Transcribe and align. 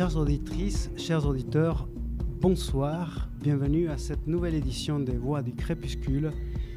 Chères 0.00 0.16
auditrices, 0.16 0.90
chers 0.96 1.26
auditeurs, 1.26 1.86
bonsoir. 2.40 3.28
Bienvenue 3.42 3.90
à 3.90 3.98
cette 3.98 4.26
nouvelle 4.26 4.54
édition 4.54 4.98
des 4.98 5.18
Voix 5.18 5.42
du 5.42 5.52
Crépuscule, 5.52 6.32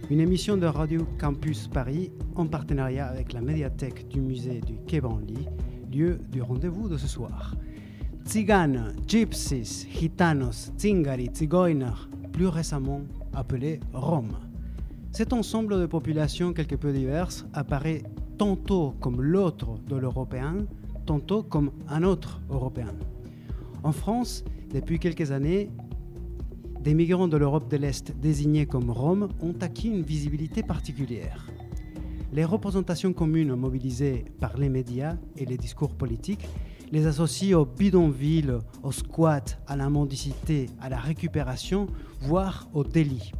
une 0.09 0.19
émission 0.19 0.57
de 0.57 0.65
Radio 0.65 1.07
Campus 1.21 1.69
Paris 1.69 2.11
en 2.35 2.47
partenariat 2.47 3.07
avec 3.07 3.31
la 3.31 3.39
médiathèque 3.39 4.09
du 4.09 4.19
musée 4.19 4.59
du 4.59 4.75
Quai 4.85 4.99
Branly, 4.99 5.47
lieu 5.89 6.19
du 6.33 6.41
rendez-vous 6.41 6.89
de 6.89 6.97
ce 6.97 7.07
soir. 7.07 7.55
Tziganes, 8.25 8.93
gypsies, 9.07 9.87
gitanos, 9.89 10.73
tsingari, 10.77 11.27
tzigoiners, 11.27 12.09
plus 12.33 12.47
récemment 12.47 13.03
appelés 13.31 13.79
Roms. 13.93 14.35
Cet 15.13 15.31
ensemble 15.31 15.79
de 15.79 15.85
populations 15.85 16.51
quelque 16.51 16.75
peu 16.75 16.91
diverses 16.91 17.45
apparaît 17.53 18.03
tantôt 18.37 18.95
comme 18.99 19.21
l'autre 19.21 19.79
de 19.87 19.95
l'européen, 19.95 20.65
tantôt 21.05 21.41
comme 21.41 21.71
un 21.87 22.03
autre 22.03 22.41
européen. 22.49 22.93
En 23.83 23.91
France, 23.91 24.45
depuis 24.73 24.97
quelques 24.97 25.31
années, 25.31 25.69
des 26.81 26.93
migrants 26.93 27.27
de 27.27 27.35
l'Europe 27.35 27.69
de 27.69 27.75
l'Est 27.75 28.15
désignés 28.17 28.65
comme 28.65 28.89
Roms 28.89 29.27
ont 29.41 29.55
acquis 29.59 29.89
une 29.89 30.03
visibilité 30.03 30.63
particulière. 30.63 31.47
Les 32.31 32.45
représentations 32.45 33.11
communes 33.11 33.55
mobilisées 33.55 34.25
par 34.39 34.57
les 34.57 34.69
médias 34.69 35.17
et 35.37 35.45
les 35.45 35.57
discours 35.57 35.95
politiques 35.95 36.47
les 36.93 37.07
associent 37.07 37.59
au 37.59 37.65
bidonville, 37.65 38.59
au 38.83 38.91
squat, 38.91 39.59
à 39.67 39.75
la 39.75 39.89
mendicité, 39.89 40.69
à 40.79 40.89
la 40.89 40.97
récupération, 40.97 41.87
voire 42.21 42.69
au 42.73 42.83
délit. 42.83 43.33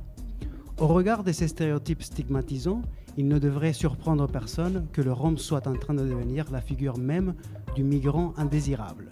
Au 0.78 0.88
regard 0.88 1.24
de 1.24 1.32
ces 1.32 1.48
stéréotypes 1.48 2.04
stigmatisants, 2.04 2.82
il 3.16 3.28
ne 3.28 3.40
devrait 3.40 3.74
surprendre 3.74 4.28
personne 4.28 4.88
que 4.92 5.02
le 5.02 5.14
Rome 5.14 5.38
soit 5.38 5.68
en 5.68 5.74
train 5.74 5.94
de 5.94 6.04
devenir 6.04 6.52
la 6.52 6.62
figure 6.62 6.98
même 6.98 7.36
du 7.76 7.84
migrant 7.84 8.34
indésirable. 8.38 9.10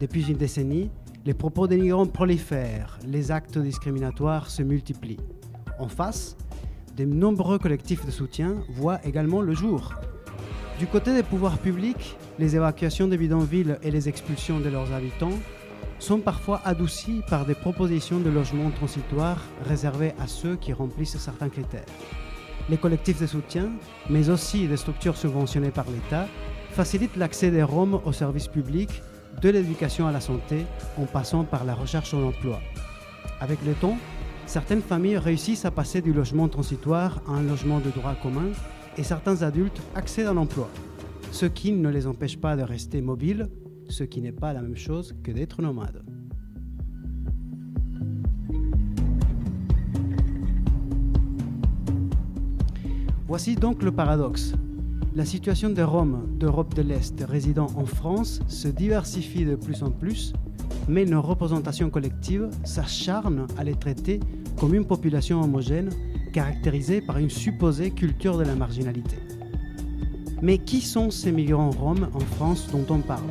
Depuis 0.00 0.28
une 0.28 0.36
décennie, 0.36 0.90
les 1.26 1.34
propos 1.34 1.66
des 1.66 1.76
migrants 1.76 2.06
prolifèrent, 2.06 3.00
les 3.04 3.32
actes 3.32 3.58
discriminatoires 3.58 4.48
se 4.48 4.62
multiplient. 4.62 5.18
En 5.80 5.88
face, 5.88 6.36
de 6.96 7.04
nombreux 7.04 7.58
collectifs 7.58 8.06
de 8.06 8.12
soutien 8.12 8.56
voient 8.70 9.00
également 9.04 9.40
le 9.40 9.54
jour. 9.54 9.94
Du 10.78 10.86
côté 10.86 11.12
des 11.12 11.24
pouvoirs 11.24 11.58
publics, 11.58 12.16
les 12.38 12.54
évacuations 12.54 13.08
des 13.08 13.16
bidonvilles 13.16 13.76
et 13.82 13.90
les 13.90 14.08
expulsions 14.08 14.60
de 14.60 14.68
leurs 14.68 14.92
habitants 14.92 15.36
sont 15.98 16.20
parfois 16.20 16.60
adoucies 16.64 17.22
par 17.28 17.44
des 17.44 17.56
propositions 17.56 18.20
de 18.20 18.30
logements 18.30 18.70
transitoires 18.70 19.42
réservés 19.64 20.12
à 20.20 20.28
ceux 20.28 20.54
qui 20.54 20.72
remplissent 20.72 21.18
certains 21.18 21.48
critères. 21.48 21.84
Les 22.70 22.76
collectifs 22.76 23.20
de 23.20 23.26
soutien, 23.26 23.70
mais 24.08 24.30
aussi 24.30 24.68
des 24.68 24.76
structures 24.76 25.16
subventionnées 25.16 25.72
par 25.72 25.86
l'État, 25.90 26.28
facilitent 26.70 27.16
l'accès 27.16 27.50
des 27.50 27.64
Roms 27.64 28.00
aux 28.04 28.12
services 28.12 28.46
publics, 28.46 29.02
de 29.40 29.48
l'éducation 29.48 30.06
à 30.06 30.12
la 30.12 30.20
santé, 30.20 30.66
en 30.98 31.04
passant 31.04 31.44
par 31.44 31.64
la 31.64 31.74
recherche 31.74 32.12
d'emploi. 32.12 32.60
Avec 33.40 33.64
le 33.64 33.74
temps, 33.74 33.96
certaines 34.46 34.82
familles 34.82 35.18
réussissent 35.18 35.64
à 35.64 35.70
passer 35.70 36.00
du 36.00 36.12
logement 36.12 36.48
transitoire 36.48 37.22
à 37.28 37.32
un 37.32 37.42
logement 37.42 37.80
de 37.80 37.90
droit 37.90 38.14
commun 38.14 38.50
et 38.96 39.02
certains 39.02 39.42
adultes 39.42 39.80
accèdent 39.94 40.26
à 40.26 40.32
l'emploi, 40.32 40.68
ce 41.30 41.46
qui 41.46 41.72
ne 41.72 41.88
les 41.88 42.06
empêche 42.06 42.38
pas 42.38 42.56
de 42.56 42.62
rester 42.62 43.00
mobiles, 43.00 43.48
ce 43.88 44.04
qui 44.04 44.20
n'est 44.20 44.32
pas 44.32 44.52
la 44.52 44.60
même 44.60 44.76
chose 44.76 45.14
que 45.22 45.30
d'être 45.30 45.62
nomades. 45.62 46.02
Voici 53.28 53.56
donc 53.56 53.82
le 53.82 53.92
paradoxe. 53.92 54.54
La 55.14 55.24
situation 55.24 55.70
des 55.70 55.82
Roms 55.82 56.26
d'Europe 56.38 56.74
de 56.74 56.82
l'Est 56.82 57.24
résidant 57.26 57.68
en 57.76 57.86
France 57.86 58.40
se 58.46 58.68
diversifie 58.68 59.44
de 59.44 59.56
plus 59.56 59.82
en 59.82 59.90
plus, 59.90 60.34
mais 60.86 61.06
nos 61.06 61.22
représentations 61.22 61.90
collectives 61.90 62.48
s'acharnent 62.62 63.46
à 63.56 63.64
les 63.64 63.74
traiter 63.74 64.20
comme 64.58 64.74
une 64.74 64.84
population 64.84 65.40
homogène 65.42 65.90
caractérisée 66.32 67.00
par 67.00 67.18
une 67.18 67.30
supposée 67.30 67.90
culture 67.90 68.36
de 68.36 68.44
la 68.44 68.54
marginalité. 68.54 69.16
Mais 70.42 70.58
qui 70.58 70.82
sont 70.82 71.10
ces 71.10 71.32
migrants 71.32 71.70
roms 71.70 72.08
en 72.12 72.20
France 72.20 72.68
dont 72.70 72.86
on 72.90 72.98
parle? 72.98 73.30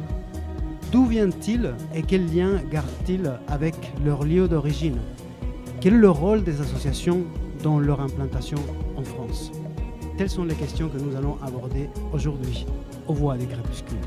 D'où 0.92 1.06
viennent-ils 1.06 1.74
et 1.94 2.02
quel 2.02 2.26
lien 2.34 2.60
gardent-ils 2.72 3.32
avec 3.48 3.76
leur 4.04 4.24
lieu 4.24 4.48
d'origine? 4.48 4.98
Quel 5.80 5.94
est 5.94 6.00
le 6.00 6.10
rôle 6.10 6.44
des 6.44 6.60
associations 6.60 7.24
dans 7.64 7.80
leur 7.80 8.02
implantation? 8.02 8.58
Telles 10.18 10.32
sont 10.32 10.46
les 10.46 10.56
questions 10.56 10.90
que 10.90 10.98
nous 10.98 11.16
allons 11.16 11.38
aborder 11.44 11.92
aujourd'hui 12.12 12.66
aux 13.08 13.14
voix 13.14 13.38
des 13.38 13.46
crépuscules. 13.46 14.00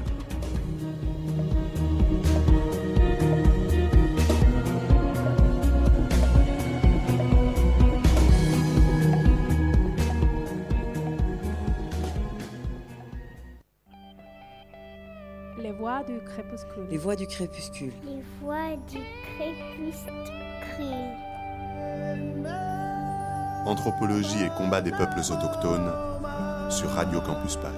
Les 15.63 15.71
voix 15.71 16.03
du 16.03 16.19
crépuscule. 16.25 16.87
Les 16.91 16.99
voix 16.99 17.15
du 17.15 17.29
crépuscule. 17.29 17.93
Les 18.05 18.23
voix 18.41 18.77
du 18.89 18.99
crépuscule. 19.39 20.31
Anthropologie 23.67 24.43
et 24.43 24.49
combat 24.57 24.81
des 24.81 24.91
peuples 24.91 25.19
autochtones 25.19 25.93
sur 26.71 26.89
Radio 26.91 27.21
Campus 27.21 27.57
Paris. 27.57 27.77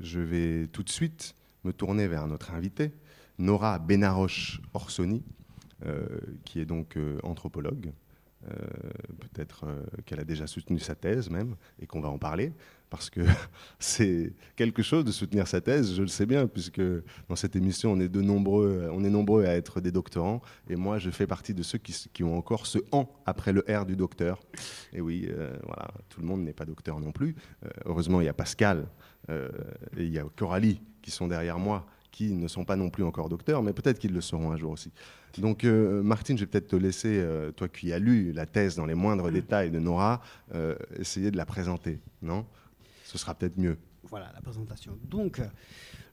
Je 0.00 0.20
vais 0.20 0.66
tout 0.68 0.82
de 0.82 0.90
suite 0.90 1.34
me 1.64 1.72
tourner 1.72 2.06
vers 2.06 2.26
notre 2.26 2.52
invitée, 2.52 2.92
Nora 3.38 3.78
Benaroche 3.78 4.60
Orsoni, 4.74 5.24
euh, 5.86 6.06
qui 6.44 6.60
est 6.60 6.66
donc 6.66 6.96
euh, 6.96 7.18
anthropologue. 7.22 7.92
Euh, 8.48 8.54
Peut-être 9.20 9.66
qu'elle 10.04 10.20
a 10.20 10.24
déjà 10.24 10.46
soutenu 10.46 10.78
sa 10.78 10.94
thèse 10.94 11.30
même, 11.30 11.56
et 11.80 11.86
qu'on 11.86 12.00
va 12.00 12.08
en 12.08 12.18
parler, 12.18 12.52
parce 12.90 13.10
que 13.10 13.20
c'est 13.78 14.32
quelque 14.56 14.82
chose 14.82 15.04
de 15.04 15.12
soutenir 15.12 15.46
sa 15.46 15.60
thèse, 15.60 15.94
je 15.94 16.02
le 16.02 16.08
sais 16.08 16.26
bien, 16.26 16.46
puisque 16.46 16.82
dans 17.28 17.36
cette 17.36 17.56
émission, 17.56 17.92
on 17.92 18.00
est, 18.00 18.08
de 18.08 18.20
nombreux, 18.20 18.88
on 18.92 19.04
est 19.04 19.10
nombreux 19.10 19.44
à 19.44 19.54
être 19.54 19.80
des 19.80 19.92
doctorants, 19.92 20.40
et 20.68 20.76
moi, 20.76 20.98
je 20.98 21.10
fais 21.10 21.26
partie 21.26 21.54
de 21.54 21.62
ceux 21.62 21.78
qui, 21.78 21.94
qui 22.12 22.24
ont 22.24 22.36
encore 22.36 22.66
ce 22.66 22.78
«en» 22.92 23.08
après 23.26 23.52
le 23.52 23.64
«r» 23.68 23.84
du 23.86 23.96
docteur. 23.96 24.40
Et 24.92 25.00
oui, 25.00 25.28
euh, 25.28 25.56
voilà, 25.64 25.88
tout 26.08 26.20
le 26.20 26.26
monde 26.26 26.42
n'est 26.42 26.52
pas 26.52 26.64
docteur 26.64 27.00
non 27.00 27.12
plus. 27.12 27.36
Euh, 27.64 27.68
heureusement, 27.86 28.20
il 28.20 28.24
y 28.24 28.28
a 28.28 28.34
Pascal 28.34 28.88
euh, 29.30 29.48
et 29.96 30.04
il 30.04 30.12
y 30.12 30.18
a 30.18 30.24
Coralie 30.36 30.80
qui 31.02 31.10
sont 31.10 31.28
derrière 31.28 31.58
moi, 31.58 31.86
qui 32.10 32.34
ne 32.34 32.48
sont 32.48 32.64
pas 32.64 32.76
non 32.76 32.90
plus 32.90 33.04
encore 33.04 33.28
docteurs, 33.28 33.62
mais 33.62 33.72
peut-être 33.72 33.98
qu'ils 33.98 34.12
le 34.12 34.20
seront 34.20 34.50
un 34.50 34.56
jour 34.56 34.72
aussi. 34.72 34.92
Donc, 35.36 35.64
euh, 35.64 36.02
Martine, 36.02 36.36
je 36.36 36.42
vais 36.42 36.50
peut-être 36.50 36.68
te 36.68 36.76
laisser, 36.76 37.18
euh, 37.20 37.52
toi 37.52 37.68
qui 37.68 37.92
as 37.92 37.98
lu 37.98 38.32
la 38.32 38.46
thèse 38.46 38.76
dans 38.76 38.86
les 38.86 38.94
moindres 38.94 39.30
détails 39.30 39.70
de 39.70 39.78
Nora, 39.78 40.20
euh, 40.54 40.74
essayer 40.98 41.30
de 41.30 41.36
la 41.36 41.46
présenter, 41.46 42.00
non? 42.22 42.46
Ce 43.08 43.16
sera 43.16 43.34
peut-être 43.34 43.56
mieux. 43.56 43.78
Voilà 44.02 44.30
la 44.34 44.42
présentation. 44.42 44.98
Donc, 45.02 45.40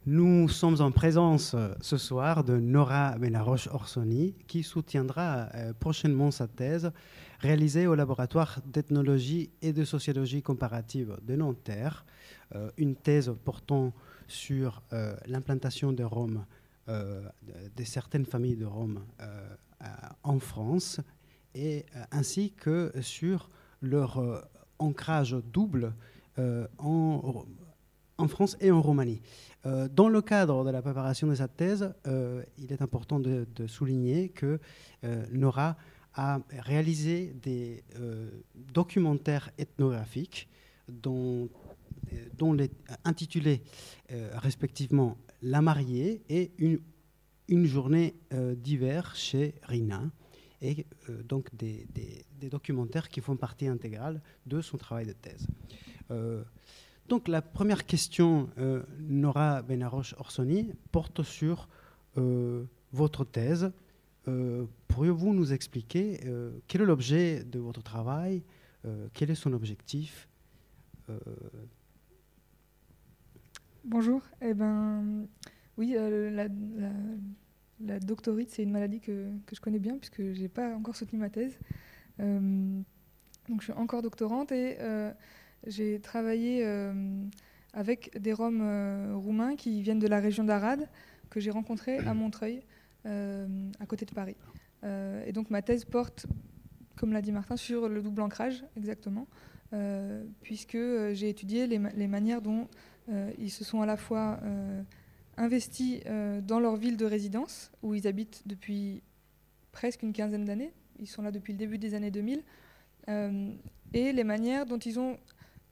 nous 0.06 0.48
sommes 0.48 0.80
en 0.80 0.92
présence 0.92 1.54
euh, 1.54 1.74
ce 1.82 1.98
soir 1.98 2.46
de 2.46 2.56
Nora 2.56 3.18
Benaroche 3.18 3.68
Orsoni, 3.68 4.34
qui 4.48 4.64
soutiendra 4.64 5.50
euh, 5.56 5.74
prochainement 5.74 6.32
sa 6.32 6.48
thèse 6.48 6.94
réalisée 7.42 7.86
au 7.86 7.96
laboratoire 7.96 8.62
d'ethnologie 8.66 9.50
et 9.62 9.74
de 9.74 9.84
sociologie 9.84 10.42
comparative 10.42 11.18
de 11.22 11.36
Nanterre, 11.36 12.06
euh, 12.56 12.72
une 12.78 12.96
thèse 12.96 13.36
portant 13.44 13.92
sur 14.30 14.82
l'implantation 15.28 15.92
de 15.92 16.04
Roms, 16.04 16.46
de, 16.88 17.84
certaines 17.84 18.26
familles 18.26 18.56
de 18.56 18.66
Roms 18.66 19.00
en 20.24 20.40
France, 20.40 21.00
et 21.54 21.86
ainsi 22.12 22.54
que 22.54 22.92
sur 23.02 23.52
leur 23.84 24.48
ancrage 24.80 25.36
double 25.54 25.94
en, 26.38 27.46
en 28.18 28.28
France 28.28 28.58
et 28.60 28.72
en 28.72 28.82
Roumanie. 28.82 29.22
Euh, 29.66 29.88
dans 29.88 30.10
le 30.10 30.22
cadre 30.22 30.64
de 30.64 30.70
la 30.70 30.82
préparation 30.82 31.28
de 31.28 31.36
cette 31.36 31.56
thèse, 31.56 31.94
euh, 32.08 32.44
il 32.58 32.72
est 32.72 32.82
important 32.82 33.20
de, 33.20 33.46
souligner 33.68 34.30
que 34.30 34.60
euh, 35.04 35.26
Nora 35.32 35.76
a 36.14 36.40
réalisé 36.52 37.34
des 37.42 37.84
euh, 38.00 38.30
documentaires 38.54 39.50
ethnographiques 39.58 40.48
dont, 40.88 41.50
euh, 42.14 42.54
les 42.56 42.72
intitulés 43.04 43.64
euh, 44.12 44.30
respectivement 44.36 45.18
La 45.42 45.62
mariée 45.62 46.22
et 46.30 46.52
Une, 47.48 47.66
journée 47.66 48.16
euh, 48.34 48.56
d'hiver 48.56 49.16
chez 49.16 49.56
Rina, 49.64 50.04
et 50.62 50.86
euh, 51.10 51.22
donc 51.24 51.54
des 51.56 51.88
documentaires 52.50 53.10
qui 53.10 53.22
font 53.22 53.36
partie 53.36 53.68
intégrale 53.68 54.22
de 54.46 54.62
son 54.62 54.78
travail 54.78 55.06
de 55.06 55.14
thèse. 55.14 55.48
Euh, 56.12 56.44
donc 57.08 57.28
la 57.28 57.42
première 57.42 57.86
question, 57.86 58.50
euh, 58.58 58.84
Nora 59.00 59.62
Benaroche 59.62 60.16
Orsoni, 60.18 60.74
porte 60.92 61.24
sur 61.24 61.68
euh, 62.18 62.66
votre 62.92 63.26
thèse. 63.26 63.72
Pourriez-vous 64.88 65.36
nous 65.36 65.54
expliquer 65.54 66.20
quel 66.68 66.82
est 66.82 66.86
l'objet 66.86 67.44
de 67.44 67.60
votre 67.60 67.84
travail, 67.84 68.42
quel 69.14 69.30
est 69.30 69.36
son 69.36 69.54
objectif 69.54 70.28
Bonjour. 73.84 74.24
Eh 74.42 74.56
ben, 74.56 75.28
oui, 75.78 75.96
la, 75.96 76.48
la 77.82 78.00
doctorite, 78.00 78.50
c'est 78.50 78.64
une 78.64 78.72
maladie 78.72 79.00
que, 79.00 79.30
que, 79.46 79.56
je 79.56 79.62
connais 79.62 79.78
bien 79.78 79.96
puisque 80.00 80.24
je 80.24 80.42
n'ai 80.42 80.50
pas 80.50 80.74
encore 80.74 80.96
soutenu 80.96 81.20
ma 81.20 81.30
thèse. 81.30 81.60
donc 82.18 82.86
je 83.60 83.64
suis 83.64 83.74
encore 83.74 84.02
doctorante 84.02 84.52
et 84.52 84.80
j'ai 85.68 86.00
travaillé 86.00 86.66
avec 87.74 88.18
des 88.20 88.34
Roms 88.34 89.16
roumains 89.16 89.56
qui 89.56 89.82
viennent 89.82 90.00
de 90.00 90.08
la 90.08 90.20
région 90.20 90.44
d'Arad 90.44 90.90
que 91.30 91.40
j'ai 91.40 91.52
rencontrés 91.52 91.98
à 92.00 92.14
Montreuil, 92.14 92.62
à 93.06 93.86
côté 93.88 94.06
de 94.06 94.12
Paris. 94.12 94.36
et 94.84 95.32
donc 95.32 95.50
ma 95.50 95.62
thèse 95.62 95.86
porte, 95.86 96.28
comme 96.96 97.14
l'a 97.14 97.22
dit 97.22 97.32
Martin, 97.32 97.58
sur 97.58 97.90
le 97.90 98.02
double 98.02 98.22
ancrage 98.22 98.64
exactement. 98.78 99.28
Euh, 99.74 100.24
puisque 100.42 100.76
euh, 100.76 101.14
j'ai 101.14 101.28
étudié 101.28 101.66
les, 101.68 102.08
manières 102.08 102.42
dont 102.42 102.68
euh, 103.10 103.32
ils 103.40 103.50
se 103.50 103.64
sont 103.64 103.82
à 103.82 103.86
la 103.86 103.98
fois 103.98 104.40
investis 105.38 106.02
dans 106.44 106.60
leur 106.60 106.78
ville 106.78 106.98
de 106.98 107.06
résidence, 107.06 107.72
où 107.84 107.94
ils 107.94 108.08
habitent 108.08 108.44
depuis 108.46 109.04
presque 109.72 110.02
une 110.04 110.14
quinzaine 110.14 110.46
d'années, 110.46 110.72
ils 111.00 111.08
sont 111.08 111.22
là 111.22 111.32
depuis 111.32 111.52
le 111.52 111.60
début 111.60 111.78
des 111.78 111.94
années 111.94 112.12
2000, 112.12 112.42
et 113.94 114.14
les 114.14 114.24
manières 114.24 114.66
dont 114.66 114.78
ils 114.78 114.98
ont 114.98 115.18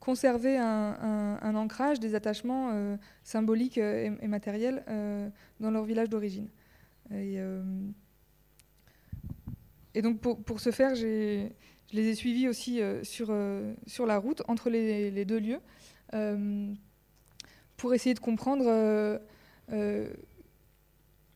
conservé 0.04 0.58
un, 0.58 1.56
ancrage, 1.56 2.02
des 2.02 2.14
attachements 2.14 2.98
symboliques 3.24 3.78
et, 3.78 4.10
matériels 4.28 4.84
dans 5.62 5.72
leur 5.72 5.86
village 5.86 6.10
d'origine. 6.10 6.50
Et, 9.96 10.02
donc 10.02 10.20
pour, 10.20 10.60
ce 10.60 10.72
faire, 10.72 10.94
je 10.96 11.48
les 11.94 12.08
ai 12.08 12.16
suivis 12.16 12.50
aussi 12.50 12.82
euh, 12.82 13.02
sur, 13.04 13.28
euh, 13.30 13.74
la 14.06 14.18
route, 14.18 14.42
entre 14.50 14.70
les, 14.70 15.26
deux 15.26 15.40
lieux, 15.40 15.60
euh, 16.14 16.74
pour 17.78 17.94
essayer 17.94 18.14
de 18.14 18.20
comprendre 18.20 19.20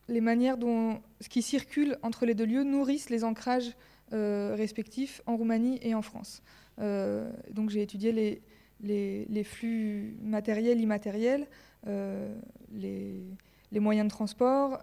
les 0.09 0.21
manières 0.21 0.57
dont 0.57 1.01
ce 1.21 1.29
qui 1.29 1.41
circule 1.41 1.97
entre 2.01 2.25
les 2.25 2.33
deux 2.33 2.45
lieux 2.45 2.63
nourrissent 2.63 3.09
les 3.09 3.23
ancrages 3.23 3.75
respectifs 4.11 5.21
en 5.25 5.37
Roumanie 5.37 5.79
et 5.81 5.93
en 5.93 6.01
France. 6.01 6.41
donc 6.77 7.69
j'ai 7.69 7.81
étudié 7.81 8.11
les, 8.11 8.41
les, 8.81 9.43
flux 9.43 10.17
matériels, 10.21 10.79
immatériels, 10.79 11.47
les, 11.85 13.23
les, 13.71 13.79
moyens 13.79 14.07
de 14.07 14.11
transport, 14.11 14.79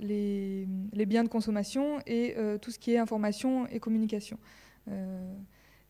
les, 0.00 1.06
biens 1.06 1.24
de 1.24 1.28
consommation 1.28 1.98
et 2.06 2.34
euh, 2.36 2.58
tout 2.58 2.70
ce 2.70 2.78
qui 2.78 2.92
est 2.92 2.98
information 2.98 3.66
et 3.68 3.80
communication. 3.80 4.38
Euh, 4.88 5.32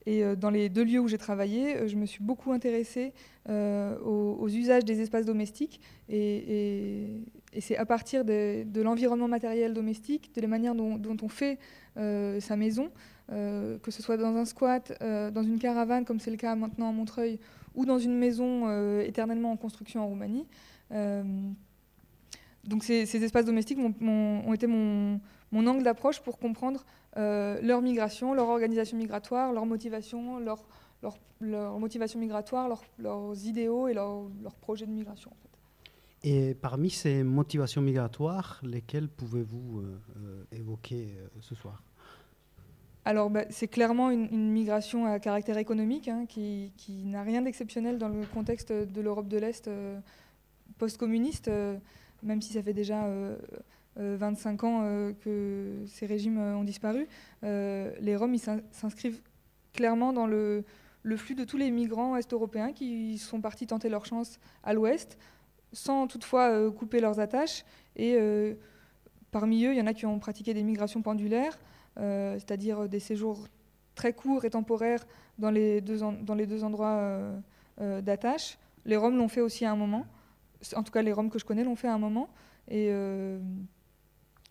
et 0.07 0.25
euh, 0.25 0.35
dans 0.35 0.51
les 0.51 0.69
deux 0.69 0.85
lieux 0.85 1.01
où 1.01 1.09
j'ai 1.09 1.19
travaillé, 1.19 1.89
je 1.89 1.97
me 1.97 2.07
suis 2.07 2.23
beaucoup 2.23 2.53
intéressée 2.53 3.13
aux, 3.49 4.49
usages 4.49 4.85
des 4.85 5.01
espaces 5.01 5.27
domestiques. 5.27 5.81
Et, 6.09 7.23
c'est 7.59 7.77
à 7.77 7.85
partir 7.85 8.25
de, 8.25 8.65
l'environnement 8.81 9.29
matériel 9.29 9.75
domestique, 9.75 10.33
de 10.35 10.41
la 10.41 10.47
manière 10.47 10.75
dont, 10.75 11.17
on 11.23 11.29
fait 11.29 11.59
sa 11.97 12.57
maison, 12.57 12.91
que 13.31 13.91
ce 13.91 14.03
soit 14.03 14.17
dans 14.17 14.37
un 14.37 14.45
squat, 14.45 14.93
dans 15.01 15.43
une 15.43 15.59
caravane, 15.59 16.05
comme 16.05 16.21
c'est 16.21 16.31
le 16.31 16.37
cas 16.37 16.55
maintenant 16.55 16.89
à 16.89 16.93
Montreuil, 16.93 17.39
ou 17.75 17.87
dans 17.87 17.99
une 17.99 18.19
maison 18.19 19.01
éternellement 19.01 19.53
en 19.53 19.57
construction 19.57 20.03
en 20.03 20.09
Roumanie 20.09 20.47
donc 22.65 22.85
ces, 22.85 23.25
espaces 23.25 23.45
domestiques 23.45 23.79
ont 23.79 24.53
été 24.55 24.67
mon, 24.67 25.21
angle 25.53 25.83
d'approche 25.83 26.21
pour 26.21 26.39
comprendre 26.39 26.85
euh, 27.17 27.61
leur 27.63 27.83
migration, 27.83 28.35
leur 28.35 28.49
organisation 28.49 28.97
migratoire, 28.97 29.53
leur 29.53 29.67
motivation, 29.67 30.39
leur, 30.39 30.63
migratoire, 32.17 32.81
leurs 32.99 33.47
idéaux 33.47 33.89
et 33.89 33.95
leurs 33.95 34.57
projets 34.61 34.87
de 34.87 34.93
migration. 34.93 35.31
Et 36.23 36.55
parmi 36.55 36.91
ces 36.91 37.23
motivations 37.23 37.81
migratoires, 37.81 38.61
lesquelles 38.63 39.09
pouvez-vous 39.09 39.81
euh, 39.81 40.01
euh, 40.19 40.45
évoquer 40.53 41.17
ce 41.41 41.55
soir? 41.55 41.83
Alors, 43.07 43.31
bah, 43.31 43.45
c'est 43.49 43.69
clairement 43.69 44.11
une, 44.11 44.51
migration 44.53 45.07
à 45.07 45.19
caractère 45.19 45.57
économique 45.57 46.09
hein, 46.09 46.27
qui, 46.29 46.73
n'a 47.05 47.23
rien 47.23 47.43
d'exceptionnel 47.43 47.99
dans 47.99 48.09
le 48.09 48.27
contexte 48.27 48.73
de 48.73 49.01
l'Europe 49.01 49.29
de 49.29 49.39
l'Est 49.39 49.71
post-communiste 50.79 51.51
même 52.23 52.43
si 52.43 52.53
ça 52.53 52.63
fait 52.63 52.73
déjà 52.73 53.07
25 53.97 54.63
euh, 54.63 54.67
euh, 54.67 54.69
ans 54.69 54.81
euh, 54.85 55.13
que 55.21 55.85
ces 55.87 56.07
régimes 56.07 56.39
ont 56.39 56.65
disparu, 56.65 57.07
les 57.43 58.17
Roms 58.17 58.37
s'inscrivent 58.73 59.21
clairement 59.73 60.13
dans 60.13 60.27
le, 60.27 60.65
flux 61.17 61.35
de 61.35 61.45
tous 61.45 61.57
les 61.57 61.71
migrants 61.71 62.17
est-européens 62.17 62.73
qui 62.73 63.19
sont 63.19 63.41
partis 63.41 63.67
tenter 63.67 63.89
leur 63.89 64.05
chance 64.07 64.39
à 64.63 64.75
l'ouest, 64.75 65.19
sans 65.73 66.07
toutefois 66.07 66.71
couper 66.73 67.01
leurs 67.01 67.21
attaches. 67.21 67.65
Et 67.97 68.17
parmi 69.31 69.65
eux, 69.65 69.73
il 69.73 69.79
y 69.79 69.83
en 69.83 69.87
a 69.87 69.95
qui 69.95 70.07
ont 70.07 70.19
pratiqué 70.19 70.55
des 70.55 70.63
migrations 70.63 71.03
pendulaires, 71.03 71.59
c'est-à-dire 71.97 72.89
des 72.89 73.01
séjours 73.01 73.47
très 73.95 74.13
courts 74.13 74.45
et 74.45 74.51
temporaires 74.51 75.07
dans 75.39 75.51
les 75.51 75.81
deux, 75.81 76.03
endroits 76.03 77.21
d'attache. 77.79 78.59
Les 78.87 78.97
Roms 78.97 79.17
l'ont 79.17 79.29
fait 79.29 79.41
aussi 79.41 79.65
à 79.65 79.73
un 79.73 79.77
moment 79.77 80.07
en 80.75 80.83
tout 80.83 80.93
cas 80.93 81.03
les 81.03 81.13
Roms 81.13 81.31
que 81.31 81.39
je 81.39 81.45
connais 81.45 81.65
l'ont 81.65 81.77
fait 81.77 81.89
à 81.89 81.95
un 81.95 81.99
moment. 81.99 82.29
Et 82.69 82.89
euh, 82.91 83.39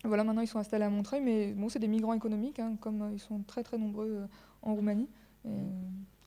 voilà, 0.04 0.24
maintenant 0.24 0.42
ils 0.42 0.48
sont 0.48 0.58
installés 0.58 0.84
à 0.84 0.90
Montreuil, 0.90 1.22
mais 1.22 1.52
bon, 1.52 1.68
c'est 1.68 1.78
des 1.78 1.88
migrants 1.88 2.14
économiques, 2.14 2.58
hein, 2.58 2.76
comme 2.80 3.02
euh, 3.02 3.12
ils 3.12 3.20
sont 3.20 3.42
très 3.42 3.62
très 3.62 3.78
nombreux 3.78 4.22
euh, 4.22 4.26
en 4.62 4.74
Roumanie. 4.74 5.08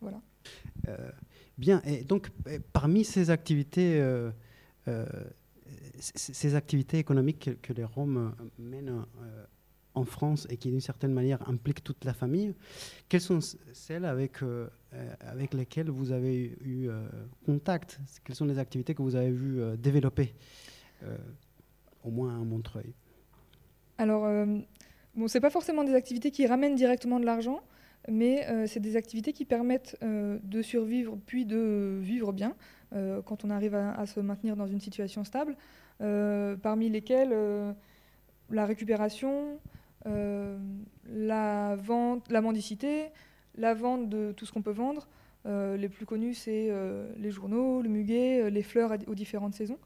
voilà. 0.02 0.22
bien, 1.58 1.82
et 1.86 2.04
donc 2.04 2.30
parmi 2.72 3.04
ces 3.06 3.30
activités, 3.30 4.02
économiques 6.94 7.40
que, 7.40 7.52
que 7.52 7.74
les 7.74 7.86
Roms 7.86 8.34
mènent 8.58 9.06
en 9.96 10.06
France 10.06 10.48
et 10.50 10.58
qui 10.58 10.70
d'une 10.70 10.82
certaine 10.82 11.14
manière 11.14 11.48
impliquent 11.48 11.84
toute 11.84 12.04
la 12.06 12.14
famille, 12.14 12.54
quelles 13.10 13.22
sont 13.22 13.40
celles 13.74 14.06
avec, 14.06 14.42
euh, 14.42 14.68
avec 15.20 15.54
lesquelles 15.54 15.90
vous 15.90 16.12
avez 16.12 16.58
eu 16.62 16.88
euh, 16.88 17.08
contact? 17.46 18.00
Quelles 18.24 18.36
sont 18.36 18.46
les 18.46 18.60
activités 18.60 18.96
que 18.96 19.02
vous 19.02 19.16
avez 19.16 19.32
vues 19.32 19.62
euh, 19.62 19.76
développer, 19.76 20.34
au 22.04 22.12
moins 22.12 22.34
à 22.34 22.44
Montreuil? 22.44 22.94
Alors, 23.98 24.24
bon, 25.16 25.28
ce 25.28 25.38
pas 25.38 25.50
forcément 25.50 25.84
des 25.84 25.94
activités 25.94 26.32
qui 26.32 26.48
ramènent 26.48 26.76
directement 26.76 27.20
de 27.20 27.26
l'argent, 27.26 27.62
mais 28.08 28.68
c'est 28.68 28.80
des 28.80 28.96
activités 28.96 29.34
qui 29.34 29.44
permettent 29.44 29.98
de 30.02 30.62
survivre 30.62 31.18
puis 31.26 31.46
de 31.46 32.00
vivre 32.02 32.32
bien 32.32 32.56
quand 33.26 33.44
on 33.44 33.50
arrive 33.50 33.76
à, 33.76 34.06
se 34.06 34.22
maintenir 34.22 34.56
dans 34.56 34.66
une 34.66 34.80
situation 34.80 35.26
stable, 35.26 35.58
parmi 36.00 36.90
lesquelles 36.90 37.36
la 38.50 38.66
récupération, 38.66 39.30
euh, 39.32 39.73
la 40.06 41.76
vente, 41.76 42.30
la 42.32 42.42
mendicité, 42.42 43.06
la 43.58 43.74
vente 43.74 44.10
de 44.10 44.32
tout 44.32 44.46
ce 44.46 44.52
qu'on 44.52 44.62
peut 44.62 44.72
vendre. 44.72 45.08
Euh, 45.46 45.76
les 45.76 45.90
plus 45.90 46.06
connus, 46.06 46.36
c'est 46.36 46.68
euh, 46.70 47.10
les 47.18 47.32
journaux, 47.32 47.82
le 47.82 47.90
muguet, 47.90 48.50
les 48.50 48.64
fleurs 48.64 48.94
aux 49.08 49.16
différentes 49.16 49.54
saisons. 49.54 49.78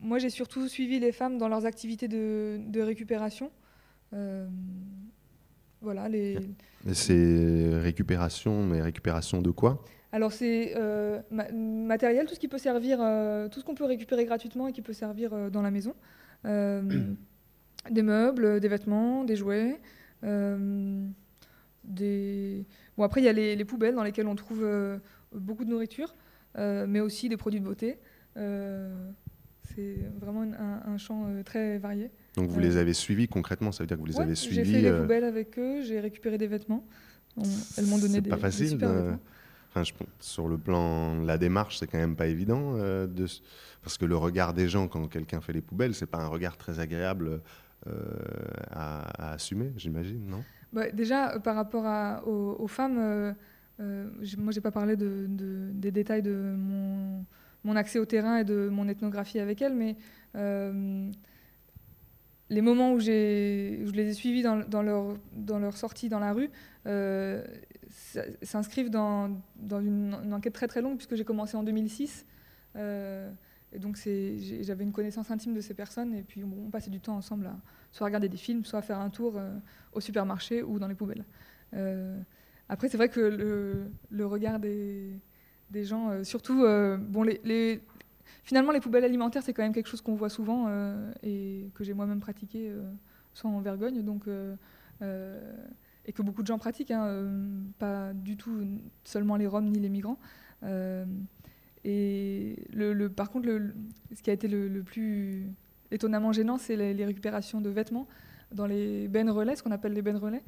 moi, 0.00 0.18
j'ai 0.18 0.30
surtout 0.30 0.68
suivi 0.68 1.00
les 1.00 1.12
femmes 1.12 1.38
dans 1.38 1.48
leurs 1.48 1.66
activités 1.66 2.08
de, 2.08 2.80
récupération. 2.80 3.50
voilà, 5.80 6.08
les... 6.08 6.38
C'est 6.92 7.78
récupération, 7.80 8.62
mais 8.62 8.80
récupération 8.80 9.42
de 9.42 9.50
quoi? 9.50 9.84
Alors 10.10 10.32
c'est 10.32 10.74
matériel, 11.30 12.26
tout 12.26 12.34
ce 12.34 12.40
qui 12.40 12.48
peut 12.48 12.58
servir, 12.58 12.98
tout 13.50 13.60
ce 13.60 13.64
qu'on 13.64 13.74
peut 13.74 13.84
récupérer 13.84 14.24
gratuitement 14.24 14.68
et 14.68 14.72
qui 14.72 14.82
peut 14.82 14.92
servir 14.92 15.50
dans 15.50 15.62
la 15.62 15.70
maison. 15.72 15.94
Des 17.90 18.02
meubles, 18.02 18.60
des 18.60 18.68
vêtements, 18.68 19.24
des 19.24 19.36
jouets. 19.36 19.80
Euh, 20.24 21.06
des... 21.84 22.66
Bon, 22.96 23.04
après, 23.04 23.20
il 23.20 23.24
y 23.24 23.28
a 23.28 23.32
les, 23.32 23.64
poubelles 23.64 23.94
dans 23.94 24.02
lesquelles 24.02 24.26
on 24.26 24.34
trouve 24.34 24.62
euh, 24.62 24.98
beaucoup 25.32 25.64
de 25.64 25.70
nourriture, 25.70 26.14
euh, 26.56 26.86
mais 26.88 27.00
aussi 27.00 27.28
des 27.28 27.36
produits 27.36 27.60
de 27.60 27.64
beauté. 27.64 27.98
c'est 28.36 29.98
vraiment 30.20 30.42
un, 30.42 30.98
champ 30.98 31.26
très 31.44 31.78
varié. 31.78 32.10
Donc 32.36 32.50
vous 32.50 32.60
les 32.60 32.76
avez 32.76 32.92
suivis 32.92 33.28
concrètement, 33.28 33.72
ça 33.72 33.82
veut 33.82 33.86
dire 33.86 33.96
que 33.96 34.02
vous 34.02 34.06
les 34.06 34.20
avez 34.20 34.34
suivis 34.34 34.64
J'ai 34.64 34.64
fait 34.64 34.82
les 34.82 34.92
poubelles 34.92 35.24
avec 35.24 35.58
eux, 35.58 35.82
j'ai 35.82 36.00
récupéré 36.00 36.38
des 36.38 36.46
vêtements. 36.46 36.84
elles 37.76 37.86
m'ont 37.86 37.98
donné 37.98 38.20
des, 38.20 38.30
pas 38.30 38.36
facile 38.36 38.78
Enfin, 39.70 39.84
je... 39.84 39.92
sur 40.18 40.48
le 40.48 40.56
plan, 40.56 41.22
la 41.22 41.36
démarche, 41.36 41.78
c'est 41.78 41.86
quand 41.86 41.98
même 41.98 42.16
pas 42.16 42.26
évident, 42.26 42.74
de... 42.76 43.26
parce 43.82 43.98
que 43.98 44.06
le 44.06 44.16
regard 44.16 44.54
des 44.54 44.66
gens 44.66 44.88
quand 44.88 45.06
quelqu'un 45.08 45.42
fait 45.42 45.52
les 45.52 45.60
poubelles, 45.60 45.94
c'est 45.94 46.06
pas 46.06 46.18
un 46.18 46.26
regard 46.26 46.56
très 46.56 46.80
agréable 46.80 47.42
euh, 47.86 47.92
à, 48.70 49.32
assumer, 49.32 49.72
j'imagine, 49.76 50.26
non? 50.28 50.42
Bah, 50.72 50.90
Déjà, 50.90 51.34
euh, 51.34 51.38
par 51.38 51.54
rapport 51.54 51.84
aux, 52.26 52.66
femmes, 52.66 52.98
euh, 53.80 54.10
moi, 54.36 54.52
j'ai 54.52 54.60
pas 54.60 54.70
parlé 54.70 54.96
de, 54.96 55.26
des 55.28 55.90
détails 55.90 56.22
de 56.22 56.54
mon, 57.64 57.76
accès 57.76 57.98
au 57.98 58.04
terrain 58.06 58.38
et 58.38 58.44
de 58.44 58.68
mon 58.70 58.88
ethnographie 58.88 59.38
avec 59.38 59.62
elles, 59.62 59.74
mais 59.74 59.96
les 62.50 62.62
moments 62.62 62.94
où, 62.94 63.00
je 63.00 63.10
les 63.92 64.08
ai 64.08 64.14
suivis 64.14 64.42
dans, 64.42 64.82
leur, 64.82 65.76
sortie 65.76 66.08
dans 66.08 66.18
la 66.20 66.32
rue 66.32 66.50
s'inscrivent 68.42 68.90
dans 68.90 69.30
une, 69.70 70.32
enquête 70.32 70.54
très 70.54 70.66
très 70.68 70.82
longue, 70.82 70.96
puisque 70.96 71.14
j'ai 71.14 71.24
commencé 71.24 71.56
en 71.56 71.62
2006. 71.62 72.26
Et 73.72 73.78
donc 73.78 73.96
j'avais 73.96 74.84
une 74.84 74.92
connaissance 74.92 75.30
intime 75.30 75.54
de 75.54 75.60
ces 75.60 75.74
personnes 75.74 76.14
et 76.14 76.22
puis 76.22 76.42
on, 76.44 76.70
passait 76.70 76.90
du 76.90 77.00
temps 77.00 77.16
ensemble 77.16 77.46
à 77.46 77.56
soit 77.92 78.06
regarder 78.06 78.28
des 78.28 78.36
films, 78.36 78.64
soit 78.64 78.78
à 78.78 78.82
faire 78.82 78.98
un 78.98 79.10
tour 79.10 79.38
au 79.92 80.00
supermarché 80.00 80.62
ou 80.62 80.78
dans 80.78 80.88
les 80.88 80.94
poubelles. 80.94 81.24
après, 82.68 82.88
c'est 82.88 82.96
vrai 82.96 83.08
que 83.08 83.20
le, 84.10 84.26
regard 84.26 84.58
des, 84.58 85.20
gens, 85.74 86.24
surtout, 86.24 86.64
bon, 86.98 87.26
finalement, 88.42 88.72
les 88.72 88.80
poubelles 88.80 89.04
alimentaires, 89.04 89.42
c'est 89.42 89.52
quand 89.52 89.62
même 89.62 89.74
quelque 89.74 89.88
chose 89.88 90.00
qu'on 90.00 90.14
voit 90.14 90.30
souvent 90.30 90.68
et 91.22 91.70
que 91.74 91.84
j'ai 91.84 91.92
moi-même 91.92 92.20
pratiqué 92.20 92.72
sans 93.34 93.60
vergogne. 93.60 94.02
Donc, 94.02 94.26
et 96.08 96.12
que 96.12 96.22
beaucoup 96.22 96.42
de 96.42 96.46
gens 96.46 96.58
pratiquent, 96.58 96.90
hein, 96.90 97.04
euh, 97.04 97.60
pas 97.78 98.14
du 98.14 98.36
tout 98.36 98.66
seulement 99.04 99.36
les 99.36 99.46
Roms 99.46 99.70
ni 99.70 99.78
les 99.78 99.90
migrants. 99.90 100.18
Euh, 101.86 101.88
et 101.88 102.56
le, 102.72 103.08
par 103.08 103.30
contre, 103.30 103.48
ce 104.14 104.22
qui 104.22 104.30
a 104.30 104.32
été 104.32 104.48
le, 104.48 104.82
plus 104.82 105.46
étonnamment 105.90 106.32
gênant, 106.32 106.58
c'est 106.58 106.76
les, 106.76 107.04
récupérations 107.04 107.60
de 107.60 107.70
vêtements 107.70 108.08
dans 108.52 108.66
les 108.66 109.08
bennes 109.08 109.30
relais, 109.30 109.56
ce 109.56 109.62
qu'on 109.62 109.70
appelle 109.70 109.92
les 109.92 110.02
bennes 110.02 110.16
relais, 110.16 110.42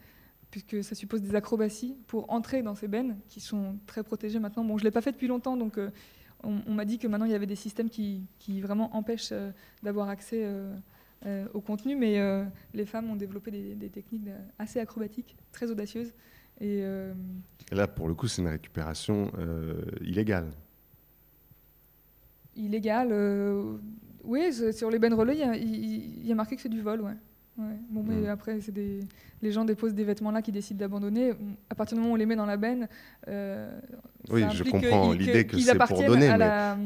puisque 0.51 0.83
ça 0.83 0.95
suppose 0.95 1.21
des 1.23 1.35
acrobaties 1.35 1.97
pour 2.07 2.31
entrer 2.33 2.63
dans 2.63 2.75
ces 2.75 2.89
bennes 2.89 3.19
qui 3.29 3.41
sont 3.41 3.79
très 3.87 4.03
protégées 4.03 4.39
maintenant. 4.39 4.65
Bon, 4.65 4.79
je 4.79 4.85
ne 4.85 4.89
l'ai 4.89 4.93
pas 4.93 5.03
fait 5.03 5.13
depuis 5.13 5.29
longtemps, 5.29 5.57
donc 5.57 5.79
euh, 5.79 5.91
on, 6.43 6.73
m'a 6.73 6.87
dit 6.87 6.99
que 6.99 7.07
maintenant 7.07 7.27
il 7.27 7.33
y 7.33 7.35
avait 7.35 7.47
des 7.47 7.57
systèmes 7.57 7.91
qui, 7.91 8.27
vraiment 8.61 8.97
empêchent 8.97 9.35
d'avoir 9.83 10.09
accès 10.09 10.47
euh, 11.27 11.47
au 11.53 11.61
contenu, 11.61 11.97
mais 11.97 12.19
euh, 12.19 12.45
les 12.73 12.87
femmes 12.87 13.11
ont 13.11 13.17
développé 13.17 13.51
des, 13.51 13.91
techniques 13.91 14.29
assez 14.59 14.81
acrobatiques, 14.81 15.37
très 15.53 15.71
audacieuses. 15.71 16.15
Euh, 16.63 17.13
là, 17.73 17.87
pour 17.87 18.09
le 18.09 18.15
coup, 18.15 18.27
c'est 18.27 18.41
une 18.41 18.49
récupération 18.49 19.31
illégale. 20.01 20.51
Illégale, 22.61 23.13
oui, 24.25 24.53
sur 24.73 24.91
les 24.91 24.99
bennes 24.99 25.15
relais, 25.15 25.37
il 25.61 26.27
y, 26.27 26.33
a 26.33 26.35
marqué 26.35 26.57
que 26.57 26.63
c'est 26.63 26.69
du 26.69 26.81
vol, 26.81 27.01
ouais. 27.01 27.17
Bon, 27.91 28.03
mais 28.07 28.23
mm. 28.23 28.29
après, 28.29 28.61
c'est 28.61 28.73
des... 28.73 29.01
les 29.43 29.53
gens 29.53 29.65
déposent 29.65 29.95
des 29.95 30.05
vêtements 30.05 30.31
là 30.31 30.43
qui 30.43 30.53
décident 30.53 30.79
d'abandonner. 30.79 31.33
À 31.69 31.75
partir 31.75 31.97
du 31.97 32.01
moment 32.01 32.13
où 32.13 32.15
on 32.15 32.19
les 32.19 32.27
met 32.27 32.37
dans 32.37 32.47
la 32.47 32.57
benne, 32.57 32.89
euh, 33.29 33.79
oui, 34.31 34.45
je 34.53 34.65
comprends 34.65 35.13
l'idée 35.13 35.47
que, 35.47 35.59
c'est 35.59 35.77
pour 35.77 36.03
donner. 36.03 36.29
À, 36.29 36.77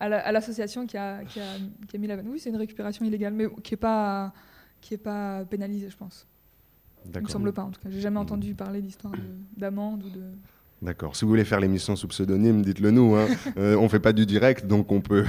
à 0.00 0.32
l'association 0.32 0.86
qui, 0.86 0.96
a, 0.96 1.24
qui, 1.24 1.40
a, 1.40 1.44
qui, 1.86 1.96
a, 1.96 1.98
mis 1.98 2.06
la 2.06 2.16
benne. 2.16 2.28
Oui, 2.28 2.38
c'est 2.38 2.50
une 2.50 2.56
récupération 2.56 3.04
illégale, 3.04 3.32
mais 3.32 3.46
qui 3.62 3.72
n'est 3.72 3.78
pas, 3.78 4.32
qui 4.80 4.94
est 4.94 4.98
pas 4.98 5.44
pénalisée, 5.44 5.88
je 5.88 5.96
pense. 5.96 6.26
Il 7.14 7.22
me 7.22 7.28
semble 7.28 7.52
pas, 7.52 7.62
en 7.62 7.70
tout 7.70 7.80
cas. 7.80 7.88
J'ai 7.90 8.00
jamais 8.00 8.18
mm. 8.18 8.22
entendu 8.22 8.54
parler 8.54 8.82
d'histoire 8.82 9.14
d'amende 9.56 10.04
ou 10.04 10.10
de. 10.10 10.22
D'accord. 10.80 11.16
Si 11.16 11.24
vous 11.24 11.30
voulez 11.30 11.44
faire 11.44 11.58
l'émission 11.58 11.96
sous 11.96 12.06
pseudonyme, 12.08 12.62
dites-le 12.62 12.90
nous. 12.90 13.16
Hein. 13.16 13.26
Euh, 13.56 13.74
on 13.76 13.84
ne 13.84 13.88
fait 13.88 13.98
pas 13.98 14.12
du 14.12 14.24
direct, 14.26 14.66
donc 14.66 14.92
on 14.92 15.00
peut, 15.00 15.24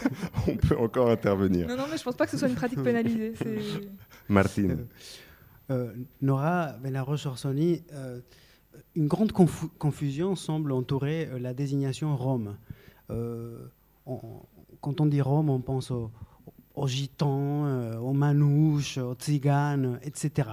on 0.48 0.56
peut 0.56 0.78
encore 0.78 1.10
intervenir. 1.10 1.66
Non, 1.68 1.76
non, 1.76 1.82
mais 1.90 1.96
je 1.96 2.00
ne 2.00 2.04
pense 2.04 2.16
pas 2.16 2.24
que 2.24 2.30
ce 2.30 2.38
soit 2.38 2.48
une 2.48 2.54
pratique 2.54 2.82
pénalisée. 2.82 3.34
Martine. 4.28 4.86
Euh, 5.70 5.92
Nora 6.22 6.76
Benaroche-Orsoni, 6.82 7.82
euh, 7.92 8.20
une 8.94 9.06
grande 9.06 9.32
confusion 9.32 10.34
semble 10.34 10.72
entourer 10.72 11.28
la 11.38 11.52
désignation 11.52 12.16
Rome. 12.16 12.56
quand 13.08 15.00
on 15.00 15.06
dit 15.06 15.20
Rome, 15.20 15.50
on 15.50 15.60
pense 15.60 15.90
aux, 15.90 16.10
aux 16.74 16.88
gitans, 16.88 17.98
aux 18.00 18.12
manouches, 18.12 18.98
aux 18.98 19.14
tziganes, 19.14 19.98
etc. 20.02 20.48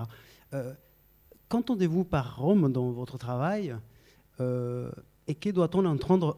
Qu'entendez-vous 1.48 2.04
par 2.04 2.38
Rome 2.38 2.72
dans 2.72 2.92
votre 2.92 3.18
travail? 3.18 3.70
euh, 3.72 3.91
et 4.40 5.36
que 5.36 5.50
doit-on 5.50 5.86
entendre, 5.86 6.38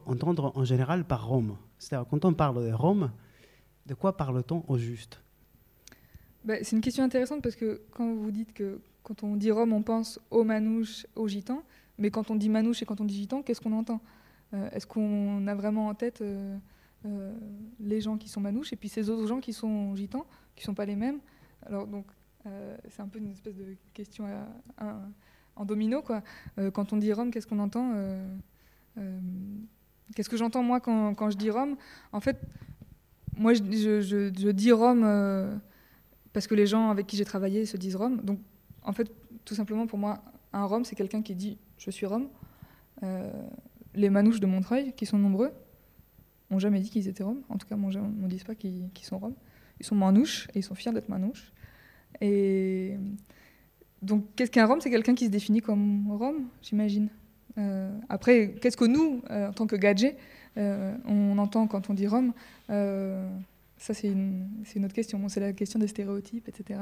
en 0.54 0.64
général 0.64 1.04
par 1.04 1.26
Rome? 1.26 1.56
C'est-à-dire, 1.78 2.08
quand 2.08 2.24
on 2.24 2.34
parle 2.34 2.66
de 2.66 2.72
Rome, 2.72 3.10
de 3.86 3.94
quoi 3.94 4.16
parle-t-on 4.16 4.64
au 4.68 4.78
juste? 4.78 5.20
Bah, 6.44 6.54
C'est 6.62 6.76
une 6.76 6.82
question 6.82 7.04
intéressante 7.04 7.42
parce 7.42 7.56
que 7.56 7.82
quand 7.90 8.14
vous 8.14 8.30
dites 8.30 8.52
que 8.52 8.80
quand 9.02 9.22
on 9.22 9.36
dit 9.36 9.50
Rome, 9.50 9.72
on 9.72 9.82
pense 9.82 10.20
aux 10.30 10.44
manouches, 10.44 11.06
aux 11.14 11.28
gitans, 11.28 11.62
mais 11.98 12.10
quand 12.10 12.30
on 12.30 12.36
dit 12.36 12.48
manouche 12.48 12.82
et 12.82 12.86
quand 12.86 13.00
on 13.00 13.04
dit 13.04 13.14
gitan, 13.14 13.42
qu'est-ce 13.42 13.60
qu'on 13.60 13.72
entend? 13.72 14.00
Euh, 14.54 14.70
Est-ce 14.70 14.86
qu'on 14.86 15.46
a 15.46 15.54
vraiment 15.54 15.88
en 15.88 15.94
tête 15.94 16.22
euh, 16.22 16.56
les 17.80 18.00
gens 18.00 18.16
qui 18.16 18.28
sont 18.28 18.40
manouches 18.40 18.72
et 18.72 18.76
puis 18.76 18.88
ces 18.88 19.10
autres 19.10 19.26
gens 19.26 19.40
qui 19.40 19.52
sont 19.52 19.94
gitans, 19.94 20.26
qui 20.54 20.62
ne 20.62 20.66
sont 20.66 20.74
pas 20.74 20.86
les 20.86 20.96
mêmes? 20.96 21.18
Alors 21.66 21.86
donc, 21.86 22.06
c'est 22.88 23.00
un 23.00 23.08
peu 23.08 23.18
une 23.18 23.30
espèce 23.30 23.56
de 23.56 23.74
question 23.94 24.26
à 24.76 25.00
en 25.56 25.64
domino. 25.64 26.02
Quoi. 26.02 26.22
Euh, 26.58 26.70
quand 26.70 26.92
on 26.92 26.96
dit 26.96 27.12
Rome, 27.12 27.30
qu'est-ce 27.30 27.46
qu'on 27.46 27.58
entend 27.58 27.92
euh, 27.94 28.36
euh, 28.98 29.20
Qu'est-ce 30.14 30.28
que 30.28 30.36
j'entends 30.36 30.62
moi 30.62 30.80
quand, 30.80 31.30
je 31.30 31.36
dis 31.36 31.50
Rome? 31.50 31.76
En 32.12 32.20
fait, 32.20 32.38
moi 33.36 33.54
je, 33.54 34.50
dis 34.50 34.72
Rome 34.72 35.60
parce 36.32 36.46
que 36.46 36.54
les 36.54 36.66
gens 36.66 36.90
avec 36.90 37.06
qui 37.06 37.16
j'ai 37.16 37.24
travaillé 37.24 37.64
se 37.64 37.76
disent 37.76 37.96
Rome. 37.96 38.20
Donc 38.22 38.38
en 38.82 38.92
fait, 38.92 39.10
tout 39.44 39.54
simplement 39.54 39.86
pour 39.86 39.98
moi, 39.98 40.22
un 40.52 40.64
Rome, 40.64 40.84
c'est 40.84 40.94
quelqu'un 40.94 41.22
qui 41.22 41.34
dit 41.34 41.58
je 41.78 41.90
suis 41.90 42.06
Rome. 42.06 42.28
les 43.94 44.10
manouches 44.10 44.40
de 44.40 44.46
Montreuil, 44.46 44.92
qui 44.92 45.06
sont 45.06 45.18
nombreux, 45.18 45.52
n'ont 46.50 46.58
jamais 46.58 46.80
dit 46.80 46.90
qu'ils 46.90 47.08
étaient 47.08 47.24
Rome. 47.24 47.42
En 47.48 47.56
tout 47.56 47.66
cas, 47.66 47.76
ne 47.76 47.80
me 47.80 48.28
disent 48.28 48.44
pas 48.44 48.54
qu'ils 48.54 48.90
sont 49.02 49.18
Rome. 49.18 49.34
Ils 49.80 49.86
sont 49.86 49.96
manouches 49.96 50.48
et 50.54 50.58
ils 50.58 50.62
sont 50.62 50.74
fiers 50.74 50.92
d'être 50.92 51.08
manouches. 51.08 51.52
Et 52.20 52.96
donc, 54.04 54.24
qu'est-ce 54.36 54.50
qu'un 54.50 54.66
Rome? 54.66 54.80
C'est 54.80 54.90
quelqu'un 54.90 55.14
qui 55.14 55.26
se 55.26 55.30
définit 55.30 55.60
comme 55.60 56.10
Rome, 56.10 56.48
j'imagine. 56.62 57.08
Euh, 57.58 57.90
après, 58.08 58.54
qu'est-ce 58.60 58.76
que 58.76 58.84
nous, 58.84 59.22
euh, 59.30 59.48
en 59.48 59.52
tant 59.52 59.66
que 59.66 59.76
gadget, 59.76 60.16
euh, 60.56 60.94
on 61.06 61.38
entend 61.38 61.66
quand 61.66 61.90
on 61.90 61.94
dit 61.94 62.06
Rome? 62.06 62.32
Ça, 62.68 63.92
c'est 63.92 64.08
une, 64.08 64.48
une, 64.74 64.84
autre 64.84 64.94
question. 64.94 65.28
c'est 65.28 65.40
la 65.40 65.52
question 65.52 65.78
des 65.78 65.88
stéréotypes, 65.88 66.48
etc. 66.48 66.80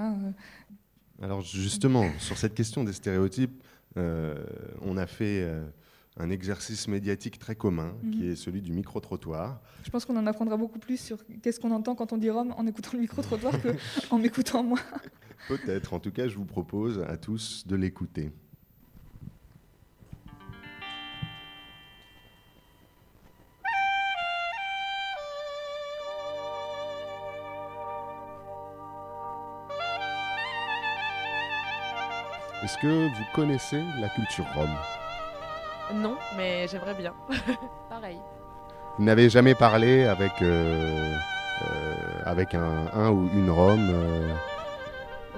Alors, 1.21 1.41
justement, 1.41 2.07
sur 2.19 2.39
cette 2.39 2.55
question 2.55 2.85
des 2.85 2.93
stéréotypes, 2.93 3.63
on 3.97 4.97
a 4.97 5.07
fait 5.07 5.47
un 6.19 6.31
exercice 6.31 6.89
médiatique 6.89 7.39
très 7.39 7.55
commun, 7.55 7.95
qui 8.13 8.25
mhm. 8.25 8.33
est 8.33 8.37
celui 8.37 8.61
du 8.61 8.73
micro-trottoir. 8.73 9.61
Je 9.85 9.91
pense 9.91 10.05
qu'on 10.05 10.17
en 10.17 10.27
apprendra 10.27 10.57
beaucoup 10.57 10.79
plus 10.79 11.01
sur 11.01 11.19
qu'est-ce 11.43 11.59
qu'on 11.59 11.71
entend 11.71 11.95
quand 11.95 12.13
on 12.13 12.19
dit 12.19 12.31
Rome 12.31 12.55
en 12.57 12.67
écoutant 12.67 12.91
le 12.95 13.01
micro-trottoir 13.01 13.55
qu'en 14.11 14.19
m'écoutant 14.19 14.63
moi. 14.63 14.79
Peut-être, 15.49 15.95
en 15.95 15.99
tout 15.99 16.13
cas, 16.13 16.29
je 16.29 16.37
vous 16.37 16.45
propose 16.45 17.01
à 17.09 17.17
tous 17.17 17.67
de 17.67 17.77
l'écouter. 17.77 18.31
Est-ce 32.63 32.79
que 32.79 33.09
vous 33.09 33.25
connaissez 33.35 33.83
la 34.01 34.09
culture 34.09 34.47
rome? 34.55 34.71
Non, 35.95 36.17
mais 36.37 36.67
j'aimerais 36.69 36.95
bien. 36.95 37.15
Pareil. 37.89 38.19
Vous 38.99 39.05
n'avez 39.05 39.29
jamais 39.29 39.55
parlé 39.55 40.05
avec, 40.05 40.43
euh, 40.43 41.17
euh, 41.63 41.95
avec 42.25 42.55
un, 42.55 43.11
ou 43.11 43.29
une 43.33 43.51
Rome 43.51 43.89
euh 43.91 44.35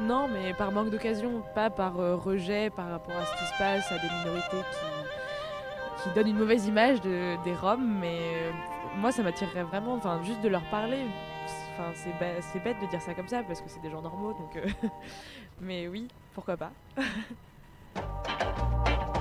Non, 0.00 0.28
mais 0.28 0.54
par 0.54 0.72
manque 0.72 0.90
d'occasion, 0.90 1.42
pas 1.54 1.70
par 1.70 1.94
rejet 1.94 2.70
par 2.70 2.90
rapport 2.90 3.16
à 3.16 3.24
ce 3.24 3.32
qui 3.38 3.44
se 3.44 3.58
passe, 3.58 3.92
à 3.92 3.98
des 3.98 4.08
minorités 4.20 4.62
qui, 4.72 6.02
qui 6.02 6.14
donnent 6.14 6.28
une 6.28 6.38
mauvaise 6.38 6.66
image 6.66 7.00
de, 7.00 7.42
des 7.44 7.54
Roms. 7.54 7.98
Mais 8.00 8.18
moi, 8.96 9.12
ça 9.12 9.22
m'attirerait 9.22 9.64
vraiment, 9.64 9.94
enfin, 9.94 10.20
juste 10.24 10.40
de 10.42 10.48
leur 10.48 10.64
parler. 10.64 11.04
Enfin, 11.72 11.92
c'est 11.94 12.62
bête 12.62 12.80
de 12.80 12.86
dire 12.86 13.00
ça 13.00 13.14
comme 13.14 13.28
ça 13.28 13.42
parce 13.42 13.60
que 13.60 13.68
c'est 13.68 13.80
des 13.80 13.90
gens 13.90 14.02
normaux, 14.02 14.32
donc. 14.32 14.90
mais 15.60 15.88
oui, 15.88 16.08
pourquoi 16.34 16.56
pas. 16.56 16.70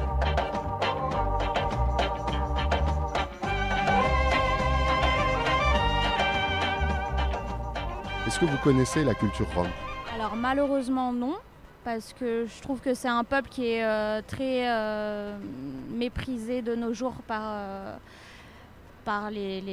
Est-ce 8.34 8.40
que 8.40 8.46
vous 8.46 8.58
connaissez 8.64 9.04
la 9.04 9.14
culture 9.14 9.46
rome 9.54 9.68
Alors 10.16 10.36
malheureusement 10.36 11.14
non, 11.14 11.36
parce 11.84 12.14
que 12.14 12.48
je 12.48 12.62
trouve 12.64 12.82
que 12.82 12.96
c'est 12.96 13.08
un 13.08 13.24
peuple 13.24 13.48
qui 13.48 13.68
est 13.68 13.84
euh, 13.84 14.24
très 14.26 14.72
euh, 14.72 15.38
méprisé 15.92 16.64
de 16.64 16.74
nos 16.74 16.96
jours 16.96 17.14
par, 17.28 17.44
euh, 17.46 17.96
par, 19.06 19.30
les, 19.30 19.72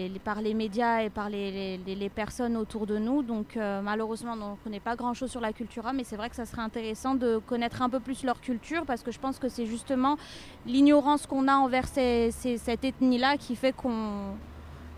médias 0.54 1.00
et 1.00 1.08
par 1.08 1.30
les, 1.30 1.78
les 1.78 2.08
personnes 2.10 2.54
autour 2.54 2.86
de 2.86 2.98
nous. 2.98 3.22
Donc 3.22 3.56
malheureusement 3.56 4.34
on 4.34 4.50
ne 4.50 4.56
connaît 4.62 4.78
pas 4.78 4.94
grand-chose 4.94 5.30
sur 5.30 5.40
la 5.40 5.54
culture 5.54 5.84
rome, 5.84 5.96
mais 5.96 6.04
c'est 6.04 6.16
vrai 6.16 6.28
que 6.28 6.36
ça 6.36 6.44
serait 6.44 6.60
intéressant 6.60 7.14
de 7.14 7.38
connaître 7.38 7.80
un 7.80 7.88
peu 7.88 7.98
plus 7.98 8.24
leur 8.24 8.42
culture, 8.42 8.84
parce 8.84 9.02
que 9.02 9.10
je 9.10 9.18
pense 9.18 9.38
que 9.38 9.48
c'est 9.48 9.64
justement 9.64 10.18
l'ignorance 10.66 11.26
qu'on 11.26 11.48
a 11.48 11.54
envers 11.54 11.88
cette 11.88 12.84
ethnie-là 12.84 13.38
qui 13.38 13.56
fait 13.56 13.72
qu'on 13.72 14.34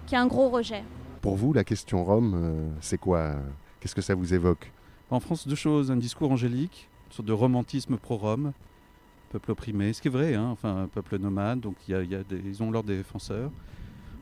qu'il 0.06 0.16
y 0.16 0.20
a 0.20 0.20
un 0.20 0.26
gros 0.26 0.48
rejet. 0.48 0.82
Pour 1.22 1.36
vous, 1.36 1.52
la 1.52 1.62
question 1.62 2.02
Rome, 2.02 2.34
euh, 2.34 2.68
c'est 2.80 2.98
quoi 2.98 3.36
Qu'est-ce 3.78 3.94
que 3.94 4.02
ça 4.02 4.16
vous 4.16 4.34
évoque? 4.34 4.72
En 5.08 5.20
France, 5.20 5.46
deux 5.46 5.54
choses. 5.54 5.92
Un 5.92 5.96
discours 5.96 6.32
angélique, 6.32 6.88
une 7.06 7.12
sorte 7.12 7.28
de 7.28 7.32
romantisme 7.32 7.96
pro-Rome, 7.96 8.52
peuple 9.30 9.52
opprimé, 9.52 9.92
ce 9.92 10.02
qui 10.02 10.08
est 10.08 10.10
vrai, 10.10 10.34
hein, 10.34 10.48
enfin, 10.50 10.88
peuple 10.92 11.18
nomade, 11.18 11.60
donc 11.60 11.76
ils 11.88 12.62
ont 12.62 12.72
leurs 12.72 12.82
défenseurs. 12.82 13.52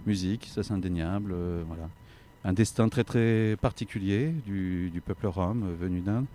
Musique, 0.07 0.51
ça 0.53 0.63
c'est 0.63 0.75
indéniable, 0.75 1.33
euh, 1.35 1.63
voilà. 1.67 1.89
un 2.45 2.53
destin 2.53 2.91
très 2.91 3.05
très 3.05 3.57
particulier 3.63 4.35
du, 4.45 5.03
peuple 5.05 5.27
rome 5.27 5.75
venu 5.81 6.03
d'Inde. 6.03 6.27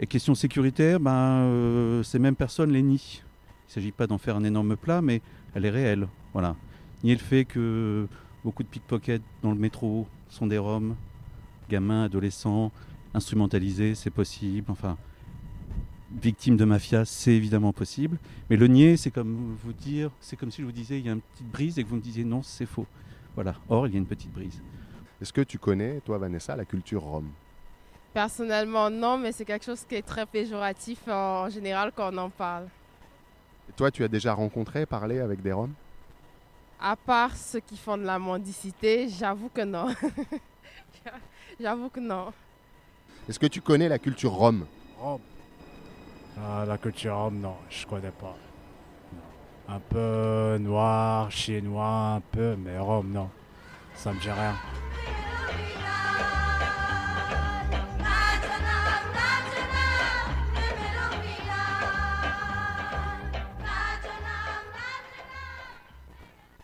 Et 0.00 0.08
question 0.08 0.34
sécuritaire, 0.34 0.98
ben, 0.98 2.02
ces 2.02 2.18
mêmes 2.18 2.36
personnes 2.36 2.72
les 2.72 2.82
nient. 2.82 3.22
Il 3.22 3.68
ne 3.68 3.72
s'agit 3.74 3.92
pas 3.92 4.08
d'en 4.08 4.18
faire 4.18 4.36
un 4.36 4.42
énorme 4.42 4.76
plat, 4.76 5.02
mais 5.02 5.22
elle 5.54 5.66
est 5.66 5.70
réelle. 5.70 6.08
Voilà. 6.32 6.56
Nier 7.04 7.14
le 7.14 7.20
fait 7.20 7.44
que 7.44 8.08
beaucoup 8.48 8.62
de 8.62 8.68
pickpockets 8.68 9.20
dans 9.42 9.50
le 9.50 9.58
métro 9.58 10.06
sont 10.30 10.46
des 10.46 10.56
Roms, 10.56 10.96
gamins, 11.68 12.04
adolescents, 12.04 12.72
instrumentalisés, 13.12 13.94
c'est 13.94 14.08
possible. 14.08 14.72
Enfin, 14.72 14.96
victime 16.22 16.56
de 16.56 16.64
mafia, 16.64 17.04
c'est 17.04 17.32
évidemment 17.32 17.74
possible. 17.74 18.16
Mais 18.48 18.56
le 18.56 18.66
nier, 18.66 18.96
c'est 18.96 19.10
comme 19.10 19.54
vous 19.62 19.74
dire, 19.74 20.10
c'est 20.22 20.36
comme 20.36 20.50
si 20.50 20.62
je 20.62 20.66
vous 20.66 20.72
disais 20.72 20.98
il 20.98 21.04
y 21.04 21.10
a 21.10 21.12
une 21.12 21.20
petite 21.20 21.50
brise 21.50 21.78
et 21.78 21.84
que 21.84 21.90
vous 21.90 21.96
me 21.96 22.00
disiez 22.00 22.24
non, 22.24 22.42
c'est 22.42 22.64
faux. 22.64 22.86
Voilà. 23.34 23.54
Or, 23.68 23.86
il 23.86 23.92
y 23.92 23.96
a 23.96 23.98
une 23.98 24.06
petite 24.06 24.32
brise. 24.32 24.62
Est-ce 25.20 25.34
que 25.34 25.42
tu 25.42 25.58
connais, 25.58 26.00
toi, 26.00 26.16
Vanessa, 26.16 26.56
la 26.56 26.64
culture 26.64 27.02
rome? 27.02 27.28
Personnellement, 28.14 28.88
non, 28.88 29.18
mais 29.18 29.32
c'est 29.32 29.44
quelque 29.44 29.66
chose 29.66 29.84
qui 29.86 29.96
est 29.96 30.06
très 30.06 30.24
péjoratif 30.24 31.06
en 31.06 31.50
général 31.50 31.92
quand 31.94 32.14
on 32.14 32.16
en 32.16 32.30
parle. 32.30 32.64
Et 33.68 33.72
toi, 33.74 33.90
tu 33.90 34.02
as 34.04 34.08
déjà 34.08 34.32
rencontré, 34.32 34.86
parlé 34.86 35.18
avec 35.18 35.42
des 35.42 35.52
Roms? 35.52 35.74
À 36.80 36.94
part 36.94 37.36
ceux 37.36 37.60
qui 37.60 37.76
font 37.76 37.96
de 37.98 38.04
la 38.04 38.18
mendicité, 38.18 39.08
j'avoue 39.08 39.48
que 39.48 39.62
non. 39.62 39.88
j'avoue 41.60 41.88
que 41.88 41.98
non. 41.98 42.32
Est-ce 43.28 43.38
que 43.38 43.46
tu 43.46 43.60
connais 43.60 43.88
la 43.88 43.98
culture 43.98 44.32
rome? 44.32 44.66
Rome 44.98 45.20
ah, 46.40 46.64
La 46.66 46.78
culture 46.78 47.16
rome, 47.16 47.40
non, 47.40 47.56
je 47.68 47.84
connais 47.84 48.12
pas. 48.12 48.36
Un 49.68 49.80
peu 49.80 50.56
noir, 50.58 51.30
chinois, 51.30 52.14
un 52.16 52.20
peu, 52.20 52.56
mais 52.56 52.78
rome, 52.78 53.10
non. 53.12 53.28
Ça 53.94 54.12
me 54.12 54.20
dit 54.20 54.30
rien. 54.30 54.54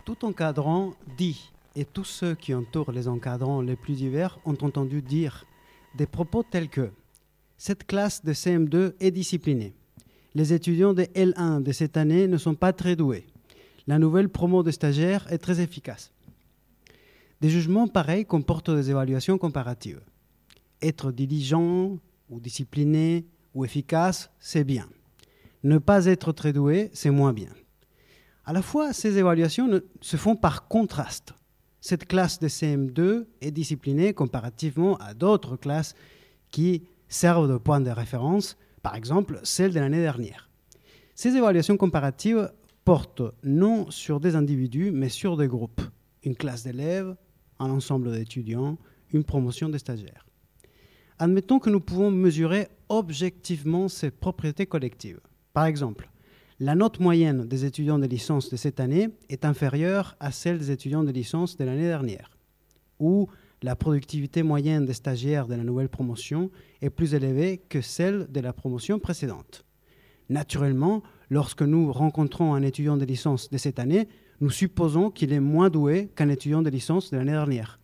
Tout 0.05 0.27
encadrant 0.27 0.93
dit, 1.17 1.51
et 1.77 1.87
tous 1.87 2.05
ceux 2.05 2.35
qui 2.35 2.53
entourent 2.53 2.93
les 2.93 3.09
encadrants 3.09 3.63
les 3.63 3.75
plus 3.75 3.95
divers 3.95 4.39
ont 4.45 4.57
entendu 4.61 5.01
dire 5.01 5.47
des 5.97 6.07
propos 6.07 6.43
tels 6.43 6.69
que 6.69 6.91
Cette 7.57 7.87
classe 7.87 8.23
de 8.23 8.35
CM2 8.35 8.95
est 9.01 9.11
disciplinée. 9.11 9.73
Les 10.35 10.53
étudiants 10.53 10.93
de 10.93 11.05
L1 11.05 11.63
de 11.63 11.73
cette 11.73 11.97
année 11.97 12.27
ne 12.27 12.37
sont 12.37 12.55
pas 12.55 12.75
très 12.75 12.97
doués. 12.97 13.27
La 13.87 13.99
nouvelle 13.99 14.29
promo 14.29 14.63
de 14.63 14.71
stagiaires 14.71 15.27
est 15.33 15.39
très 15.39 15.61
efficace. 15.61 16.13
Des 17.41 17.49
jugements 17.49 17.89
pareils 17.89 18.27
comportent 18.27 18.71
des 18.71 18.91
évaluations 18.91 19.39
comparatives. 19.39 20.03
Être 20.83 21.13
diligent 21.13 21.99
ou 22.29 22.41
discipliné 22.41 23.25
ou 23.55 23.65
efficace, 23.65 24.31
c'est 24.39 24.65
bien. 24.65 24.87
Ne 25.63 25.79
pas 25.79 26.05
être 26.07 26.33
très 26.33 26.53
doué, 26.53 26.91
c'est 26.93 27.11
moins 27.11 27.33
bien. 27.33 27.51
À 28.45 28.53
la 28.53 28.63
fois, 28.63 28.93
ces 28.93 29.19
évaluations 29.19 29.81
se 30.01 30.17
font 30.17 30.37
par 30.37 30.69
contraste 30.69 31.35
cette 31.85 32.07
classe 32.07 32.39
de 32.39 32.49
CM2 32.49 33.27
est 33.43 33.51
disciplinée 33.51 34.15
comparativement 34.15 34.97
à 34.97 35.13
d'autres 35.13 35.57
classes 35.57 35.95
qui 36.51 36.85
servent 37.09 37.47
de 37.47 37.59
point 37.59 37.83
de 37.83 37.91
référence, 37.91 38.57
par 38.81 38.95
exemple 38.95 39.39
celle 39.43 39.75
de 39.75 39.81
l'année 39.81 40.01
dernière. 40.01 40.49
Ces 41.15 41.37
évaluations 41.37 41.77
comparatives 41.77 42.51
portent 42.87 43.35
non 43.43 43.91
sur 43.91 44.19
des 44.19 44.35
individus, 44.35 44.93
mais 44.93 45.11
sur 45.11 45.37
des 45.37 45.47
groupes. 45.47 45.83
Une 46.23 46.37
classe 46.37 46.63
d'élèves, 46.63 47.15
un 47.59 47.69
ensemble 47.69 48.13
d'étudiants, 48.13 48.79
une 49.13 49.25
promotion 49.25 49.69
de 49.69 49.77
stagiaires. 49.77 50.25
Admettons 51.19 51.59
que 51.59 51.69
nous 51.69 51.81
pouvons 51.81 52.11
mesurer 52.11 52.69
objectivement 52.89 53.89
ces 53.89 54.11
propriétés 54.11 54.65
collectives. 54.65 55.21
Par 55.53 55.67
exemple, 55.67 56.09
la 56.61 56.75
note 56.75 57.01
moyenne 57.01 57.47
des 57.47 57.65
étudiants 57.65 57.99
de 57.99 58.07
licence 58.07 58.51
de 58.51 58.57
cette 58.57 58.79
année 58.79 59.09
est 59.29 59.45
inférieure 59.45 60.17
à 60.21 60.31
celle 60.31 60.59
des 60.59 60.71
étudiants 60.71 61.03
de 61.03 61.11
licence 61.11 61.57
de 61.57 61.65
l'année 61.65 61.89
dernière, 61.89 62.31
ou 63.01 63.29
la 63.63 63.77
productivité 63.77 64.43
moyenne 64.43 64.85
des 64.85 64.93
stagiaires 64.93 65.47
de 65.47 65.55
la 65.55 65.65
nouvelle 65.65 65.89
promotion 65.89 66.51
est 66.81 66.91
plus 66.91 67.15
élevée 67.15 67.63
que 67.69 67.81
celle 67.81 68.31
de 68.31 68.41
la 68.41 68.53
promotion 68.53 68.99
précédente. 68.99 69.65
Naturellement, 70.29 71.03
lorsque 71.29 71.63
nous 71.63 71.93
rencontrons 71.93 72.55
un 72.55 72.63
étudiant 72.63 72.97
de 72.97 73.05
licence 73.05 73.51
de 73.51 73.59
cette 73.59 73.79
année, 73.79 74.09
nous 74.41 74.51
supposons 74.51 75.11
qu'il 75.11 75.33
est 75.33 75.41
moins 75.41 75.71
doué 75.71 76.11
qu'un 76.15 76.29
étudiant 76.29 76.63
de 76.63 76.71
licence 76.71 77.11
de 77.11 77.17
l'année 77.17 77.33
dernière. 77.33 77.81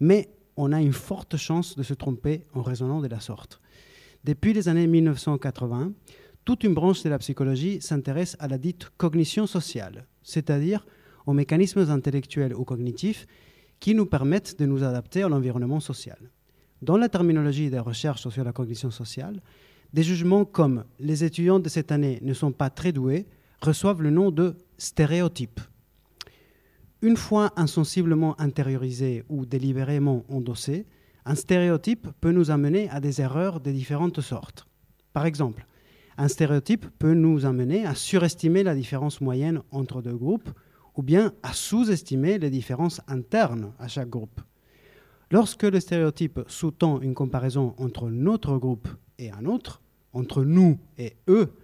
Mais 0.00 0.30
on 0.56 0.72
a 0.72 0.80
une 0.80 0.92
forte 0.92 1.36
chance 1.36 1.76
de 1.76 1.82
se 1.82 1.94
tromper 1.94 2.44
en 2.54 2.62
raisonnant 2.62 3.00
de 3.00 3.08
la 3.08 3.20
sorte. 3.20 3.60
Depuis 4.24 4.52
les 4.52 4.68
années 4.68 4.86
1980, 4.86 5.92
toute 6.44 6.64
une 6.64 6.74
branche 6.74 7.02
de 7.02 7.08
la 7.08 7.18
psychologie 7.18 7.80
s'intéresse 7.80 8.36
à 8.40 8.48
la 8.48 8.58
dite 8.58 8.90
cognition 8.96 9.46
sociale, 9.46 10.06
c'est-à-dire 10.22 10.84
aux 11.26 11.32
mécanismes 11.32 11.88
intellectuels 11.90 12.54
ou 12.54 12.64
cognitifs 12.64 13.26
qui 13.78 13.94
nous 13.94 14.06
permettent 14.06 14.58
de 14.58 14.66
nous 14.66 14.82
adapter 14.82 15.22
à 15.22 15.28
l'environnement 15.28 15.80
social. 15.80 16.18
Dans 16.82 16.96
la 16.96 17.08
terminologie 17.08 17.70
des 17.70 17.78
recherches 17.78 18.28
sur 18.28 18.44
la 18.44 18.52
cognition 18.52 18.90
sociale, 18.90 19.40
des 19.92 20.02
jugements 20.02 20.44
comme 20.44 20.84
les 20.98 21.22
étudiants 21.22 21.60
de 21.60 21.68
cette 21.68 21.92
année 21.92 22.18
ne 22.22 22.34
sont 22.34 22.52
pas 22.52 22.70
très 22.70 22.92
doués 22.92 23.26
reçoivent 23.60 24.02
le 24.02 24.10
nom 24.10 24.30
de 24.30 24.56
stéréotypes. 24.78 25.60
Une 27.02 27.16
fois 27.16 27.52
insensiblement 27.56 28.40
intériorisé 28.40 29.24
ou 29.28 29.46
délibérément 29.46 30.24
endossé, 30.28 30.86
un 31.24 31.34
stéréotype 31.34 32.08
peut 32.20 32.32
nous 32.32 32.50
amener 32.50 32.88
à 32.90 33.00
des 33.00 33.20
erreurs 33.20 33.60
de 33.60 33.70
différentes 33.70 34.20
sortes. 34.20 34.66
Par 35.12 35.26
exemple, 35.26 35.66
un 36.18 36.28
stéréotype 36.28 36.86
peut 36.98 37.14
nous 37.14 37.46
amener 37.46 37.86
à 37.86 37.94
surestimer 37.94 38.62
la 38.62 38.74
différence 38.74 39.20
moyenne 39.20 39.62
entre 39.70 40.02
deux 40.02 40.16
groupes 40.16 40.50
ou 40.96 41.02
bien 41.02 41.32
à 41.42 41.52
sous-estimer 41.52 42.38
les 42.38 42.50
différences 42.50 43.00
internes 43.08 43.72
à 43.78 43.88
chaque 43.88 44.10
groupe. 44.10 44.40
Lorsque 45.30 45.62
le 45.62 45.80
stéréotype 45.80 46.40
sous-tend 46.46 47.00
une 47.00 47.14
comparaison 47.14 47.74
entre 47.78 48.10
notre 48.10 48.58
groupe 48.58 48.88
et 49.18 49.30
un 49.30 49.46
autre, 49.46 49.80
entre 50.12 50.44
nous 50.44 50.78
et 50.98 51.16
eux, 51.28 51.54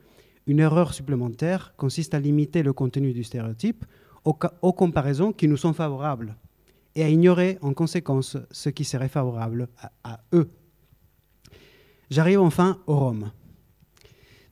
une 0.46 0.60
erreur 0.60 0.94
supplémentaire 0.94 1.74
consiste 1.76 2.14
à 2.14 2.20
limiter 2.20 2.62
le 2.62 2.72
contenu 2.72 3.12
du 3.12 3.22
stéréotype 3.22 3.84
aux, 4.24 4.72
comparaisons 4.72 5.32
qui 5.32 5.48
nous 5.48 5.56
sont 5.56 5.74
favorables 5.74 6.36
et 6.94 7.04
à 7.04 7.08
ignorer 7.08 7.58
en 7.60 7.74
conséquence 7.74 8.36
ce 8.50 8.70
qui 8.70 8.84
serait 8.84 9.08
favorable 9.08 9.68
à, 10.02 10.20
eux. 10.32 10.50
J'arrive 12.10 12.40
enfin 12.40 12.78
au 12.86 12.98
Rome. 12.98 13.30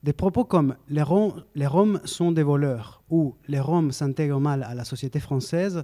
Des 0.03 0.13
propos 0.13 0.45
comme 0.45 0.75
les 0.89 1.01
Roms, 1.01 2.01
sont 2.05 2.31
des 2.31 2.43
voleurs 2.43 3.03
ou 3.09 3.35
les 3.47 3.59
Roms 3.59 3.91
s'intègrent 3.91 4.39
mal 4.39 4.63
à 4.63 4.75
la 4.75 4.83
société 4.83 5.19
française 5.19 5.83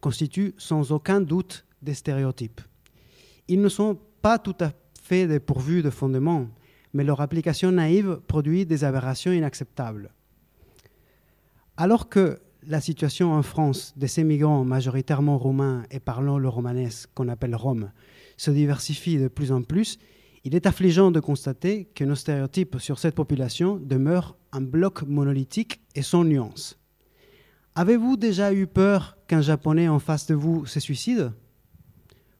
constituent 0.00 0.54
sans 0.56 0.92
aucun 0.92 1.20
doute 1.20 1.66
des 1.82 1.94
stéréotypes. 1.94 2.60
Ils 3.48 3.60
ne 3.60 3.68
sont 3.68 3.98
pas 4.22 4.38
tout 4.38 4.56
à 4.60 4.72
fait 5.02 5.26
dépourvus 5.26 5.82
de 5.82 5.90
fondements, 5.90 6.48
mais 6.94 7.04
leur 7.04 7.20
application 7.20 7.70
naïve 7.70 8.20
produit 8.26 8.64
des 8.64 8.84
aberrations 8.84 9.32
inacceptables. 9.32 10.12
Alors 11.76 12.08
que 12.08 12.40
la 12.66 12.80
situation 12.80 13.32
en 13.32 13.42
France 13.42 13.94
de 13.96 14.06
ces 14.06 14.24
migrants 14.24 14.64
majoritairement 14.64 15.38
roumains 15.38 15.84
et 15.90 16.00
parlant 16.00 16.38
le 16.38 16.48
romanesque 16.48 17.08
qu'on 17.14 17.28
appelle 17.28 17.54
Rome 17.54 17.90
se 18.36 18.50
diversifie 18.50 19.18
de 19.18 19.28
plus 19.28 19.52
en 19.52 19.62
plus, 19.62 19.98
il 20.44 20.54
est 20.54 20.66
affligeant 20.66 21.10
de 21.10 21.20
constater 21.20 21.84
que 21.94 22.04
nos 22.04 22.14
stéréotypes 22.14 22.78
sur 22.78 22.98
cette 22.98 23.14
population 23.14 23.76
demeurent 23.76 24.36
un 24.52 24.60
bloc 24.60 25.02
monolithique 25.02 25.80
et 25.94 26.02
sans 26.02 26.24
nuance. 26.24 26.78
Avez-vous 27.74 28.16
déjà 28.16 28.52
eu 28.52 28.66
peur 28.66 29.16
qu'un 29.28 29.42
Japonais 29.42 29.88
en 29.88 29.98
face 29.98 30.26
de 30.26 30.34
vous 30.34 30.66
se 30.66 30.80
suicide 30.80 31.32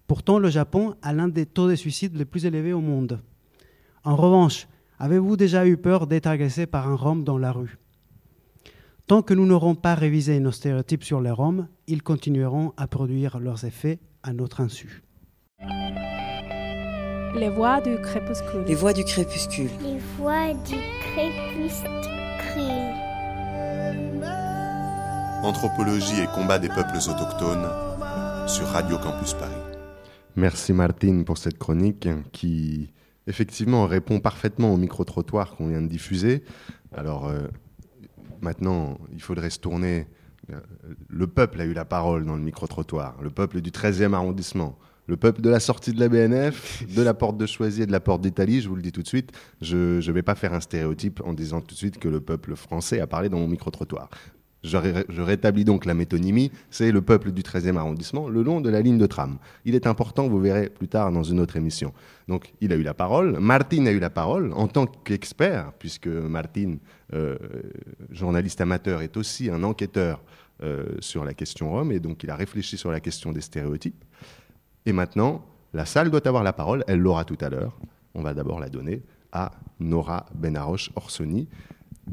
Pourtant, 0.07 0.39
le 0.39 0.51
Japon 0.51 0.97
a 1.03 1.13
l'un 1.13 1.29
des 1.29 1.47
taux 1.47 1.69
de 1.69 1.77
suicide 1.77 2.17
les 2.17 2.25
plus 2.25 2.45
élevés 2.47 2.73
au 2.73 2.81
monde. 2.81 3.21
En 4.03 4.17
revanche, 4.17 4.67
avez-vous 4.99 5.37
déjà 5.37 5.67
eu 5.67 5.77
peur 5.77 6.07
d'être 6.07 6.27
agressé 6.27 6.67
par 6.67 6.89
un 6.89 6.97
Rome 6.97 7.23
dans 7.23 7.39
la 7.39 7.53
rue? 7.53 7.79
Tant 9.07 9.23
que 9.23 9.35
nous 9.35 9.47
n'aurons 9.47 9.75
pas 9.75 9.95
révisé 9.95 10.41
nos 10.41 10.53
stéréotypes 10.53 11.05
sur 11.05 11.21
les 11.21 11.31
Roms, 11.31 11.69
ils 11.87 12.03
continueront 12.03 12.73
à 12.77 12.87
produire 12.87 13.39
leurs 13.39 13.65
effets 13.65 14.01
à 14.23 14.33
notre 14.33 14.61
insu. 14.61 15.03
Les 17.35 17.49
voix 17.49 17.81
du 17.81 17.97
crépuscule. 18.01 18.65
Les 18.67 18.75
voix 18.75 18.93
du 18.93 19.05
crépuscule. 19.05 19.71
Les 19.83 19.99
voix 20.19 20.53
du 20.65 20.77
crépuscule. 21.01 21.91
Anthropologie 25.43 26.21
et 26.23 26.27
combat 26.35 26.59
des 26.59 26.69
peuples 26.69 26.97
autochtones 26.97 27.69
sur 28.49 28.67
Radio 28.67 28.99
Campus 28.99 29.35
Paris. 29.35 29.55
Merci 30.35 30.73
Martine 30.73 31.25
pour 31.25 31.39
cette 31.39 31.59
chronique 31.59 32.09
qui 32.33 32.93
effectivement 33.29 33.87
répond 33.87 34.19
parfaitement 34.19 34.75
au 34.75 34.77
micro-trottoir 34.77 35.55
qu'on 35.55 35.69
vient 35.69 35.83
de 35.83 35.89
diffuser. 35.89 36.43
Alors 36.93 37.29
euh, 37.29 37.47
maintenant, 38.41 38.99
il 39.13 39.23
faudrait 39.23 39.51
se 39.51 39.61
tourner. 39.61 40.09
Le 41.09 41.27
peuple 41.29 41.61
a 41.61 41.65
eu 41.65 41.75
la 41.75 41.85
parole 41.85 42.25
dans 42.25 42.35
le 42.35 42.43
micro-trottoir, 42.43 43.23
le 43.23 43.31
peuple 43.31 43.61
du 43.61 43.71
13e 43.71 44.15
arrondissement. 44.15 44.77
Le 45.11 45.17
peuple 45.17 45.41
de 45.41 45.51
la 45.51 45.59
sortie 45.59 45.93
de 45.93 45.99
la 45.99 46.09
BNF, 46.09 46.85
de 46.95 47.03
la 47.03 47.15
porte 47.15 47.37
de 47.37 47.45
Choisy 47.45 47.83
et 47.83 47.87
de 47.87 47.91
la 47.91 47.99
porte 47.99 48.23
d'Italie, 48.23 48.61
je 48.61 48.69
vous 48.69 48.77
le 48.77 48.83
dis 48.83 48.93
tout 48.93 49.03
de 49.03 49.09
suite, 49.09 49.33
je 49.61 50.07
ne 50.07 50.13
vais 50.13 50.23
pas 50.23 50.37
faire 50.37 50.55
un 50.55 50.61
stéréotype 50.61 51.21
en 51.25 51.33
disant 51.33 51.61
tout 51.61 51.75
de 51.75 51.79
suite 51.79 51.99
que 51.99 52.09
le 52.09 52.21
peuple 52.21 52.55
français 52.55 53.01
a 53.01 53.09
parlé 53.09 53.29
dans 53.29 53.41
mon 53.41 53.49
micro-trottoir. 53.49 54.09
Je, 54.63 54.77
rétablis 55.21 55.65
donc 55.65 55.85
la 55.85 55.95
métonymie, 55.95 56.53
c'est 56.71 56.93
le 56.93 57.01
peuple 57.01 57.33
du 57.33 57.43
13e 57.43 57.77
arrondissement, 57.77 58.29
le 58.29 58.43
long 58.43 58.61
de 58.61 58.71
la 58.71 58.83
ligne 58.83 58.99
de 58.99 59.07
tram. 59.07 59.39
Il 59.65 59.75
est 59.75 59.89
important, 59.89 60.29
vous 60.29 60.39
verrez 60.39 60.69
plus 60.69 60.87
tard 60.87 61.11
dans 61.11 61.25
une 61.25 61.41
autre 61.41 61.57
émission. 61.57 61.93
Donc 62.29 62.53
il 62.61 62.73
a 62.73 62.77
eu 62.77 62.83
la 62.83 62.95
parole, 62.95 63.41
Martine 63.41 63.89
a 63.89 63.91
eu 63.91 63.99
la 63.99 64.11
parole 64.11 64.53
en 64.53 64.69
tant 64.69 64.87
qu'expert, 64.87 65.73
puisque 65.81 66.07
Martine, 66.07 66.79
euh, 67.15 67.37
journaliste 68.13 68.61
amateur, 68.61 69.03
est 69.03 69.17
aussi 69.17 69.51
un 69.51 69.65
enquêteur 69.65 70.23
euh, 70.63 70.85
sur 71.01 71.25
la 71.25 71.35
question 71.35 71.73
Rome, 71.73 71.91
et 71.91 71.99
donc 71.99 72.23
il 72.23 72.31
a 72.31 72.37
réfléchi 72.37 72.77
sur 72.77 72.93
la 72.93 73.01
question 73.01 73.33
des 73.33 73.41
stéréotypes. 73.41 74.05
Et 74.87 74.93
maintenant, 74.93 75.45
la 75.73 75.87
salle 75.87 76.11
doit 76.11 76.27
avoir 76.27 76.43
la 76.43 76.53
parole, 76.53 76.85
elle 76.87 77.01
l'aura 77.01 77.25
tout 77.25 77.39
à 77.41 77.49
l'heure. 77.49 77.79
On 78.15 78.23
va 78.23 78.35
d'abord 78.35 78.61
la 78.61 78.69
donner 78.69 79.03
à 79.33 79.53
Nora 79.79 80.27
Benaroche 80.35 80.91
Orsoni, 80.97 81.47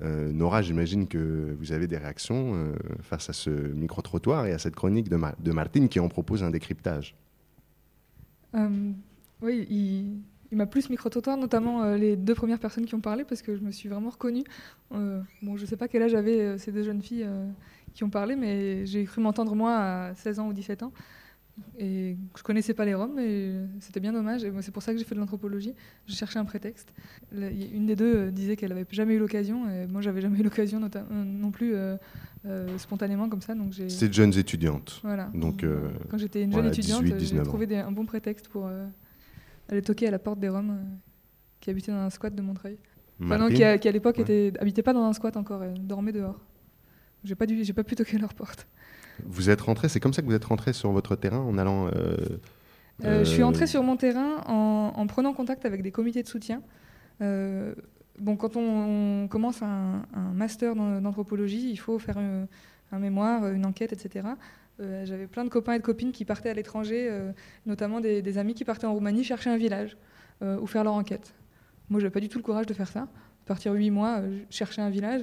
euh, 0.03 0.32
Nora, 0.32 0.62
j'imagine 0.62 1.08
que 1.08 1.56
vous 1.60 1.71
avez 1.71 1.88
des 1.88 1.97
réactions 1.97 2.53
euh, 2.53 2.73
face 3.01 3.30
à 3.30 3.34
ce 3.34 3.49
micro-trottoir 3.49 4.45
et 4.45 4.51
à 4.51 4.60
cette 4.60 4.75
chronique 4.75 5.10
de, 5.10 5.51
Martine 5.51 5.89
qui 5.89 5.99
en 5.99 6.10
propose 6.10 6.43
un 6.43 6.51
décryptage. 6.51 7.15
Euh, 8.56 8.91
oui, 9.41 9.65
il, 9.69 10.58
m'a 10.58 10.65
plus 10.65 10.89
micro-trottoir, 10.89 11.38
notamment 11.38 11.93
les 11.95 12.15
deux 12.15 12.36
premières 12.36 12.60
personnes 12.60 12.86
qui 12.86 12.95
ont 12.95 13.01
parlé, 13.01 13.23
parce 13.23 13.41
que 13.41 13.56
je 13.56 13.62
me 13.62 13.71
suis 13.71 13.89
vraiment 13.89 14.10
reconnue. 14.10 14.43
bon, 14.91 15.58
je 15.58 15.62
ne 15.62 15.67
sais 15.67 15.77
pas 15.77 15.88
quel 15.88 16.03
âge 16.03 16.13
avaient 16.13 16.58
ces 16.58 16.71
deux 16.71 16.84
jeunes 16.84 17.01
filles 17.01 17.27
qui 17.93 18.03
ont 18.03 18.10
parlé, 18.10 18.36
mais 18.36 18.86
j'ai 18.86 19.03
cru 19.03 19.21
m'entendre 19.21 19.56
moi 19.56 19.75
à 19.75 20.15
16 20.15 20.39
ans 20.39 20.47
ou 20.47 20.53
17 20.53 20.84
ans. 20.84 20.93
Et 21.80 22.17
je 22.36 22.43
connaissais 22.43 22.74
pas 22.74 22.86
les 22.86 22.93
Roms, 22.93 23.20
et 23.20 23.54
c'était 23.80 24.00
bien 24.00 24.13
dommage. 24.13 24.43
Et 24.43 24.52
c'est 24.62 24.72
pour 24.72 24.84
ça 24.84 24.93
que 24.93 25.00
j'ai 25.00 25.04
fait 25.04 25.15
de 25.15 25.20
l'anthropologie. 25.20 25.74
J'ai 26.06 26.15
cherché 26.15 26.39
un 26.39 26.46
prétexte. 26.46 26.93
Une 27.32 27.86
des 27.86 27.96
deux 27.96 28.15
euh, 28.15 28.32
disait 28.32 28.56
qu'elle 28.56 28.72
avait 28.72 28.86
jamais 28.91 29.15
eu 29.15 29.20
l'occasion, 29.20 29.70
et 29.70 29.88
moi 29.88 30.02
j'avais 30.02 30.22
jamais 30.22 30.39
eu 30.39 30.43
l'occasion 30.43 30.82
euh, 30.84 31.24
non 31.24 31.52
plus 31.52 31.76
euh, 31.76 31.98
spontanément 32.78 33.30
comme 33.30 33.41
ça. 33.41 33.56
Donc 33.56 33.74
j'ai. 33.74 33.89
C'était 33.89 34.08
de 34.08 34.13
jeunes 34.13 34.38
étudiantes. 34.38 35.00
Voilà. 35.04 35.30
Donc 35.34 35.65
quand 36.10 36.17
j'étais 36.17 36.43
une 36.43 36.54
jeune 36.54 36.67
étudiante, 36.67 37.06
j'ai 37.06 37.43
trouvé 37.43 37.78
un 37.78 37.91
bon 37.91 38.06
prétexte 38.06 38.48
pour 38.48 38.70
aller 39.70 39.82
toquer 39.82 40.08
à 40.08 40.12
la 40.12 40.20
porte 40.20 40.39
des 40.39 40.50
Roms 40.50 40.78
qui 41.60 41.70
habitaient 41.70 41.91
dans 41.91 42.00
un 42.00 42.10
squat 42.10 42.34
de 42.34 42.41
Montreuil. 42.41 42.78
Enfin, 43.20 43.50
qui, 43.50 43.63
à, 43.63 43.91
l'époque 43.91 44.17
ouais. 44.20 44.54
habitaient 44.60 44.84
pas 44.84 44.93
dans 44.93 45.04
un 45.04 45.13
squat 45.13 45.36
encore, 45.38 45.63
dormaient 45.80 46.12
dehors. 46.12 46.39
J'ai 47.24 47.36
pas 47.36 47.48
dû, 47.48 47.74
pas 47.74 47.84
pu 47.84 47.96
toquer 47.96 48.17
à 48.17 48.20
leur 48.20 48.34
porte. 48.34 48.67
Vous 49.25 49.49
êtes 49.49 49.62
rentré, 49.62 49.89
c'est 49.89 49.99
comme 49.99 50.13
ça 50.13 50.21
que 50.21 50.27
vous 50.27 50.34
êtes 50.34 50.45
rentré 50.45 50.73
sur 50.73 50.91
votre 50.91 51.15
terrain 51.15 51.39
en 51.39 51.58
allant. 51.58 51.88
Euh, 51.88 52.15
euh, 53.03 53.19
je 53.19 53.30
suis 53.30 53.41
euh, 53.41 53.47
entré 53.47 53.67
sur 53.67 53.84
mon 53.84 53.95
terrain 53.95 54.41
en, 54.47 55.08
prenant 55.08 55.34
contact 55.34 55.65
avec 55.65 55.82
des 55.82 55.91
comités 55.91 56.23
de 56.23 56.27
soutien. 56.27 56.62
bon, 57.19 58.36
quand 58.38 58.56
on, 58.56 59.27
commence 59.30 59.62
un, 59.62 60.03
master 60.34 60.75
d'anthropologie, 60.75 61.69
il 61.69 61.77
faut 61.77 61.99
faire 61.99 62.17
un 62.17 62.99
mémoire, 62.99 63.47
une 63.47 63.65
enquête, 63.65 63.93
etc. 63.93 64.27
J'avais 64.80 65.27
plein 65.27 65.43
de 65.43 65.49
copains 65.49 65.73
et 65.73 65.80
de 65.80 65.84
copines 65.84 66.12
qui 66.12 66.25
partaient 66.25 66.49
à 66.49 66.53
l'étranger, 66.53 67.12
notamment 67.65 67.99
des, 67.99 68.38
amis 68.38 68.53
qui 68.53 68.65
partaient 68.65 68.88
en 68.88 68.93
Roumanie 68.93 69.23
chercher 69.23 69.49
un 69.49 69.58
village 69.58 69.97
ou 70.41 70.67
faire 70.67 70.84
leur 70.84 70.93
enquête. 70.93 71.34
Moi, 71.89 71.99
j'avais 71.99 72.12
pas 72.12 72.19
du 72.19 72.30
tout 72.30 72.38
le 72.38 72.43
courage 72.43 72.65
de 72.65 72.73
faire 72.73 72.89
ça. 72.89 73.08
Partir 73.45 73.71
huit 73.73 73.91
mois, 73.91 74.21
chercher 74.49 74.82
un 74.82 74.89
village. 74.89 75.21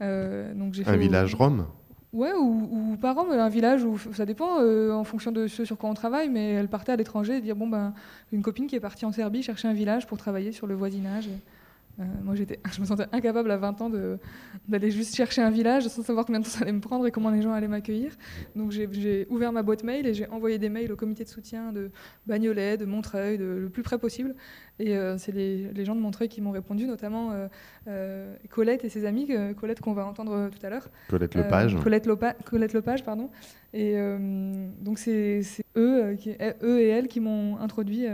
donc 0.00 0.74
un 0.86 0.96
village 0.96 1.34
rome 1.34 1.66
Ouais, 2.14 2.32
ou, 2.32 2.68
ou 2.70 2.96
par 2.96 3.18
un 3.18 3.48
village 3.48 3.82
où 3.82 3.98
ça 4.12 4.24
dépend 4.24 4.60
euh, 4.60 4.92
en 4.92 5.02
fonction 5.02 5.32
de 5.32 5.48
ce 5.48 5.64
sur 5.64 5.76
quoi 5.76 5.90
on 5.90 5.94
travaille, 5.94 6.28
mais 6.28 6.52
elle 6.52 6.68
partait 6.68 6.92
à 6.92 6.96
l'étranger 6.96 7.38
et 7.38 7.40
dire 7.40 7.56
bon 7.56 7.66
ben 7.66 7.92
une 8.32 8.40
copine 8.40 8.68
qui 8.68 8.76
est 8.76 8.80
partie 8.80 9.04
en 9.04 9.10
Serbie 9.10 9.42
chercher 9.42 9.66
un 9.66 9.72
village 9.72 10.06
pour 10.06 10.16
travailler 10.16 10.52
sur 10.52 10.68
le 10.68 10.76
voisinage. 10.76 11.28
Euh, 12.00 12.04
moi, 12.22 12.34
j'étais, 12.34 12.60
je 12.72 12.80
me 12.80 12.86
sentais 12.86 13.06
incapable 13.12 13.50
à 13.50 13.56
20 13.56 13.80
ans 13.80 13.90
d'aller 14.68 14.90
juste 14.90 15.14
chercher 15.14 15.42
un 15.42 15.50
village 15.50 15.86
sans 15.88 16.02
savoir 16.02 16.26
combien 16.26 16.40
de 16.40 16.44
temps 16.44 16.50
ça 16.50 16.62
allait 16.62 16.72
me 16.72 16.80
prendre 16.80 17.06
et 17.06 17.10
comment 17.10 17.30
les 17.30 17.42
gens 17.42 17.52
allaient 17.52 17.68
m'accueillir. 17.68 18.12
Donc, 18.56 18.72
j'ai 18.72 19.26
ouvert 19.30 19.52
ma 19.52 19.62
boîte 19.62 19.84
mail 19.84 20.06
et 20.06 20.14
j'ai 20.14 20.28
envoyé 20.28 20.58
des 20.58 20.68
mails 20.68 20.92
au 20.92 20.96
comité 20.96 21.24
de 21.24 21.28
soutien 21.28 21.72
de 21.72 21.90
Bagnolet, 22.26 22.76
de 22.76 22.84
Montreuil, 22.84 23.38
de, 23.38 23.44
le 23.44 23.68
plus 23.68 23.82
près 23.82 23.98
possible. 23.98 24.34
Et 24.80 24.96
euh, 24.96 25.16
c'est 25.18 25.32
les, 25.32 25.72
les, 25.72 25.84
gens 25.84 25.94
de 25.94 26.00
Montreuil 26.00 26.28
qui 26.28 26.40
m'ont 26.40 26.50
répondu, 26.50 26.86
notamment 26.86 27.30
euh, 27.86 28.34
Colette 28.50 28.84
et 28.84 28.88
ses 28.88 29.04
amis, 29.04 29.28
Colette 29.56 29.80
qu'on 29.80 29.92
va 29.92 30.04
entendre 30.04 30.50
tout 30.50 30.66
à 30.66 30.70
l'heure. 30.70 30.88
Colette 31.08 31.34
Lepage. 31.34 31.76
Colette, 31.82 32.08
Colette, 32.44 32.72
Lepage, 32.72 33.04
pardon. 33.04 33.30
Et 33.72 33.96
donc, 34.80 34.98
c'est 34.98 35.42
eux, 35.76 36.14
qui, 36.18 36.32
eux 36.62 36.80
et 36.80 36.88
elles 36.88 37.08
qui 37.08 37.20
m'ont 37.20 37.58
introduit 37.58 38.06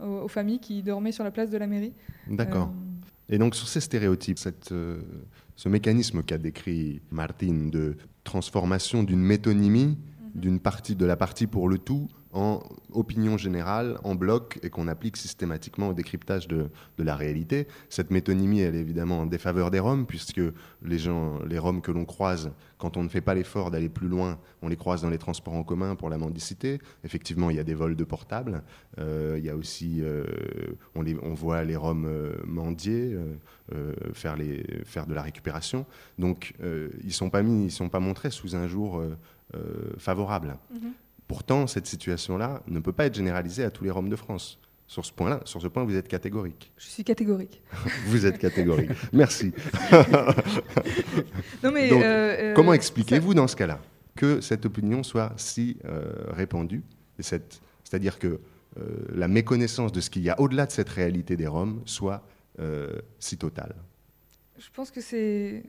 aux, 0.00 0.06
aux, 0.06 0.28
familles 0.28 0.58
qui 0.58 0.82
dormaient 0.82 1.12
sur 1.12 1.24
la 1.24 1.30
place 1.30 1.50
de 1.50 1.58
la 1.58 1.66
mairie. 1.66 1.92
D'accord. 2.28 2.72
Et 3.32 3.38
donc 3.38 3.56
sur 3.56 3.66
ces 3.66 3.80
stéréotypes, 3.80 4.38
euh, 4.72 5.00
ce 5.56 5.68
mécanisme 5.70 6.22
qu'a 6.22 6.36
décrit 6.36 7.00
Martine 7.10 7.70
de 7.70 7.96
transformation 8.24 9.02
d'une 9.02 9.22
métonymie. 9.22 9.96
D'une 10.34 10.60
partie 10.60 10.96
de 10.96 11.04
la 11.04 11.16
partie 11.16 11.46
pour 11.46 11.68
le 11.68 11.78
tout, 11.78 12.08
en 12.32 12.62
opinion 12.92 13.36
générale, 13.36 13.98
en 14.04 14.14
bloc, 14.14 14.58
et 14.62 14.70
qu'on 14.70 14.88
applique 14.88 15.18
systématiquement 15.18 15.88
au 15.88 15.94
décryptage 15.94 16.48
de, 16.48 16.70
la 16.98 17.16
réalité. 17.16 17.66
Cette 17.88 18.10
métonymie, 18.10 18.60
elle 18.60 18.74
est 18.74 18.80
évidemment 18.80 19.20
en 19.20 19.26
défaveur 19.26 19.70
des 19.70 19.80
Roms, 19.80 20.06
puisque 20.06 20.40
les, 20.82 20.98
gens, 20.98 21.40
les 21.46 21.58
Roms 21.58 21.82
que 21.82 21.90
l'on 21.90 22.04
croise, 22.04 22.52
quand 22.78 22.96
on 22.96 23.02
ne 23.02 23.08
fait 23.08 23.20
pas 23.20 23.34
l'effort 23.34 23.70
d'aller 23.70 23.88
plus 23.88 24.08
loin, 24.08 24.38
on 24.62 24.68
les 24.68 24.76
croise 24.76 25.02
dans 25.02 25.10
les 25.10 25.18
transports 25.18 25.54
en 25.54 25.64
commun 25.64 25.94
pour 25.94 26.08
la 26.08 26.16
mendicité. 26.16 26.80
Effectivement, 27.04 27.50
il 27.50 27.56
y 27.56 27.60
a 27.60 27.64
des 27.64 27.74
vols 27.74 27.96
de 27.96 28.04
portables. 28.04 28.62
Euh, 28.98 29.34
il 29.38 29.44
y 29.44 29.50
a 29.50 29.56
aussi, 29.56 29.98
euh, 30.00 30.24
on, 30.94 31.02
les, 31.02 31.16
on, 31.22 31.34
voit 31.34 31.64
les 31.64 31.76
Roms 31.76 32.06
euh, 32.06 32.36
mendier, 32.46 33.16
faire, 34.14 34.36
les, 34.36 34.64
faire 34.84 35.06
de 35.06 35.14
la 35.14 35.22
récupération. 35.22 35.86
Donc, 36.18 36.54
ils 36.60 37.06
ne 37.06 37.10
sont, 37.10 37.30
sont 37.68 37.88
pas 37.88 38.00
montrés 38.00 38.30
sous 38.30 38.54
un 38.54 38.68
jour 38.68 39.02
favorable. 39.98 40.56
Mhm. 40.72 40.92
Pourtant, 41.32 41.66
cette 41.66 41.86
situation-là 41.86 42.62
ne 42.66 42.78
peut 42.78 42.92
pas 42.92 43.06
être 43.06 43.14
généralisée 43.14 43.64
à 43.64 43.70
tous 43.70 43.84
les 43.84 43.90
Roms 43.90 44.10
de 44.10 44.16
France. 44.16 44.58
Sur 44.86 45.06
ce 45.06 45.12
point-là, 45.14 45.40
sur 45.46 45.62
ce 45.62 45.68
point, 45.68 45.84
vous 45.84 45.96
êtes 45.96 46.06
catégorique. 46.06 46.70
Je 46.76 46.86
suis 46.86 47.04
catégorique. 47.04 47.62
vous 48.06 48.26
êtes 48.26 48.36
catégorique. 48.36 48.90
Merci. 49.14 49.54
non 51.62 51.72
mais, 51.72 51.90
euh, 51.90 52.02
euh, 52.02 52.54
comment 52.54 52.74
expliquez-vous 52.74 53.32
dans 53.32 53.46
ce 53.46 53.56
cas-là 53.56 53.80
que 54.14 54.42
cette 54.42 54.66
opinion 54.66 55.02
soit 55.02 55.32
si 55.38 55.78
euh, 55.86 56.12
répandue, 56.28 56.82
c'est-à-dire 57.18 58.18
que 58.18 58.38
la 59.14 59.28
méconnaissance 59.28 59.92
de 59.92 60.02
ce 60.02 60.10
qu'il 60.10 60.22
y 60.22 60.28
a 60.28 60.38
au-delà 60.38 60.66
de 60.66 60.72
cette 60.72 60.90
réalité 60.90 61.38
des 61.38 61.46
Roms 61.46 61.80
soit 61.86 62.22
si 63.18 63.38
totale? 63.38 63.74
Je 64.58 64.68
pense 64.74 64.90
que 64.90 65.00
c'est 65.00 65.62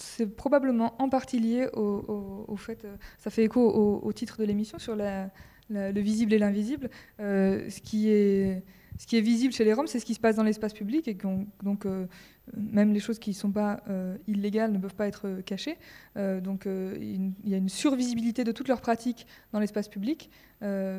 c'est 0.00 0.26
probablement 0.26 0.94
en 1.00 1.08
partie 1.08 1.38
lié 1.38 1.68
au, 1.74 2.56
fait, 2.56 2.84
euh, 2.84 2.96
ça 3.18 3.30
fait 3.30 3.44
écho 3.44 3.60
au, 3.60 4.12
titre 4.12 4.38
de 4.38 4.44
l'émission 4.44 4.78
sur 4.78 4.96
le 4.96 6.00
visible 6.00 6.32
et 6.32 6.38
l'invisible. 6.38 6.90
Euh, 7.20 7.68
ce, 7.68 7.80
qui 7.80 8.08
est, 8.08 8.62
visible 9.12 9.52
chez 9.52 9.64
les 9.64 9.72
Roms, 9.72 9.86
c'est 9.86 10.00
ce 10.00 10.04
qui 10.04 10.14
se 10.14 10.20
passe 10.20 10.36
dans 10.36 10.42
l'espace 10.42 10.72
public 10.72 11.06
et 11.08 11.16
donc 11.62 11.86
euh, 11.86 12.06
même 12.56 12.92
les 12.92 13.00
choses 13.00 13.18
qui 13.18 13.30
ne 13.30 13.34
sont 13.34 13.52
pas 13.52 13.82
illégales 14.26 14.72
ne 14.72 14.78
peuvent 14.78 14.94
pas 14.94 15.06
être 15.06 15.40
cachées. 15.44 15.78
donc 16.16 16.66
il 16.66 17.32
y 17.44 17.54
a 17.54 17.58
une 17.58 17.68
survisibilité 17.68 18.42
de 18.44 18.52
toutes 18.52 18.68
leurs 18.68 18.80
pratiques 18.80 19.26
dans 19.52 19.60
l'espace 19.60 19.88
public, 19.88 20.30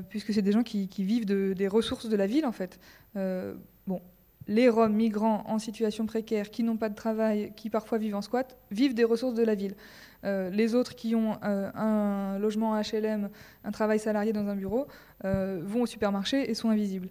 puisque 0.09 0.33
c'est 0.33 0.41
des 0.41 0.51
gens 0.51 0.63
qui, 0.63 0.87
vivent 0.99 1.25
des 1.25 1.67
ressources 1.67 2.07
de 2.07 2.15
la 2.15 2.27
ville 2.27 2.45
en 2.45 2.53
fait. 2.53 2.79
bon, 3.15 4.01
les 4.47 4.69
Roms 4.69 4.93
migrants 4.93 5.43
en 5.47 5.59
situation 5.59 6.05
précaire, 6.05 6.49
qui 6.49 6.63
n'ont 6.63 6.77
pas 6.77 6.89
de 6.89 6.95
travail, 6.95 7.53
qui 7.55 7.69
parfois 7.69 7.97
vivent 7.97 8.15
en 8.15 8.21
squat, 8.21 8.57
vivent 8.71 8.93
des 8.93 9.03
ressources 9.03 9.35
de 9.35 9.43
la 9.43 9.55
ville. 9.55 9.75
Euh, 10.23 10.49
les 10.49 10.75
autres 10.75 10.95
qui 10.95 11.15
ont 11.15 11.37
euh, 11.43 11.71
un 11.73 12.37
logement 12.39 12.79
HLM, 12.79 13.29
un 13.63 13.71
travail 13.71 13.99
salarié 13.99 14.33
dans 14.33 14.47
un 14.47 14.55
bureau, 14.55 14.87
euh, 15.25 15.61
vont 15.63 15.83
au 15.83 15.85
supermarché 15.85 16.49
et 16.49 16.53
sont 16.53 16.69
invisibles. 16.69 17.09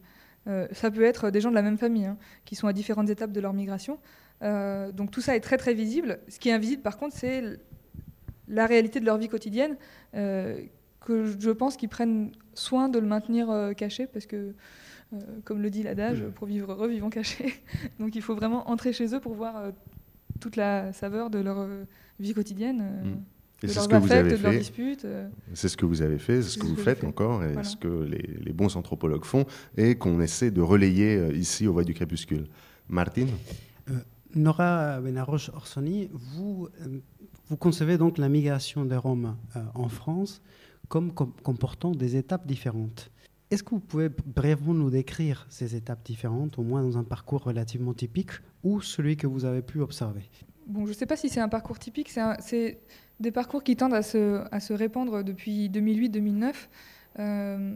ça 0.73 0.91
peut 0.91 1.05
être 1.05 1.31
des 1.31 1.41
gens 1.41 1.51
de 1.51 1.55
la 1.55 1.63
même 1.63 1.79
famille, 1.79 2.07
hein, 2.07 2.17
qui 2.45 2.57
sont 2.57 2.67
à 2.67 2.73
différentes 2.73 3.11
étapes 3.11 3.31
de 3.33 3.41
leur 3.41 3.53
migration. 3.53 3.99
donc 4.41 5.11
tout 5.11 5.21
ça 5.21 5.37
est 5.37 5.41
très 5.41 5.59
très 5.59 5.75
visible. 5.75 6.19
Ce 6.29 6.39
qui 6.41 6.49
est 6.49 6.53
invisible 6.53 6.83
par 6.83 6.97
contre, 6.97 7.15
c'est 7.15 7.43
la 8.49 8.67
réalité 8.67 8.99
de 8.99 9.05
leur 9.05 9.19
vie 9.19 9.29
quotidienne, 9.29 9.77
que 10.13 11.25
je 11.39 11.51
pense 11.51 11.77
qu'ils 11.77 11.89
prennent 11.89 12.33
soin 12.55 12.89
de 12.89 12.99
le 12.99 13.07
maintenir 13.07 13.73
caché, 13.77 14.07
parce 14.07 14.27
que 14.27 14.55
comme 15.45 15.61
le 15.61 15.71
dit 15.71 15.83
l'adage, 15.83 16.25
pour 16.35 16.47
vivre 16.47 16.73
heureux, 16.73 16.89
vivons 16.89 17.11
cachés. 17.11 17.55
Donc 17.99 18.15
il 18.15 18.23
faut 18.23 18.35
vraiment 18.35 18.71
entrer 18.71 18.93
chez 18.93 19.15
eux 19.15 19.21
pour 19.21 19.35
voir 19.35 19.57
euh, 19.57 19.71
toute 20.41 20.57
la 20.57 20.93
saveur 20.93 21.31
de 21.31 21.39
leur 21.39 21.59
euh, 21.59 21.85
vie 22.19 22.35
quotidienne. 22.35 23.21
Et 23.63 23.69
c'est 23.69 23.81
ce 23.81 23.89
que 23.89 23.97
vous 23.97 24.13
avez 24.13 24.37
fait. 24.37 24.63
C'est 25.55 25.69
ce 25.69 25.77
que 25.77 25.85
vous 25.85 26.03
avez 26.03 26.19
fait, 26.19 26.43
c'est 26.43 26.51
ce 26.51 26.59
que 26.59 26.67
vous 26.67 26.77
faites 26.77 27.05
encore, 27.05 27.45
et 27.45 27.63
ce 27.63 27.77
que 27.77 27.89
les, 27.89 28.53
bons 28.53 28.75
anthropologues 28.77 29.25
font, 29.25 29.45
et 29.77 29.97
qu'on 29.97 30.21
essaie 30.21 30.51
de 30.51 30.63
relayer 30.63 31.35
ici 31.35 31.67
au 31.67 31.75
Voix 31.75 31.85
du 31.85 31.93
Crépuscule. 31.93 32.47
Martine? 32.89 33.29
Nora 34.35 35.01
Benaroche 35.01 35.51
Orsoni, 35.51 36.09
vous, 36.13 36.69
vous 37.49 37.57
concevez 37.57 37.99
donc 37.99 38.17
la 38.17 38.31
migration 38.31 38.87
des 38.87 38.97
Roms 38.97 39.37
en 39.75 39.89
France 39.89 40.41
comme 40.89 41.13
comportant 41.13 41.93
des 41.93 42.17
étapes 42.17 42.47
différentes. 42.47 43.11
Est-ce 43.51 43.65
que 43.65 43.71
vous 43.71 43.81
pouvez 43.81 44.09
brièvement 44.09 44.75
nous 44.75 44.91
décrire 44.91 45.47
ces 45.51 45.75
étapes 45.75 46.05
différentes, 46.05 46.59
au 46.59 46.63
moins 46.63 46.83
dans 46.83 46.99
un 46.99 47.03
parcours 47.05 47.43
relativement 47.43 47.95
typique, 47.95 48.31
ou 48.63 48.81
celui 48.81 49.17
que 49.17 49.27
vous 49.27 49.45
avez 49.45 49.61
pu 49.61 49.81
observer? 49.81 50.23
Bon, 50.67 50.85
je 50.85 50.91
ne 50.91 50.95
sais 50.95 51.07
pas 51.07 51.17
si 51.17 51.29
c'est 51.29 51.41
un 51.41 51.49
parcours 51.49 51.79
typique, 51.79 52.13
c'est 52.39 52.79
des 53.19 53.33
parcours 53.33 53.65
qui 53.65 53.75
tendent 53.75 53.95
à 53.95 54.03
se, 54.03 54.73
répandre 54.73 55.25
depuis 55.25 55.69
2008-2009. 55.69 56.55
Euh, 57.19 57.75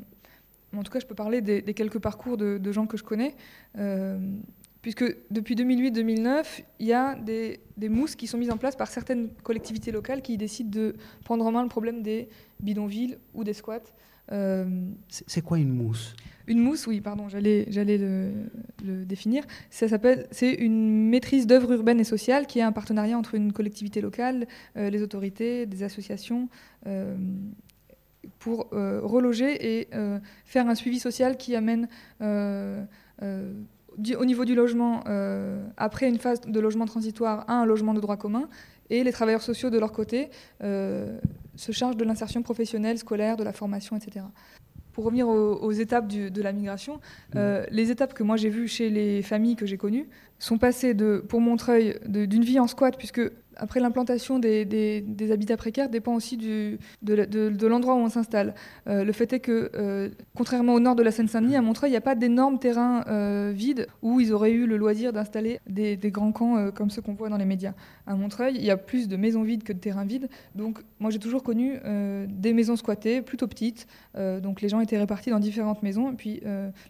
en 0.77 0.83
tout 0.83 0.93
cas, 0.93 1.01
je 1.01 1.07
peux 1.07 1.15
parler 1.15 1.41
des, 1.41 1.63
quelques 1.75 1.99
parcours 1.99 2.37
de, 2.37 2.73
gens 2.73 2.87
que 2.87 2.97
je 2.97 3.03
connais. 3.03 3.35
Euh, 3.77 4.19
puisque 4.81 5.05
depuis 5.31 5.55
2008-2009, 5.55 6.63
il 6.79 6.87
y 6.87 6.93
a 6.93 7.17
des, 7.17 7.59
mousses 7.89 8.15
qui 8.15 8.27
sont 8.27 8.39
mises 8.39 8.51
en 8.51 8.59
place 8.59 8.77
par 8.77 8.89
certaines 8.89 9.31
collectivités 9.43 9.91
locales 9.91 10.23
qui 10.23 10.37
décident 10.37 10.71
de 10.71 10.95
prendre 11.25 11.45
en 11.47 11.51
main 11.51 11.63
le 11.63 11.69
problème 11.69 12.03
des 12.03 12.29
bidonvilles 12.61 13.19
ou 13.33 13.45
des 13.45 13.55
squats. 13.55 13.81
Euh, 14.33 14.65
c'est 15.09 15.43
quoi 15.43 15.59
une 15.59 15.71
mousse? 15.71 16.15
Une 16.47 16.59
mousse, 16.59 16.87
oui, 16.87 17.01
pardon, 17.01 17.29
j'allais 17.29 17.65
le, 17.73 18.33
le, 18.85 19.05
définir. 19.05 19.45
Ça 19.71 19.89
s'appelle, 19.89 20.27
c'est 20.31 20.53
une 20.53 21.09
maîtrise 21.09 21.47
d'œuvre 21.47 21.73
urbaine 21.73 22.01
et 22.01 22.05
sociale 22.05 22.47
qui 22.47 22.59
est 22.59 22.63
un 22.63 22.73
partenariat 22.73 23.17
entre 23.17 23.35
une 23.35 23.53
collectivité 23.53 24.01
locale, 24.03 24.47
euh, 24.77 24.91
les 24.91 25.03
autorités, 25.03 25.67
des 25.67 25.83
associations. 25.83 26.49
Euh, 26.87 27.17
pour 28.39 28.69
reloger 28.71 29.81
et 29.81 29.89
faire 30.45 30.69
un 30.69 30.75
suivi 30.75 30.99
social 30.99 31.39
qui 31.39 31.57
amène 31.57 31.89
au 34.19 34.25
niveau 34.25 34.45
du 34.45 34.55
logement, 34.55 35.05
après 35.77 36.09
une 36.09 36.19
phase 36.19 36.41
de 36.41 36.61
logement 36.61 36.87
transitoire, 36.87 37.45
à 37.49 37.55
un 37.55 37.65
logement 37.65 37.95
de 37.95 38.01
droit 38.01 38.17
commun, 38.17 38.49
et 38.91 39.05
les 39.05 39.13
travailleurs 39.13 39.43
sociaux, 39.43 39.71
de 39.71 39.79
leur 39.79 39.93
côté, 39.93 40.29
euh, 40.63 41.19
se 41.57 41.73
chargent 41.73 41.97
de 41.97 42.05
l'insertion 42.05 42.43
professionnelle, 42.43 42.99
scolaire, 42.99 43.37
de 43.37 43.45
la 43.45 43.53
formation, 43.53 43.97
etc. 43.97 44.27
Pour 44.93 45.05
revenir 45.05 45.27
aux, 45.27 45.73
étapes 45.73 46.07
de 46.07 46.43
la 46.43 46.53
migration, 46.53 47.01
euh, 47.35 47.63
mmh. 47.63 47.67
les 47.71 47.91
étapes 47.91 48.15
que 48.15 48.23
moi 48.23 48.37
j'ai 48.37 48.49
vues 48.49 48.69
chez 48.69 48.91
les 48.91 49.23
familles 49.23 49.57
que 49.57 49.67
j'ai 49.67 49.77
connues 49.77 50.09
sont 50.39 50.57
passées 50.57 50.95
de, 50.95 51.25
pour 51.29 51.41
Montreuil 51.41 51.99
d'une 52.07 52.45
vie 52.45 52.61
en 52.61 52.69
squat, 52.69 52.97
puisque 52.97 53.21
après, 53.57 53.81
l'implantation 53.81 54.39
des, 54.39 55.05
habitats 55.31 55.57
précaires 55.57 55.89
dépend 55.89 56.15
aussi 56.15 56.37
de, 56.37 57.67
l'endroit 57.67 57.95
où 57.95 57.99
on 57.99 58.09
s'installe. 58.09 58.55
Euh, 58.89 59.05
le 59.05 59.13
fait 59.13 59.33
est 59.33 59.41
que, 59.41 59.71
euh, 59.75 60.11
contrairement 60.37 60.75
au 60.75 60.81
nord 60.81 60.95
de 60.95 61.03
la 61.03 61.11
Seine-Saint-Denis, 61.11 61.57
à 61.57 61.63
Montreuil, 61.63 61.91
il 61.91 61.93
n'y 61.93 61.99
a 61.99 62.03
pas 62.03 62.15
d'énormes 62.15 62.59
terrains 62.59 63.05
euh, 63.09 63.53
vides 63.55 63.87
où 64.03 64.21
ils 64.21 64.33
auraient 64.33 64.53
eu 64.53 64.67
le 64.67 64.77
loisir 64.77 65.13
d'installer 65.13 65.61
des, 65.67 65.97
grands 66.11 66.33
camps 66.33 66.71
comme 66.73 66.91
ceux 66.91 67.03
qu'on 67.03 67.15
voit 67.15 67.29
dans 67.29 67.37
les 67.37 67.45
médias. 67.45 67.73
À 68.07 68.15
Montreuil, 68.15 68.55
il 68.57 68.65
y 68.65 68.71
a 68.71 68.77
plus 68.77 69.09
de 69.09 69.17
maisons 69.17 69.43
vides 69.43 69.65
que 69.65 69.73
de 69.73 69.79
terrains 69.79 70.05
vides. 70.05 70.29
Donc, 70.55 70.79
moi, 71.01 71.11
j'ai 71.11 71.19
toujours 71.19 71.43
connu 71.43 71.79
des 72.29 72.53
maisons 72.53 72.77
squattées, 72.77 73.23
plutôt 73.23 73.47
petites. 73.47 73.87
donc, 74.15 74.61
les 74.61 74.69
gens 74.69 74.81
étaient 74.81 74.99
répartis 74.99 75.31
dans 75.31 75.41
différentes 75.41 75.83
maisons, 75.83 76.13
et 76.13 76.15
puis 76.15 76.43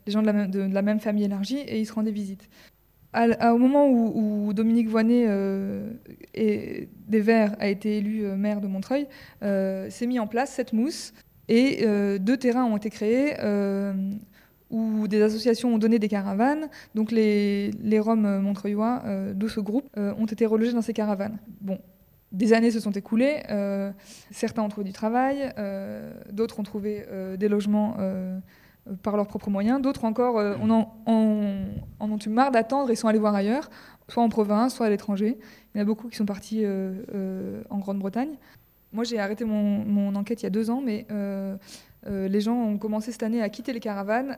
les 0.06 0.12
gens 0.12 0.22
de 0.22 0.26
la, 0.26 0.46
de 0.46 0.60
la 0.60 0.82
même 0.82 1.00
famille 1.00 1.24
élargie, 1.24 1.58
et 1.58 1.80
ils 1.80 1.86
se 1.86 1.92
rendaient 1.92 2.10
visite 2.10 2.48
au 3.14 3.58
moment 3.58 3.88
où, 3.88 4.52
Dominique 4.52 4.88
Voinet 4.88 5.24
euh, 5.28 5.90
des 6.34 7.20
Verts 7.20 7.56
a 7.58 7.68
été 7.68 7.98
élu 7.98 8.24
euh, 8.24 8.36
maire 8.36 8.60
de 8.60 8.66
Montreuil, 8.66 9.06
euh, 9.42 9.88
s'est 9.90 10.06
mis 10.06 10.18
en 10.18 10.26
place 10.26 10.50
cette 10.50 10.72
mousse 10.72 11.12
et 11.48 11.86
deux 12.20 12.38
terrains 12.38 12.64
ont 12.64 12.78
été 12.78 12.88
créés 12.88 13.34
où 14.70 15.06
des 15.06 15.20
associations 15.20 15.74
ont 15.74 15.78
donné 15.78 15.98
des 15.98 16.08
caravanes. 16.08 16.68
Donc 16.94 17.12
les, 17.12 17.70
les 17.82 18.00
Roms 18.00 18.40
montreuillois 18.40 19.02
de 19.34 19.46
ce 19.46 19.60
groupe 19.60 19.86
ont 19.94 20.24
été 20.24 20.46
relogés 20.46 20.72
dans 20.72 20.80
ces 20.80 20.94
caravanes. 20.94 21.36
Bon, 21.60 21.78
des 22.32 22.54
années 22.54 22.70
se 22.70 22.80
sont 22.80 22.92
écoulées, 22.92 23.42
certains 24.30 24.62
ont 24.62 24.70
trouvé 24.70 24.86
du 24.86 24.94
travail, 24.94 25.52
d'autres 26.32 26.60
ont 26.60 26.62
trouvé 26.62 27.04
des 27.36 27.48
logements 27.48 27.94
par 29.02 29.16
leurs 29.16 29.26
propres 29.26 29.50
moyens. 29.50 29.80
D'autres 29.80 30.04
encore 30.04 30.38
euh, 30.38 30.56
on 30.60 30.70
en, 30.70 30.94
ont 31.06 32.18
eu 32.18 32.28
marre 32.28 32.50
d'attendre 32.50 32.90
et 32.90 32.96
sont 32.96 33.08
allés 33.08 33.18
voir 33.18 33.34
ailleurs, 33.34 33.70
soit 34.08 34.22
en 34.22 34.28
province, 34.28 34.74
soit 34.74 34.86
à 34.86 34.90
l'étranger. 34.90 35.38
Il 35.74 35.78
y 35.78 35.80
en 35.80 35.82
a 35.82 35.84
beaucoup 35.84 36.08
qui 36.08 36.16
sont 36.16 36.26
partis 36.26 36.64
euh, 36.64 37.02
euh, 37.14 37.62
en 37.70 37.78
Grande-Bretagne. 37.78 38.36
Moi, 38.92 39.04
j'ai 39.04 39.18
arrêté 39.18 39.44
mon, 39.44 40.14
enquête 40.14 40.42
il 40.42 40.44
y 40.44 40.46
a 40.46 40.50
deux 40.50 40.70
ans, 40.70 40.80
mais 40.80 41.04
les 42.06 42.40
gens 42.40 42.54
ont 42.54 42.78
commencé 42.78 43.10
cette 43.10 43.24
année 43.24 43.42
à 43.42 43.48
quitter 43.48 43.72
les 43.72 43.80
caravanes 43.80 44.36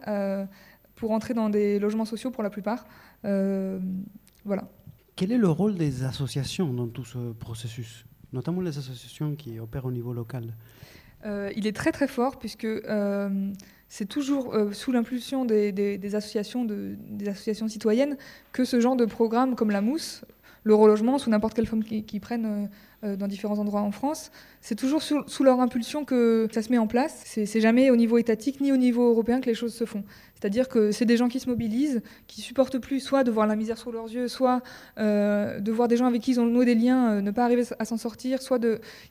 pour 0.95 1.11
entrer 1.11 1.35
dans 1.35 1.51
des 1.51 1.79
logements 1.79 2.07
sociaux 2.07 2.31
pour 2.31 2.43
la 2.43 2.49
plupart. 2.49 2.87
voilà. 3.23 4.63
Quel 5.15 5.31
est 5.31 5.37
le 5.37 5.51
rôle 5.51 5.75
des 5.75 6.05
associations 6.05 6.73
dans 6.73 6.87
tout 6.87 7.05
ce 7.05 7.33
processus, 7.35 8.07
notamment 8.33 8.63
les 8.63 8.79
associations 8.79 9.35
qui 9.35 9.59
opèrent 9.59 9.85
au 9.85 9.93
niveau 9.93 10.15
local? 10.15 10.55
Il 11.55 11.67
est 11.67 11.77
très 11.77 11.93
très 11.93 12.09
fort 12.09 12.39
puisque 12.39 12.67
c'est 13.89 14.07
toujours 14.07 14.55
euh, 14.55 14.73
sous 14.73 14.93
l'impulsion 14.93 15.45
des, 15.45 16.15
associations 16.15 16.65
des 16.65 17.29
associations 17.29 17.69
citoyennes 17.69 18.17
que 18.53 18.65
ce 18.65 18.81
genre 18.81 18.97
de 18.97 19.05
programme 19.05 19.55
comme 19.55 19.71
la 19.71 19.81
Mousse, 19.81 20.25
le 20.65 20.75
relogement 20.75 21.19
sous 21.19 21.31
n'importe 21.31 21.55
quelle 21.55 21.67
forme 21.67 21.85
qu'ils 21.85 22.21
prennent 22.21 22.47
euh, 22.47 22.67
dans 23.03 23.29
différents 23.29 23.59
endroits 23.59 23.83
en 23.83 23.91
France, 23.91 24.31
c'est 24.61 24.75
toujours 24.75 25.03
sous, 25.03 25.45
leur 25.45 25.61
impulsion 25.61 26.05
que 26.05 26.49
ça 26.53 26.63
se 26.63 26.71
met 26.71 26.79
en 26.79 26.87
place. 26.87 27.23
C'est 27.25 27.61
jamais 27.61 27.91
au 27.91 27.97
niveau 27.97 28.19
étatique 28.19 28.61
ni 28.61 28.73
au 28.73 28.77
niveau 28.77 29.09
européen 29.11 29.41
que 29.41 29.47
les 29.47 29.55
choses 29.55 29.75
se 29.75 29.85
font. 29.85 30.03
C'est-à-dire 30.39 30.69
que 30.69 30.93
c'est 30.93 31.07
des 31.07 31.17
gens 31.17 31.29
qui 31.29 31.41
se 31.41 31.49
mobilisent, 31.49 32.03
qui 32.27 32.43
supportent 32.43 32.79
plus 32.79 33.01
soit 33.01 33.25
de 33.25 33.31
voir 33.31 33.47
la 33.47 33.57
misère 33.57 33.79
sous 33.79 33.91
leurs 33.91 34.13
yeux, 34.13 34.29
soit 34.29 34.63
euh, 34.99 35.61
de 35.61 35.73
voir 35.73 35.89
des 35.89 35.97
gens 35.97 36.05
avec 36.05 36.21
qui 36.21 36.33
ils 36.33 36.41
ont 36.41 36.45
noué 36.45 36.67
des 36.67 36.75
liens 36.75 37.11
euh, 37.11 37.21
ne 37.23 37.31
pas 37.31 37.45
arriver 37.45 37.63
à 37.79 37.85
s'en 37.87 37.97
sortir, 37.97 38.43
soit 38.43 38.61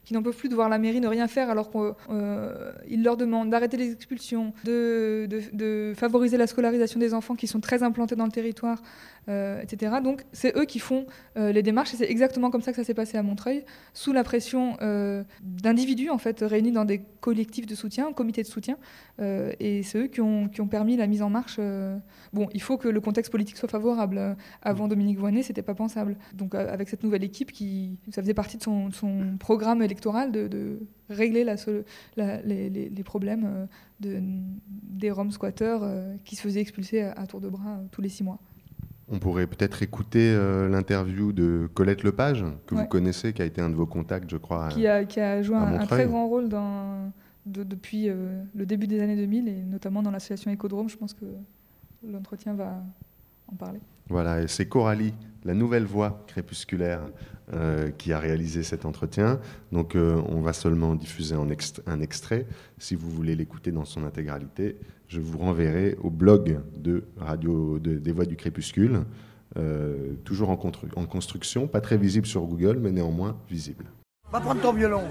qui 0.04 0.14
n'en 0.14 0.22
peuvent 0.22 0.36
plus 0.36 0.50
de 0.50 0.56
voir 0.56 0.70
la 0.70 0.78
mairie 0.78 1.02
ne 1.02 1.08
rien 1.08 1.28
faire 1.28 1.50
alors 1.50 1.72
qu'ils 1.72 1.94
euh, 2.12 2.72
leur 2.92 3.18
demandent 3.18 3.50
d'arrêter 3.50 3.76
les 3.76 3.92
expulsions, 3.92 4.54
de, 4.64 5.94
favoriser 5.96 6.38
la 6.38 6.46
scolarisation 6.46 7.00
des 7.00 7.14
enfants 7.14 7.36
qui 7.36 7.48
sont 7.48 7.60
très 7.60 7.82
implantés 7.82 8.16
dans 8.16 8.26
le 8.26 8.32
territoire, 8.32 8.82
etc. 9.28 9.96
Donc 10.04 10.24
c'est 10.32 10.56
eux 10.56 10.66
qui 10.66 10.80
font 10.80 11.08
les 11.36 11.64
démarches 11.64 11.94
et 11.96 11.98
c'est 11.98 12.10
exactement 12.10 12.52
comme 12.52 12.62
ça 12.62 12.72
que 12.72 12.78
ça 12.78 12.84
s'est 12.84 12.94
passé 12.94 13.18
à 13.18 13.24
Montreuil, 13.24 13.64
sous 13.94 14.14
la 14.14 14.24
pression 14.24 14.78
d'individus 15.42 16.10
en 16.10 16.18
fait 16.18 16.42
réunis 16.42 16.72
dans 16.72 16.86
des 16.86 17.02
collectifs 17.20 17.66
de 17.66 17.76
soutien, 17.76 18.14
comités 18.14 18.44
de 18.44 18.48
soutien, 18.48 18.78
et 19.20 19.84
c'est 19.84 20.00
eux 20.00 20.08
qui 20.08 20.22
ont, 20.22 20.48
qui 20.48 20.62
ont 20.62 20.68
permis 20.68 20.96
la 20.98 21.08
mise 21.08 21.22
en 21.22 21.30
marche. 21.30 21.58
Euh, 21.60 21.98
bon, 22.34 22.48
il 22.54 22.62
faut 22.62 22.78
que 22.78 22.88
le 22.88 23.02
contexte 23.02 23.32
politique 23.32 23.58
soit 23.58 23.70
favorable. 23.70 24.18
Euh, 24.18 24.36
avant 24.62 24.88
Dominique 24.88 25.18
Voynet, 25.18 25.44
c'était 25.44 25.62
pas 25.62 25.76
pensable. 25.76 26.18
Donc, 26.34 26.56
euh, 26.56 26.72
avec 26.72 26.90
cette 26.90 27.04
nouvelle 27.04 27.24
équipe, 27.24 27.52
qui, 27.52 27.98
ça 28.12 28.22
faisait 28.22 28.34
partie 28.34 28.58
de 28.58 28.64
son, 28.64 28.90
programme 29.40 29.82
électoral 29.82 30.32
de, 30.32 30.80
régler 31.10 31.44
la, 31.44 31.56
les, 32.42 33.04
problèmes 33.04 33.68
de, 34.00 34.20
des 34.68 35.12
Roms 35.12 35.32
squatteurs 35.32 35.84
qui 36.24 36.36
se 36.36 36.42
faisaient 36.42 36.62
expulser 36.62 37.02
à, 37.02 37.28
tour 37.28 37.42
de 37.42 37.50
bras 37.50 37.82
tous 37.92 38.02
les 38.02 38.10
six 38.10 38.24
mois. 38.24 38.40
On 39.08 39.20
pourrait 39.20 39.46
peut-être 39.46 39.84
écouter 39.84 40.36
l'interview 40.68 41.32
de 41.32 41.70
Colette 41.76 42.04
Lepage, 42.04 42.44
que 42.66 42.74
vous 42.74 42.86
connaissez, 42.86 43.34
qui 43.34 43.42
a 43.44 43.46
été 43.46 43.62
un 43.62 43.70
de 43.70 43.76
vos 43.76 43.86
contacts, 43.86 44.30
je 44.30 44.38
crois. 44.38 44.70
Qui 44.70 44.88
a, 44.88 45.06
qui 45.06 45.20
a 45.20 45.44
joué 45.44 45.58
un, 45.58 45.86
très 45.86 46.08
grand 46.08 46.28
rôle 46.28 46.50
dans, 46.50 47.12
depuis 47.46 48.10
euh, 48.10 48.44
le 48.56 48.66
début 48.66 48.88
des 48.88 49.02
années 49.02 49.16
2000 49.16 49.48
et 49.48 49.64
notamment 49.64 50.02
dans 50.02 50.12
l'association 50.12 50.52
Écodrome. 50.52 50.90
Je 50.90 50.98
pense 50.98 51.14
que 51.14 51.26
l'entretien 52.08 52.54
va 52.54 52.84
en 53.48 53.56
parler. 53.56 53.80
Voilà, 54.10 54.42
et 54.42 54.48
c'est 54.48 54.68
Coralie, 54.68 55.14
la 55.44 55.54
nouvelle 55.54 55.86
voix 55.86 56.24
crépusculaire, 56.28 57.02
euh, 57.54 57.92
qui 57.92 58.12
a 58.14 58.20
réalisé 58.20 58.64
cet 58.64 58.86
entretien. 58.86 59.40
Donc 59.72 59.96
euh, 59.96 60.22
on 60.28 60.42
va 60.42 60.54
seulement 60.54 60.96
diffuser 60.96 61.36
un 61.36 62.02
extrait. 62.02 62.48
Si 62.80 62.96
vous 62.96 63.10
voulez 63.10 63.36
l'écouter 63.36 63.72
dans 63.72 63.86
son 63.86 64.04
intégralité, 64.04 64.78
je 65.08 65.20
vous 65.20 65.38
renverrai 65.38 65.98
au 66.02 66.10
blog 66.10 66.60
de 66.76 67.04
Radio 67.18 67.80
des 67.80 68.12
Voix 68.12 68.26
du 68.26 68.36
Crépuscule, 68.36 69.02
toujours 70.24 70.50
en, 70.50 70.60
en 70.96 71.06
construction, 71.06 71.68
pas 71.68 71.82
très 71.82 71.98
visible 71.98 72.28
sur 72.28 72.42
Google, 72.42 72.80
mais 72.82 72.92
néanmoins 72.92 73.38
visible. 73.50 73.86
Va 74.32 74.40
prendre 74.40 74.62
ton 74.62 74.74
violon. 74.74 75.04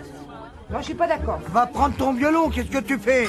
Non, 0.70 0.78
je 0.78 0.84
suis 0.84 0.94
pas 0.94 1.06
d'accord. 1.06 1.40
Va 1.52 1.66
prendre 1.66 1.96
ton 1.96 2.12
violon, 2.14 2.50
qu'est-ce 2.50 2.70
que 2.70 2.82
tu 2.82 2.98
fais? 2.98 3.26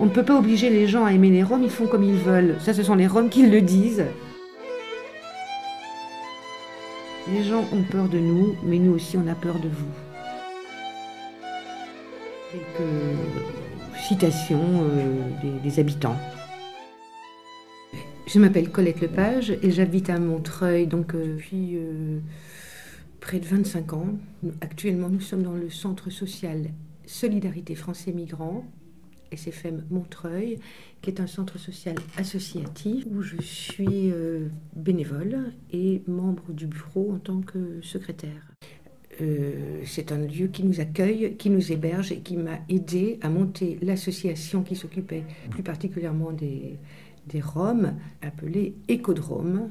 On 0.00 0.04
ne 0.06 0.10
peut 0.10 0.24
pas 0.24 0.38
obliger 0.38 0.70
les 0.70 0.86
gens 0.86 1.04
à 1.04 1.12
aimer 1.12 1.30
les 1.30 1.42
Roms, 1.42 1.62
ils 1.62 1.70
font 1.70 1.88
comme 1.88 2.04
ils 2.04 2.14
veulent. 2.14 2.56
Ça, 2.60 2.72
ce 2.72 2.84
sont 2.84 2.94
les 2.94 3.08
Roms 3.08 3.30
qui 3.30 3.48
le 3.48 3.60
disent. 3.60 4.04
Les 7.32 7.42
gens 7.42 7.64
ont 7.72 7.82
peur 7.82 8.08
de 8.08 8.18
nous, 8.18 8.54
mais 8.62 8.78
nous 8.78 8.94
aussi, 8.94 9.16
on 9.16 9.26
a 9.26 9.34
peur 9.34 9.56
de 9.58 9.68
vous. 9.68 9.90
Quelques 12.52 12.62
citations 12.66 13.67
euh, 14.52 15.60
des, 15.62 15.80
habitants. 15.80 16.16
Je 18.26 18.38
m'appelle 18.38 18.70
Colette 18.70 19.00
Lepage 19.00 19.50
et 19.50 19.70
j'habite 19.70 20.08
à 20.08 20.18
Montreuil, 20.18 20.86
donc 20.86 21.14
euh, 21.14 21.36
puis 21.36 21.76
euh, 21.76 22.20
près 23.20 23.38
de 23.38 23.46
25 23.46 23.92
ans. 23.92 24.06
Actuellement, 24.60 25.08
nous 25.08 25.20
sommes 25.20 25.42
dans 25.42 25.54
le 25.54 25.68
centre 25.68 26.10
social 26.10 26.70
Solidarité 27.06 27.74
Français 27.74 28.12
Migrants, 28.12 28.64
SFM 29.32 29.84
Montreuil, 29.90 30.58
qui 31.02 31.10
est 31.10 31.20
un 31.20 31.26
centre 31.26 31.58
social 31.58 31.96
associatif 32.16 33.04
où 33.10 33.20
je 33.20 33.40
suis 33.42 34.12
bénévole 34.74 35.52
et 35.70 36.02
membre 36.06 36.52
du 36.52 36.66
bureau 36.66 37.12
en 37.12 37.18
tant 37.18 37.40
que 37.40 37.80
secrétaire. 37.82 38.47
Euh, 39.20 39.82
c'est 39.84 40.12
un 40.12 40.18
lieu 40.18 40.46
qui 40.46 40.62
nous 40.62 40.80
accueille, 40.80 41.36
qui 41.36 41.50
nous 41.50 41.72
héberge 41.72 42.12
et 42.12 42.20
qui 42.20 42.36
m'a 42.36 42.58
aidé 42.68 43.18
à 43.22 43.28
monter 43.28 43.78
l'association 43.82 44.62
qui 44.62 44.76
s'occupait 44.76 45.24
plus 45.50 45.62
particulièrement 45.62 46.32
des, 46.32 46.78
des 47.26 47.40
Roms, 47.40 47.94
appelée 48.22 48.74
Écodrome, 48.88 49.70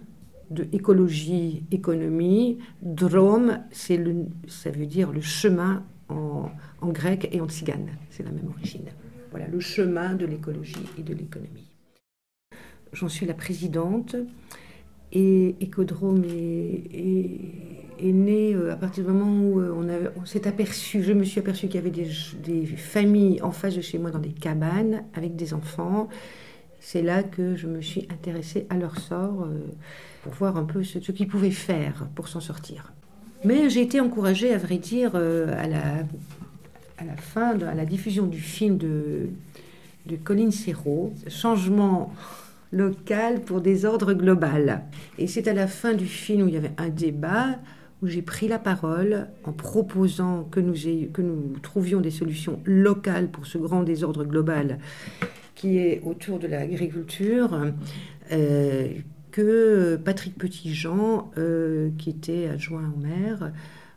de 0.50 0.68
écologie, 0.74 1.64
économie. 1.72 2.60
Drome, 2.82 3.60
ça 3.72 4.72
veut 4.72 4.86
dire 4.86 5.12
le 5.12 5.22
chemin 5.22 5.86
en, 6.10 6.50
en 6.82 6.90
grec 6.90 7.30
et 7.32 7.42
en 7.42 7.48
tzigane. 7.48 7.90
C'est 8.10 8.24
la 8.24 8.32
même 8.32 8.48
origine. 8.48 8.86
Voilà, 9.32 9.48
le 9.48 9.60
chemin 9.60 10.16
de 10.16 10.26
l'écologie 10.26 10.76
et 10.98 11.04
de 11.04 11.14
l'économie. 11.14 11.76
J'en 12.94 13.10
suis 13.10 13.26
la 13.26 13.34
présidente 13.34 14.16
et 15.12 15.56
Écodrome 15.60 16.24
est, 16.24 17.87
né 18.04 18.54
euh, 18.54 18.74
à 18.74 18.76
partir 18.76 19.04
du 19.04 19.12
moment 19.12 19.32
où 19.42 19.60
euh, 19.60 19.74
on, 20.16 20.22
on 20.22 20.26
s'est 20.26 20.48
aperçu, 20.48 21.04
je 21.04 21.14
me 21.14 21.24
suis 21.24 21.40
aperçu 21.40 21.68
qu'il 21.68 21.76
y 21.76 21.78
avait 21.80 21.90
des, 21.92 22.66
familles 22.66 23.42
en 23.42 23.52
face 23.52 23.76
de 23.76 23.82
chez 23.82 23.98
moi 23.98 24.12
dans 24.12 24.20
des 24.20 24.32
cabanes 24.32 25.04
avec 25.14 25.36
des 25.36 25.54
enfants. 25.54 26.08
C'est 26.80 27.02
là 27.02 27.24
que 27.24 27.56
je 27.56 27.68
me 27.68 27.82
suis 27.82 28.08
intéressée 28.12 28.68
à 28.70 28.78
leur 28.78 29.00
sort 29.00 29.44
euh, 29.44 29.60
pour 30.24 30.34
voir 30.34 30.58
un 30.58 30.64
peu 30.64 30.84
ce, 30.84 31.00
ce 31.00 31.12
qu'ils 31.12 31.28
pouvaient 31.28 31.52
faire 31.52 32.08
pour 32.16 32.28
s'en 32.28 32.40
sortir. 32.40 32.94
Mais 33.44 33.70
j'ai 33.70 33.82
été 33.82 34.00
encouragée, 34.00 34.54
à 34.54 34.58
vrai 34.58 34.78
dire, 34.78 35.16
à 35.16 35.68
la, 35.68 36.06
à 36.98 37.06
la 37.06 37.16
fin, 37.18 37.60
à 37.62 37.76
la 37.76 37.86
diffusion 37.86 38.26
du 38.26 38.40
film 38.40 38.78
de, 38.78 39.30
de 40.08 40.16
Colin 40.16 40.50
Serrault, 40.50 41.14
Changement 41.28 42.12
local 42.72 43.42
pour 43.42 43.62
désordre 43.62 44.14
global. 44.14 44.84
Et 45.18 45.28
c'est 45.28 45.48
à 45.48 45.54
la 45.54 45.68
fin 45.68 45.94
du 45.94 46.06
film 46.06 46.44
où 46.44 46.48
il 46.48 46.54
y 46.54 46.58
avait 46.58 46.74
un 46.78 46.90
débat 46.90 47.58
où 48.02 48.08
j'ai 48.08 48.22
pris 48.22 48.48
la 48.48 48.60
parole 48.60 49.28
en 49.44 49.52
proposant 49.52 50.44
que 50.44 50.60
nous, 50.60 51.56
trouvions 51.62 52.02
des 52.02 52.12
solutions 52.12 52.60
locales 52.66 53.30
pour 53.30 53.46
ce 53.46 53.58
grand 53.58 53.84
désordre 53.84 54.24
global 54.24 54.80
qui 55.56 55.80
est 55.80 56.02
autour 56.06 56.38
de 56.38 56.46
l'agriculture, 56.46 57.50
euh, 58.32 58.90
que 59.32 59.96
Patrick 59.96 60.38
Petitjean, 60.38 61.32
euh, 61.38 61.90
qui 61.98 62.12
était 62.12 62.48
adjoint 62.48 62.94
au 62.96 63.00
maire, 63.00 63.52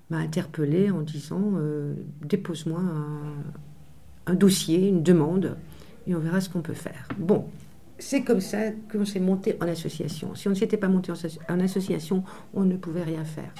m'a 0.08 0.18
interpellé 0.18 0.90
en 0.90 1.02
disant 1.02 1.52
euh, 1.56 1.92
dépose-moi 2.24 2.80
un, 2.80 4.32
un, 4.32 4.34
dossier, 4.34 4.88
une 4.88 5.02
demande, 5.02 5.58
et 6.06 6.14
on 6.14 6.18
verra 6.18 6.40
ce 6.40 6.48
qu'on 6.48 6.62
peut 6.62 6.72
faire. 6.72 7.06
Bon, 7.18 7.44
c'est 8.00 8.22
comme 8.22 8.40
ça 8.40 8.70
qu'on 8.90 9.04
s'est 9.04 9.20
monté 9.20 9.56
en 9.60 9.68
association. 9.68 10.34
Si 10.34 10.48
on 10.48 10.52
ne 10.52 10.56
s'était 10.56 10.78
pas 10.78 10.88
monté 10.88 11.12
en, 11.48 11.60
association, 11.60 12.24
on 12.54 12.64
ne 12.64 12.76
pouvait 12.76 13.02
rien 13.02 13.24
faire. 13.24 13.52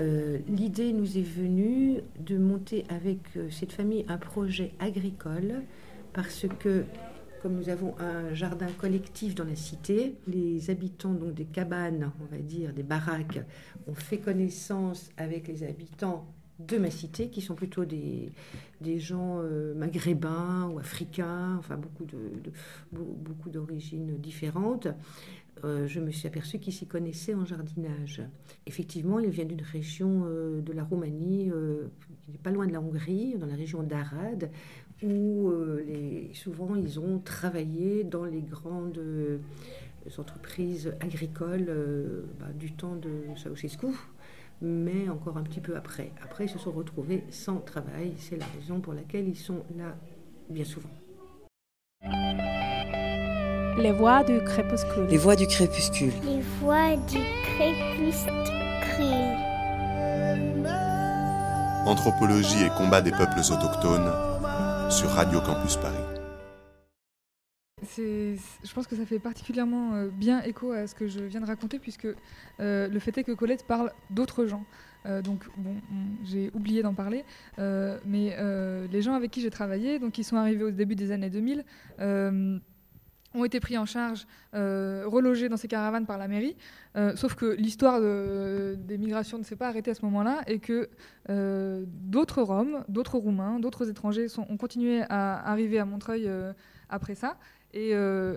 Euh, 0.00 0.38
L'idée 0.46 0.92
nous 0.92 1.16
est 1.16 1.22
venue 1.22 2.00
de 2.18 2.36
monter 2.36 2.84
avec 2.88 3.18
euh, 3.36 3.48
cette 3.50 3.72
famille 3.72 4.04
un 4.08 4.18
projet 4.18 4.72
agricole 4.78 5.62
parce 6.12 6.46
que 6.58 6.84
comme 7.42 7.54
nous 7.54 7.68
avons 7.68 7.94
un 7.98 8.34
jardin 8.34 8.66
collectif 8.78 9.34
dans 9.34 9.44
la 9.44 9.54
cité, 9.54 10.16
les 10.26 10.70
habitants 10.70 11.12
donc 11.12 11.34
des 11.34 11.44
cabanes, 11.44 12.10
on 12.20 12.34
va 12.34 12.42
dire 12.42 12.72
des 12.72 12.82
baraques, 12.82 13.38
ont 13.86 13.94
fait 13.94 14.18
connaissance 14.18 15.10
avec 15.16 15.46
les 15.46 15.62
habitants 15.62 16.26
de 16.58 16.78
ma 16.78 16.90
cité, 16.90 17.28
qui 17.28 17.42
sont 17.42 17.54
plutôt 17.54 17.84
des, 17.84 18.32
gens 18.98 19.40
euh, 19.42 19.74
maghrébins 19.74 20.70
ou 20.72 20.78
africains, 20.78 21.56
enfin 21.58 21.76
de 21.76 22.50
beaucoup 22.92 23.50
d'origines 23.50 24.16
différentes. 24.18 24.88
Euh, 25.64 25.86
je 25.86 26.00
me 26.00 26.10
suis 26.10 26.26
aperçue 26.26 26.58
qu'ils 26.58 26.72
s'y 26.72 26.86
connaissaient 26.86 27.34
en 27.34 27.44
jardinage. 27.44 28.22
Effectivement, 28.66 29.18
ils 29.18 29.30
viennent 29.30 29.48
d'une 29.48 29.62
région 29.62 30.24
euh, 30.26 30.60
de 30.60 30.72
la 30.72 30.84
Roumanie, 30.84 31.50
euh, 31.50 31.88
pas 32.42 32.50
loin 32.50 32.66
de 32.66 32.72
la 32.72 32.80
Hongrie, 32.80 33.36
dans 33.38 33.46
la 33.46 33.54
région 33.54 33.82
d'Arad, 33.82 34.50
où 35.02 35.52
souvent 36.32 36.74
ils 36.74 36.98
ont 36.98 37.18
travaillé 37.18 38.02
dans 38.02 38.24
les 38.24 38.40
grandes 38.40 38.98
entreprises 40.16 40.94
agricoles 41.00 41.70
bah, 42.40 42.46
du 42.58 42.72
temps 42.72 42.96
de 42.96 43.10
Ceausescu 43.36 43.88
mais 44.62 45.08
encore 45.10 45.36
un 45.36 45.42
petit 45.42 45.60
peu 45.60 45.76
après. 45.76 46.12
Après, 46.22 46.46
ils 46.46 46.48
se 46.48 46.58
sont 46.58 46.72
retrouvés 46.72 47.24
sans 47.28 47.58
travail. 47.58 48.14
C'est 48.16 48.38
la 48.38 48.46
raison 48.58 48.80
pour 48.80 48.94
laquelle 48.94 49.28
ils 49.28 49.36
sont 49.36 49.62
là 49.76 49.94
bien 50.48 50.64
souvent. 50.64 50.88
Les 53.78 53.92
voix 53.92 54.24
du 54.24 54.42
crépuscule. 54.42 55.06
Les 55.10 55.18
voix 55.18 55.36
du 55.36 55.46
crépuscule. 55.46 56.12
Les 56.24 56.40
voix 56.60 56.96
du 57.08 57.18
crépuscule. 57.42 58.32
Anthropologie 61.84 62.64
et 62.64 62.70
combat 62.70 63.02
des 63.02 63.10
peuples 63.10 63.38
autochtones 63.38 64.10
sur 64.90 65.10
Radio 65.10 65.40
Campus 65.40 65.76
Paris. 65.76 65.94
je 67.98 68.72
pense 68.74 68.86
que 68.86 68.96
ça 68.96 69.04
fait 69.04 69.18
particulièrement 69.18 69.94
euh, 69.94 70.08
bien 70.08 70.42
écho 70.42 70.72
à 70.72 70.86
ce 70.86 70.94
que 70.94 71.06
je 71.06 71.20
viens 71.20 71.40
de 71.40 71.46
raconter, 71.46 71.78
puisque 71.78 72.08
euh, 72.60 72.88
le 72.88 72.98
fait 72.98 73.18
est 73.18 73.24
que 73.24 73.32
Colette 73.32 73.66
parle 73.66 73.92
d'autres 74.10 74.46
gens. 74.46 74.64
Euh, 75.06 75.22
donc, 75.22 75.44
bon, 75.56 75.74
j'ai 76.24 76.50
oublié 76.54 76.82
d'en 76.82 76.94
parler, 76.94 77.24
euh, 77.58 77.98
mais 78.04 78.34
euh, 78.38 78.86
les 78.90 79.02
gens 79.02 79.14
avec 79.14 79.30
qui 79.30 79.40
j'ai 79.40 79.50
travaillé, 79.50 79.98
donc 79.98 80.12
qui 80.12 80.24
sont 80.24 80.36
arrivés 80.36 80.64
au 80.64 80.70
début 80.70 80.96
des 80.96 81.12
années 81.12 81.30
2000, 81.30 81.64
ont 83.36 83.44
été 83.44 83.60
pris 83.60 83.78
en 83.78 83.86
charge, 83.86 84.26
relogés 84.52 85.48
dans 85.48 85.56
ces 85.56 85.68
caravanes 85.68 86.06
par 86.06 86.18
la 86.18 86.28
mairie. 86.28 86.56
sauf 87.14 87.34
que 87.34 87.46
l'histoire 87.58 88.00
de, 88.00 88.76
des 88.78 88.98
migrations 88.98 89.38
ne 89.38 89.42
s'est 89.44 89.56
pas 89.56 89.68
arrêtée 89.68 89.90
à 89.90 89.94
ce 89.94 90.04
moment-là 90.04 90.40
et 90.46 90.58
que 90.58 90.88
d'autres 91.28 92.42
Roms, 92.42 92.84
d'autres 92.88 93.18
Roumains, 93.18 93.60
d'autres 93.60 93.88
étrangers 93.90 94.26
ont 94.38 94.56
continué 94.56 95.02
à 95.08 95.48
arriver 95.50 95.78
à 95.78 95.84
Montreuil 95.84 96.30
après 96.88 97.14
ça. 97.14 97.36
Et 97.72 97.94
euh, 97.94 98.36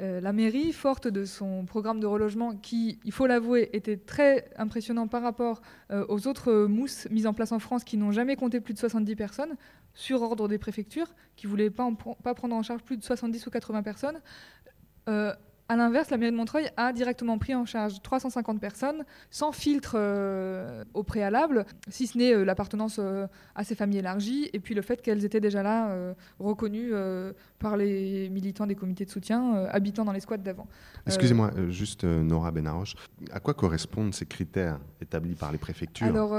euh, 0.00 0.20
la 0.20 0.32
mairie, 0.32 0.72
forte 0.72 1.08
de 1.08 1.24
son 1.24 1.64
programme 1.64 2.00
de 2.00 2.06
relogement, 2.06 2.54
qui, 2.54 2.98
il 3.04 3.12
faut 3.12 3.26
l'avouer, 3.26 3.68
était 3.72 3.96
très 3.96 4.50
impressionnant 4.56 5.08
par 5.08 5.22
rapport 5.22 5.60
euh, 5.90 6.06
aux 6.08 6.26
autres 6.26 6.66
mousses 6.66 7.08
mises 7.10 7.26
en 7.26 7.34
place 7.34 7.52
en 7.52 7.58
France 7.58 7.84
qui 7.84 7.96
n'ont 7.96 8.12
jamais 8.12 8.36
compté 8.36 8.60
plus 8.60 8.74
de 8.74 8.78
70 8.78 9.16
personnes, 9.16 9.56
sur 9.98 10.22
ordre 10.22 10.46
des 10.46 10.58
préfectures, 10.58 11.08
qui 11.34 11.46
ne 11.46 11.50
voulaient 11.50 11.70
pas, 11.70 11.82
en, 11.82 11.96
pas, 11.96 12.32
prendre 12.32 12.54
en 12.54 12.62
charge 12.62 12.82
plus 12.84 12.96
de 12.96 13.02
70 13.02 13.44
ou 13.48 13.50
80 13.50 13.82
personnes. 13.82 14.20
Euh, 15.08 15.34
à 15.70 15.76
l'inverse, 15.76 16.08
la 16.08 16.16
mairie 16.16 16.32
de 16.32 16.36
Montreuil 16.36 16.70
a 16.78 16.94
directement 16.94 17.36
pris 17.36 17.54
en 17.54 17.66
charge 17.66 18.00
350 18.00 18.58
personnes 18.58 19.04
sans 19.30 19.52
filtre 19.52 19.96
euh, 19.96 20.82
au 20.94 21.02
préalable, 21.02 21.66
si 21.88 22.06
ce 22.06 22.16
n'est 22.16 22.32
euh, 22.32 22.44
l'appartenance 22.44 22.96
euh, 22.98 23.26
à 23.54 23.64
ces 23.64 23.74
familles 23.74 23.98
élargies 23.98 24.48
et 24.54 24.60
puis 24.60 24.74
le 24.74 24.80
fait 24.80 25.02
qu'elles 25.02 25.26
étaient 25.26 25.40
déjà 25.40 25.62
là, 25.62 26.14
reconnues 26.38 26.92
par 27.58 27.76
les 27.76 28.28
militants 28.30 28.66
des 28.66 28.74
comités 28.74 29.04
de 29.04 29.10
soutien, 29.10 29.66
habitant 29.70 30.04
dans 30.04 30.12
les 30.12 30.20
squats 30.20 30.36
d'avant. 30.36 30.66
Excusez-moi, 31.06 31.50
juste 31.68 32.04
Nora 32.04 32.50
Benaroche, 32.50 32.94
à 33.32 33.40
quoi 33.40 33.54
correspondent 33.54 34.14
ces 34.14 34.26
critères 34.26 34.78
établis 35.00 35.34
par 35.34 35.52
les 35.52 35.58
préfectures 35.58 36.06
Alors, 36.06 36.34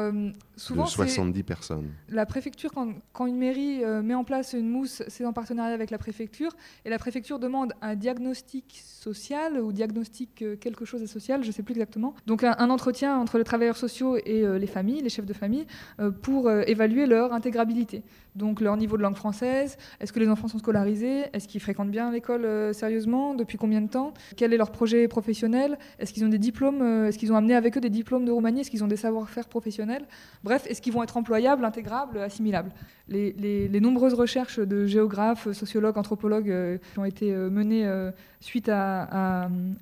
souvent, 0.56 0.86
de 0.86 0.90
70 0.90 1.44
personnes? 1.44 1.90
La 2.10 2.26
préfecture, 2.26 2.72
quand, 2.72 2.94
quand 3.14 3.28
une 3.28 3.38
mairie 3.38 3.84
met 4.04 4.16
en 4.16 4.24
place 4.24 4.54
une 4.54 4.70
mousse, 4.70 5.04
c'est 5.08 5.26
en 5.26 5.34
partenariat 5.34 5.74
avec 5.74 5.92
la 5.92 5.98
préfecture 5.98 6.52
et 6.86 6.90
la 6.90 6.98
préfecture 7.00 7.40
demande 7.40 7.74
un 7.82 7.96
diagnostic 7.96 8.82
social 8.84 9.19
social 9.20 9.60
ou 9.60 9.72
diagnostic 9.72 10.44
quelque 10.60 10.86
chose 10.86 11.02
de 11.02 11.06
social, 11.06 11.44
je 11.44 11.48
ne 11.48 11.52
sais 11.52 11.64
plus 11.64 11.74
exactement. 11.74 12.14
Donc 12.26 12.44
un, 12.44 12.70
entretien 12.70 13.18
entre 13.18 13.38
les 13.38 13.44
travailleurs 13.44 13.78
sociaux 13.78 14.18
et 14.18 14.44
euh, 14.44 14.58
les 14.58 14.68
familles, 14.68 15.02
les 15.02 15.10
chefs 15.10 15.26
de 15.26 15.34
famille, 15.34 15.66
euh, 16.00 16.12
pour 16.12 16.48
euh, 16.48 16.64
évaluer 16.68 17.06
leur 17.06 17.34
intégrabilité. 17.34 18.04
Donc 18.36 18.62
leur 18.62 18.78
niveau 18.78 18.96
de 18.98 19.02
langue 19.02 19.16
française, 19.16 19.78
est-ce 20.00 20.14
que 20.14 20.20
les 20.20 20.30
enfants 20.30 20.48
sont 20.48 20.60
scolarisés, 20.60 21.26
est-ce 21.34 21.48
qu'ils 21.48 21.62
fréquentent 21.62 21.92
bien 21.92 22.12
l'école 22.12 22.46
euh, 22.46 22.74
sérieusement, 22.74 23.34
depuis 23.34 23.58
combien 23.58 23.82
de 23.82 23.90
temps, 23.90 24.14
quel 24.38 24.54
est 24.54 24.58
leur 24.58 24.72
projet 24.72 25.08
professionnel, 25.08 25.78
est-ce 25.98 26.14
qu'ils 26.14 26.24
ont 26.26 26.30
des 26.30 26.38
diplômes, 26.38 26.82
euh, 26.82 27.08
est-ce 27.08 27.18
qu'ils 27.18 27.34
ont 27.34 27.36
amené 27.36 27.56
avec 27.56 27.78
eux 27.78 27.82
des 27.82 27.90
diplômes 27.90 28.26
de 28.26 28.32
Roumanie, 28.32 28.62
est-ce 28.62 28.72
qu'ils 28.72 28.84
ont 28.84 28.88
des 28.88 28.98
savoir-faire 28.98 29.48
professionnels, 29.48 30.06
bref, 30.44 30.66
est-ce 30.68 30.82
qu'ils 30.82 30.94
vont 30.94 31.04
être 31.04 31.18
employables, 31.18 31.66
intégrables, 31.66 32.20
assimilables. 32.20 32.72
Les, 33.10 33.34
les, 33.68 33.80
nombreuses 33.80 34.14
recherches 34.14 34.60
de 34.60 34.86
géographes, 34.86 35.52
sociologues, 35.52 35.98
anthropologues 35.98 36.52
euh, 36.52 36.78
qui 36.94 37.00
ont 37.00 37.06
été 37.06 37.34
euh, 37.34 37.50
menées 37.50 37.88
euh, 37.88 38.12
suite 38.40 38.70
à, 38.70 39.09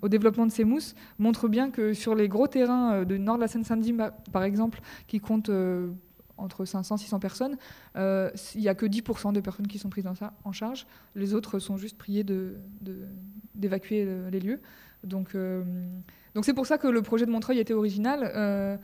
au 0.01 0.09
développement 0.09 0.45
de 0.45 0.51
ces 0.51 0.63
mousses 0.63 0.95
montrent 1.19 1.47
bien 1.47 1.69
que 1.69 1.93
sur 1.93 2.15
les 2.15 2.28
gros 2.28 2.47
terrains 2.47 2.93
euh, 2.93 3.05
du 3.05 3.19
nord 3.19 3.36
de 3.36 3.41
la 3.41 3.47
Seine-Saint-Denis, 3.47 3.97
par 4.32 4.43
exemple, 4.43 4.80
qui 5.07 5.19
comptent 5.19 5.49
euh, 5.49 5.89
entre 6.38 6.65
500 6.65 6.95
et 6.95 6.99
600 6.99 7.19
personnes, 7.19 7.57
euh, 7.95 8.30
il 8.55 8.61
n'y 8.61 8.69
a 8.69 8.75
que 8.75 8.86
10% 8.86 9.34
de 9.34 9.39
personnes 9.39 9.67
qui 9.67 9.80
sont 9.80 9.89
prises 9.89 10.07
en, 10.43 10.51
charge. 10.51 10.86
Les 11.15 11.34
autres 11.34 11.59
sont 11.59 11.78
juste 11.78 11.97
priés 11.97 12.23
d'évacuer 12.23 14.05
de, 14.05 14.25
de, 14.25 14.30
les 14.30 14.39
lieux. 14.39 14.61
Donc, 15.03 15.36
c'est 16.41 16.53
pour 16.53 16.65
ça 16.65 16.78
que 16.78 16.88
le 16.88 17.01
projet 17.01 17.25
de 17.25 17.32
Montreuil 17.32 17.59
était 17.59 17.73
original. 17.73 18.80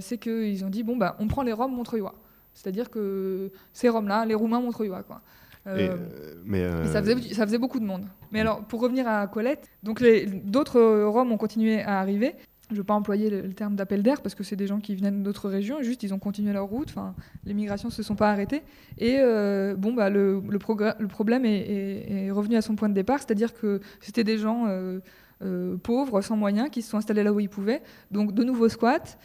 C'est 0.00 0.18
qu'ils 0.18 0.64
ont 0.64 0.70
dit 0.70 0.82
bon 0.82 0.96
bah 0.96 1.16
on 1.18 1.26
prend 1.26 1.42
les 1.42 1.52
Roms 1.52 1.74
montreuillois, 1.74 2.14
c'est-à-dire 2.54 2.90
que 2.90 3.50
ces 3.72 3.88
Roms-là, 3.88 4.24
les 4.26 4.34
Roumains 4.34 4.60
montreuillois 4.60 5.02
quoi. 5.02 5.22
Euh, 5.66 5.96
mais, 6.44 6.62
euh... 6.62 6.84
ça, 6.86 7.02
faisait, 7.02 7.34
ça, 7.34 7.46
faisait, 7.46 7.58
beaucoup 7.58 7.78
de 7.78 7.84
monde. 7.84 8.04
Mais 8.32 8.40
alors, 8.40 8.64
pour 8.64 8.80
revenir 8.80 9.06
à 9.06 9.26
Colette, 9.26 9.70
donc 9.82 10.02
d'autres 10.44 11.04
Roms 11.04 11.32
ont 11.32 11.36
continué 11.36 11.82
à 11.82 12.00
arriver. 12.00 12.34
je 12.68 12.74
ne 12.74 12.78
veux 12.78 12.84
pas 12.84 12.94
employer 12.94 13.30
le, 13.30 13.52
terme 13.52 13.76
d'appel 13.76 14.02
d'air 14.02 14.22
parce 14.22 14.34
que 14.34 14.42
c'est 14.42 14.56
des 14.56 14.66
gens 14.66 14.80
qui 14.80 14.96
venaient 14.96 15.10
d'autres 15.10 15.48
régions, 15.48 15.82
juste 15.82 16.02
ils 16.02 16.12
ont 16.12 16.18
continué 16.18 16.52
leur 16.52 16.66
route, 16.66 16.88
enfin, 16.90 17.14
les 17.44 17.54
migrations 17.54 17.88
ne 17.88 17.92
se 17.92 18.02
sont 18.02 18.16
pas 18.16 18.30
arrêtées. 18.30 18.62
Et 18.98 19.18
euh, 19.20 19.74
bon, 19.76 19.92
bah, 19.92 20.10
le, 20.10 20.42
le, 20.48 20.58
le 20.98 21.08
problème 21.08 21.44
est, 21.44 22.30
revenu 22.30 22.56
à 22.56 22.62
son 22.62 22.74
point 22.74 22.88
de 22.88 22.94
départ, 22.94 23.20
c'est-à-dire 23.20 23.54
que 23.54 23.80
c'était 24.00 24.24
des 24.24 24.38
gens 24.38 24.66
euh, 24.66 24.98
euh, 25.42 25.76
pauvres, 25.76 26.22
sans 26.22 26.36
moyens, 26.36 26.70
qui 26.70 26.82
se 26.82 26.90
sont 26.90 26.98
installés 26.98 27.22
là 27.22 27.32
où 27.32 27.38
ils 27.38 27.48
pouvaient. 27.48 27.82
Donc 28.10 28.34
de 28.34 28.42
nouveaux 28.42 28.68
squats, 28.68 29.16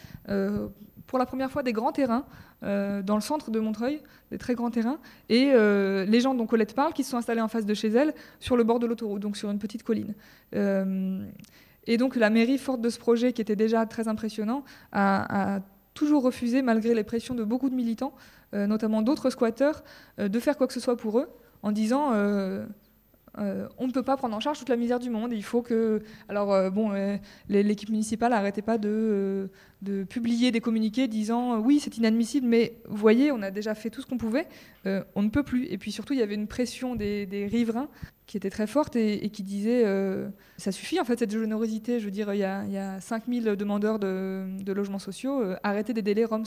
pour 1.08 1.18
la 1.18 1.26
première 1.26 1.51
fois 1.51 1.64
des 1.64 1.74
grands 1.74 1.91
terrains. 1.91 2.26
dans 2.62 3.16
le 3.16 3.22
centre 3.22 3.49
de 3.51 3.60
Montreuil, 3.60 4.01
des 4.32 4.38
très 4.38 4.55
grands 4.55 4.72
terrains, 4.72 4.99
et 5.30 5.51
les 5.53 6.20
gens 6.20 6.36
dont 6.36 6.45
Colette 6.45 6.76
parle, 6.76 6.93
qui 6.93 7.03
se 7.03 7.12
sont 7.12 7.18
installés 7.18 7.41
en 7.41 7.47
face 7.47 7.66
de 7.66 7.74
chez 7.74 7.89
elle, 7.89 8.14
sur 8.39 8.58
le 8.58 8.64
bord 8.64 8.80
de 8.80 8.86
l'autoroute, 8.86 9.22
donc 9.22 9.38
sur 9.38 9.49
une 9.49 9.60
petite 9.60 9.84
colline. 9.84 10.14
Et 11.88 11.97
donc 11.97 12.16
la 12.16 12.30
mairie, 12.30 12.58
forte 12.58 12.82
de 12.82 12.89
ce 12.89 12.99
projet 12.99 13.34
qui 13.34 13.41
était 13.41 13.55
déjà 13.55 13.86
très 13.86 14.08
impressionnant, 14.08 14.64
a, 14.91 15.60
toujours 15.93 16.22
refusé, 16.22 16.62
malgré 16.62 16.93
les 16.93 17.03
pressions 17.03 17.34
de 17.34 17.43
beaucoup 17.43 17.72
de 17.72 17.76
militants, 17.76 18.14
euh, 18.53 18.68
notamment 18.68 19.01
d'autres 19.01 19.32
squatteurs, 19.32 19.84
euh, 20.20 20.28
de 20.28 20.39
faire 20.39 20.55
quoi 20.55 20.68
que 20.68 20.74
ce 20.74 20.80
soit 20.80 20.95
pour 20.95 21.18
eux, 21.18 21.28
en 21.64 21.72
disant 21.72 22.12
euh, 23.40 23.68
on 23.78 23.88
ne 23.88 23.92
peut 23.92 24.04
pas 24.04 24.18
prendre 24.18 24.36
en 24.36 24.40
charge 24.40 24.60
toute 24.60 24.70
la 24.70 24.76
misère 24.76 25.00
du 25.00 25.10
monde. 25.10 25.32
Il 25.34 25.44
faut 25.44 25.62
que. 25.62 26.02
Alors, 26.28 26.54
euh, 26.54 26.70
bon, 26.70 26.92
euh, 26.94 27.18
l'équipe 27.50 27.90
municipale 27.90 28.32
n'arrêtait 28.32 28.62
pas 28.62 28.78
de, 28.78 29.50
publier 30.10 30.52
des 30.52 30.60
communiqués 30.60 31.08
disant 31.08 31.60
oui, 31.60 31.80
c'est 31.80 31.98
inadmissible, 31.98 32.48
mais 32.48 32.78
vous 32.88 32.98
voyez, 32.98 33.32
on 33.32 33.42
a 33.42 33.52
déjà 33.52 33.76
fait 33.76 33.90
tout 33.90 34.02
ce 34.02 34.08
qu'on 34.08 34.18
pouvait, 34.18 34.48
on 34.86 35.22
ne 35.22 35.30
peut 35.30 35.44
plus. 35.44 35.66
Et 35.66 35.78
puis 35.78 35.92
surtout, 35.92 36.14
il 36.14 36.20
y 36.20 36.24
avait 36.24 36.36
une 36.36 36.48
pression 36.48 36.96
des, 36.96 37.48
riverains 37.52 37.90
qui 38.26 38.38
était 38.38 38.50
très 38.50 38.68
forte 38.68 38.96
et, 38.96 39.30
qui 39.30 39.44
disait 39.44 39.84
ça 40.58 40.72
suffit 40.72 41.00
en 41.00 41.06
fait, 41.06 41.20
cette 41.20 41.32
générosité. 41.32 42.00
Je 42.00 42.06
veux 42.06 42.12
dire, 42.12 42.34
il 42.34 42.40
y 42.40 42.44
a, 42.44 42.64
il 42.66 42.72
y 42.72 42.78
a 42.78 43.00
5000 43.00 43.56
demandeurs 43.56 44.00
de, 44.00 44.48
logements 44.66 45.00
sociaux, 45.00 45.44
arrêtez 45.62 45.94
des 45.94 46.02
délais 46.02 46.26
Rome. 46.26 46.44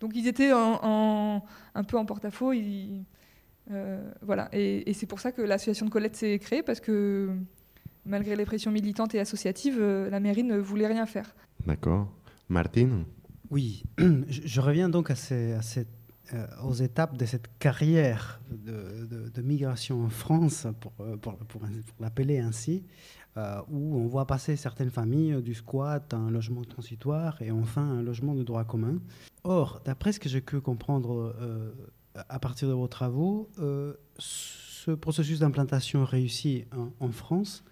Donc, 0.00 0.12
ils 0.14 0.28
étaient 0.28 0.50
un 0.52 1.42
peu 1.86 1.96
en 1.96 2.04
porte-à-faux. 2.04 2.52
Voilà. 4.22 4.48
Et, 4.52 4.92
c'est 4.94 5.06
pour 5.06 5.20
ça 5.20 5.32
que 5.32 5.42
l'association 5.42 5.86
de 5.86 5.90
Colette 5.90 6.16
s'est 6.16 6.38
créée, 6.38 6.62
parce 6.62 6.80
que 6.80 7.30
malgré 8.04 8.36
les 8.36 8.44
pressions 8.44 8.72
militantes 8.72 9.14
et 9.14 9.20
associatives, 9.20 9.78
euh, 9.78 10.10
la 10.10 10.20
mairie 10.20 10.44
ne 10.44 10.58
voulait 10.58 10.86
rien 10.86 11.06
faire. 11.06 11.34
D'accord. 11.66 12.10
Martine 12.48 13.04
Oui, 13.50 13.84
je, 13.98 14.60
reviens 14.60 14.88
donc 14.88 15.10
à, 15.10 15.14
à 15.14 15.62
cette, 15.62 15.88
euh, 16.32 16.46
aux 16.64 16.74
étapes 16.74 17.16
de 17.16 17.26
cette 17.26 17.58
carrière 17.58 18.40
de, 18.50 19.42
migration 19.42 20.04
en 20.04 20.08
France, 20.08 20.66
pour, 20.80 20.92
pour, 21.20 21.36
pour, 21.36 21.62
l'appeler 22.00 22.38
ainsi, 22.38 22.84
où 23.70 23.96
on 23.96 24.08
voit 24.08 24.26
passer 24.26 24.56
certaines 24.56 24.90
familles 24.90 25.40
du 25.42 25.54
squat 25.54 26.12
à 26.12 26.16
un 26.16 26.30
logement 26.30 26.64
transitoire 26.64 27.40
et 27.40 27.52
enfin 27.52 27.82
un 27.82 28.02
logement 28.02 28.34
de 28.34 28.42
droit 28.42 28.64
commun. 28.64 28.98
Or, 29.44 29.80
d'après 29.84 30.10
ce 30.10 30.18
que 30.18 30.28
j'ai 30.28 30.40
pu 30.40 30.60
comprendre 30.60 31.36
à 32.28 32.38
partir 32.38 32.68
de 32.68 32.72
vos 32.72 32.88
travaux, 32.88 33.50
euh, 33.58 33.94
ce 34.18 34.90
processus 34.92 35.40
d'implantation 35.40 36.04
réussi 36.04 36.64
en, 37.00 37.12
France 37.12 37.64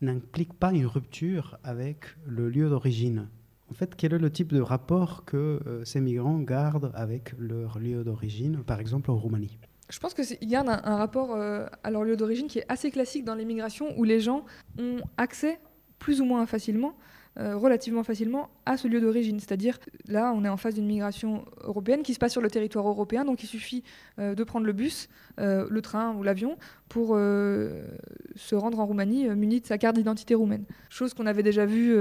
n'implique 0.00 0.52
pas 0.54 0.72
une 0.72 0.86
rupture 0.86 1.58
avec 1.64 2.04
le 2.26 2.48
lieu 2.48 2.68
d'origine. 2.68 3.28
En 3.70 3.74
fait, 3.74 3.94
quel 3.96 4.14
est 4.14 4.18
le 4.18 4.30
type 4.30 4.52
de 4.52 4.60
rapport 4.60 5.24
que 5.24 5.60
euh, 5.66 5.84
ces 5.84 6.00
migrants 6.00 6.38
gardent 6.38 6.90
avec 6.94 7.34
leur 7.38 7.78
lieu 7.78 8.02
d'origine, 8.02 8.64
par 8.64 8.80
exemple 8.80 9.10
en 9.10 9.16
Roumanie? 9.16 9.58
Je 9.90 9.98
pense 9.98 10.14
qu'ils 10.14 10.48
gardent 10.48 10.70
un, 10.70 10.80
un 10.84 10.96
rapport 10.96 11.34
euh, 11.34 11.66
à 11.82 11.90
leur 11.90 12.04
lieu 12.04 12.16
d'origine 12.16 12.46
qui 12.46 12.60
est 12.60 12.66
assez 12.68 12.90
classique 12.90 13.24
dans 13.24 13.34
l'immigration, 13.34 13.96
où 13.98 14.04
les 14.04 14.20
gens 14.20 14.44
ont 14.78 15.00
accès 15.16 15.60
plus 15.98 16.20
ou 16.20 16.24
moins 16.24 16.46
facilement 16.46 16.94
euh, 17.38 17.56
relativement 17.56 18.02
facilement 18.02 18.50
à 18.66 18.76
ce 18.76 18.88
lieu 18.88 19.00
d'origine. 19.00 19.38
C'est-à-dire, 19.38 19.78
là, 20.08 20.32
on 20.34 20.44
est 20.44 20.48
en 20.48 20.56
face 20.56 20.74
d'une 20.74 20.86
migration 20.86 21.44
européenne 21.62 22.02
qui 22.02 22.12
se 22.12 22.18
passe 22.18 22.32
sur 22.32 22.40
le 22.40 22.50
territoire 22.50 22.88
européen, 22.88 23.24
donc 23.24 23.44
il 23.44 23.46
suffit 23.46 23.84
euh, 24.18 24.34
de 24.34 24.42
prendre 24.42 24.66
le 24.66 24.72
bus, 24.72 25.08
euh, 25.38 25.64
le 25.70 25.80
train 25.80 26.12
ou 26.16 26.24
l'avion 26.24 26.58
pour 26.88 27.10
se 27.10 28.54
rendre 28.56 28.80
en 28.80 28.86
Roumanie 28.86 29.28
muni 29.28 29.60
de 29.60 29.66
sa 29.66 29.78
carte 29.78 29.94
d'identité 29.94 30.34
roumaine. 30.34 30.64
Chose 30.88 31.14
qu'on 31.14 31.26
avait 31.26 31.44
déjà 31.44 31.66
vue 31.66 31.96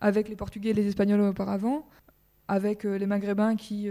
avec 0.00 0.28
les 0.28 0.34
Portugais 0.34 0.70
et 0.70 0.74
les 0.74 0.88
Espagnols 0.88 1.20
auparavant, 1.20 1.86
avec 2.48 2.82
les 2.82 3.06
Maghrébins, 3.06 3.54
qui, 3.54 3.88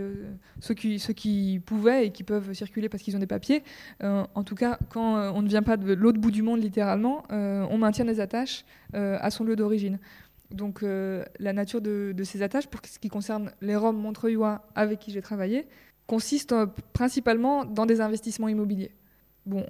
ceux, 0.60 0.74
qui, 0.74 1.00
ceux 1.00 1.14
qui 1.14 1.62
pouvaient 1.66 2.08
et 2.08 2.12
qui 2.12 2.24
peuvent 2.24 2.52
circuler 2.52 2.90
parce 2.90 3.02
qu'ils 3.04 3.16
ont 3.16 3.20
des 3.20 3.26
papiers. 3.26 3.64
en 4.02 4.44
tout 4.44 4.56
cas, 4.56 4.78
quand 4.90 5.34
on 5.34 5.42
ne 5.42 5.48
vient 5.48 5.64
pas 5.64 5.78
de 5.78 5.94
l'autre 5.94 6.20
bout 6.20 6.32
du 6.32 6.42
monde, 6.42 6.62
littéralement, 6.62 7.24
on 7.30 7.78
maintient 7.78 8.04
des 8.04 8.20
attaches 8.20 8.66
à 8.92 9.32
son 9.32 9.46
lieu 9.46 9.56
d'origine. 9.56 9.98
Donc 10.54 10.84
euh, 10.84 11.26
la 11.40 11.52
nature 11.52 11.82
de, 11.82 12.14
ces 12.24 12.44
attaches, 12.44 12.68
pour 12.68 12.80
ce 12.86 13.00
qui 13.00 13.10
concerne 13.10 13.52
les 13.62 13.76
Roms 13.76 13.98
montreuillois 13.98 14.62
avec 14.76 15.00
qui 15.00 15.12
j'ai 15.12 15.22
travaillé, 15.22 15.68
consiste 16.06 16.52
euh, 16.52 16.68
principalement 16.94 17.66
dans 17.66 17.88
des 17.88 18.02
investissements 18.02 18.48
immobiliers. 18.48 18.92
Bon, 19.46 19.66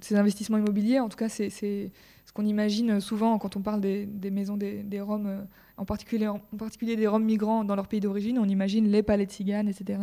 ces 0.00 0.16
investissements 0.16 0.58
immobiliers, 0.58 0.98
en 0.98 1.08
tout 1.08 1.16
cas, 1.16 1.28
c'est 1.28 1.50
ce 1.50 2.32
qu'on 2.34 2.44
imagine 2.44 3.00
souvent 3.00 3.38
quand 3.38 3.54
on 3.54 3.60
parle 3.60 3.80
des, 3.80 4.30
maisons 4.32 4.56
des, 4.56 5.00
Roms, 5.00 5.26
euh, 5.26 5.44
en 5.76 5.84
particulier, 5.84 6.96
des 6.96 7.06
Roms 7.06 7.24
migrants 7.24 7.62
dans 7.62 7.76
leur 7.76 7.86
pays 7.86 8.00
d'origine. 8.00 8.40
On 8.40 8.48
imagine 8.48 8.88
les 8.90 9.04
palais 9.04 9.26
de 9.26 9.30
Tziganes, 9.30 9.68
etc., 9.68 10.00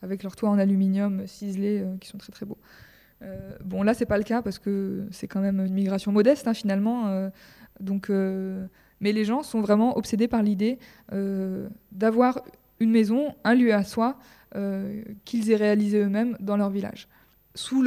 avec 0.00 0.22
leurs 0.22 0.34
toits 0.34 0.48
en 0.48 0.58
aluminium 0.58 1.26
ciselés 1.26 1.84
qui 2.00 2.08
sont 2.08 2.16
très 2.16 2.32
très 2.32 2.46
beaux. 2.46 2.58
bon, 3.64 3.82
là, 3.82 3.92
c'est 3.92 4.06
pas 4.06 4.16
le 4.16 4.24
cas 4.24 4.40
parce 4.40 4.58
que 4.58 5.06
c'est 5.10 5.28
quand 5.28 5.40
même 5.40 5.60
une 5.60 5.74
migration 5.74 6.10
modeste, 6.10 6.48
hein, 6.48 6.54
finalement. 6.54 7.30
donc, 7.80 8.10
mais 9.02 9.12
les 9.12 9.26
gens 9.26 9.42
sont 9.42 9.60
vraiment 9.60 9.98
obsédés 9.98 10.28
par 10.28 10.42
l'idée 10.42 10.78
euh, 11.12 11.68
d'avoir 11.90 12.40
une 12.80 12.90
maison, 12.90 13.34
un 13.44 13.54
lieu 13.54 13.74
à 13.74 13.84
soi, 13.84 14.16
euh, 14.54 15.02
qu'ils 15.24 15.50
aient 15.50 15.56
réalisé 15.56 15.98
eux-mêmes 15.98 16.36
dans 16.40 16.56
leur 16.56 16.70
village. 16.70 17.08
Sous 17.54 17.82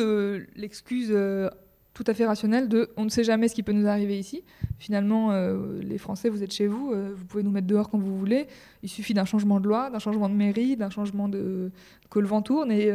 l'excuse 0.56 1.10
euh, 1.12 1.50
tout 1.94 2.04
à 2.06 2.14
fait 2.14 2.26
rationnelle 2.26 2.68
de 2.68 2.90
on 2.98 3.06
ne 3.06 3.10
sait 3.10 3.24
jamais 3.24 3.48
ce 3.48 3.56
qui 3.56 3.64
peut 3.64 3.72
nous 3.72 3.88
arriver 3.88 4.20
ici. 4.20 4.44
Finalement, 4.78 5.32
les 5.80 5.98
Français, 5.98 6.28
vous 6.28 6.44
êtes 6.44 6.52
chez 6.52 6.68
vous, 6.68 6.94
vous 7.16 7.26
pouvez 7.26 7.42
nous 7.42 7.52
mettre 7.52 7.68
dehors 7.68 7.90
quand 7.90 7.98
vous 7.98 8.18
voulez. 8.18 8.48
Il 8.84 8.90
suffit 8.90 9.14
d'un 9.14 9.24
changement 9.24 9.62
de 9.62 9.70
loi, 9.70 9.90
d'un 9.90 10.00
changement 10.00 10.28
de 10.28 10.34
mairie, 10.34 10.76
d'un 10.76 10.90
changement 10.90 11.30
de. 11.30 11.72
que 12.10 12.20
le 12.20 12.28
vent 12.28 12.42
tourne 12.42 12.70
et 12.70 12.92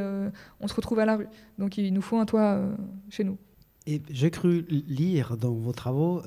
on 0.60 0.68
se 0.68 0.74
retrouve 0.74 0.98
à 0.98 1.06
la 1.06 1.16
rue. 1.16 1.28
Donc 1.56 1.78
il 1.78 1.94
nous 1.94 2.02
faut 2.02 2.18
un 2.18 2.26
toit 2.26 2.60
chez 3.08 3.24
nous. 3.24 3.38
Et 3.86 4.02
j'ai 4.10 4.30
cru 4.30 4.66
lire 4.68 5.38
dans 5.38 5.54
vos 5.54 5.72
travaux 5.72 6.20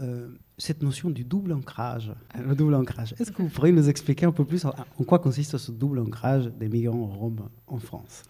cette 0.58 0.82
notion 0.82 1.10
du 1.10 1.24
double 1.24 1.52
ancrage. 1.54 2.14
Le 2.40 2.56
double 2.56 2.76
ancrage. 2.76 3.16
Est-ce 3.20 3.32
que 3.32 3.42
vous 3.42 3.50
pourriez 3.50 3.74
nous 3.74 3.90
expliquer 3.90 4.26
un 4.26 4.32
peu 4.32 4.46
plus 4.46 4.66
en, 4.66 4.74
quoi 5.06 5.20
consiste 5.20 5.58
ce 5.58 5.72
double 5.72 6.00
ancrage 6.00 6.52
des 6.60 6.70
migrants 6.70 7.06
roms 7.06 7.50
en 7.68 7.78
France? 7.78 8.24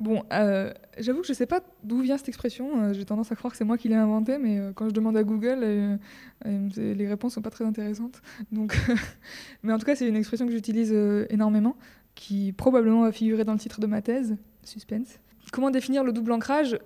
Bon, 0.00 0.22
euh, 0.32 0.72
j'avoue 0.98 1.20
que 1.22 1.26
je 1.26 1.32
ne 1.32 1.36
sais 1.36 1.46
pas 1.46 1.60
d'où 1.82 2.00
vient 2.00 2.16
cette 2.16 2.28
expression. 2.28 2.82
Euh, 2.82 2.92
j'ai 2.92 3.04
tendance 3.04 3.32
à 3.32 3.36
croire 3.36 3.52
que 3.52 3.58
c'est 3.58 3.64
moi 3.64 3.76
qui 3.76 3.88
l'ai 3.88 3.96
inventée, 3.96 4.38
mais 4.38 4.60
quand 4.74 4.88
je 4.88 4.94
demande 4.94 5.16
à 5.16 5.24
Google, 5.24 5.98
les 6.44 7.08
réponses 7.08 7.34
sont 7.34 7.42
pas 7.42 7.50
très 7.50 7.64
intéressantes. 7.64 8.22
Donc, 8.52 8.76
mais 9.62 9.72
en 9.72 9.78
tout 9.78 9.86
cas, 9.86 9.96
c'est 9.96 10.08
une 10.08 10.16
expression 10.16 10.46
que 10.46 10.52
j'utilise 10.52 10.92
énormément, 11.30 11.76
qui 12.14 12.52
probablement 12.52 13.02
va 13.02 13.12
figurer 13.12 13.44
dans 13.44 13.54
le 13.54 13.58
titre 13.58 13.80
de 13.80 13.86
ma 13.86 14.02
thèse. 14.02 14.36
Suspense. 14.62 15.18
Comment 15.52 15.70
définir 15.70 16.04
le 16.04 16.12
double 16.12 16.32
ancrage? 16.32 16.78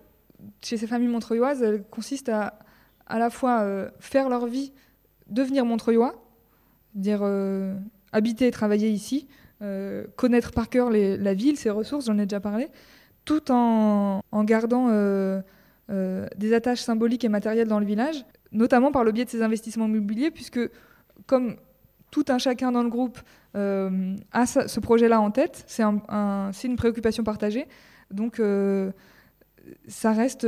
Chez 0.62 0.76
ces 0.76 0.86
familles 0.86 1.08
montreuilloises, 1.08 1.62
elle 1.62 1.84
consiste 1.84 2.28
à 2.28 2.58
à 3.12 3.18
la 3.18 3.28
fois 3.28 3.60
euh, 3.60 3.90
faire 4.00 4.30
leur 4.30 4.46
vie, 4.46 4.72
devenir 5.28 5.66
montreuillois, 5.66 6.24
dire 6.94 7.20
euh, 7.22 7.74
habiter 8.10 8.46
et 8.46 8.50
travailler 8.50 8.88
ici, 8.88 9.28
euh, 9.60 10.06
connaître 10.16 10.50
par 10.50 10.70
cœur 10.70 10.90
la 10.90 11.34
ville, 11.34 11.58
ses 11.58 11.68
ressources, 11.68 12.06
j'en 12.06 12.18
ai 12.18 12.24
déjà 12.24 12.40
parlé, 12.40 12.68
tout 13.26 13.52
en, 13.52 14.22
gardant 14.44 14.88
des 15.88 16.54
attaches 16.54 16.80
symboliques 16.80 17.24
et 17.24 17.28
matérielles 17.28 17.68
dans 17.68 17.80
le 17.80 17.84
village, 17.84 18.24
notamment 18.50 18.92
par 18.92 19.04
le 19.04 19.12
biais 19.12 19.26
de 19.26 19.30
ces 19.30 19.42
investissements 19.42 19.86
immobiliers, 19.86 20.30
puisque 20.30 20.60
comme 21.26 21.56
tout 22.10 22.24
un 22.28 22.38
chacun 22.38 22.72
dans 22.72 22.82
le 22.82 22.88
groupe 22.88 23.18
a 23.54 24.46
ce 24.46 24.80
projet-là 24.80 25.20
en 25.20 25.30
tête, 25.30 25.64
c'est 25.66 25.82
un, 25.82 26.50
une 26.64 26.76
préoccupation 26.76 27.24
partagée. 27.24 27.68
Donc 28.10 28.40
ça 29.86 30.12
reste. 30.12 30.46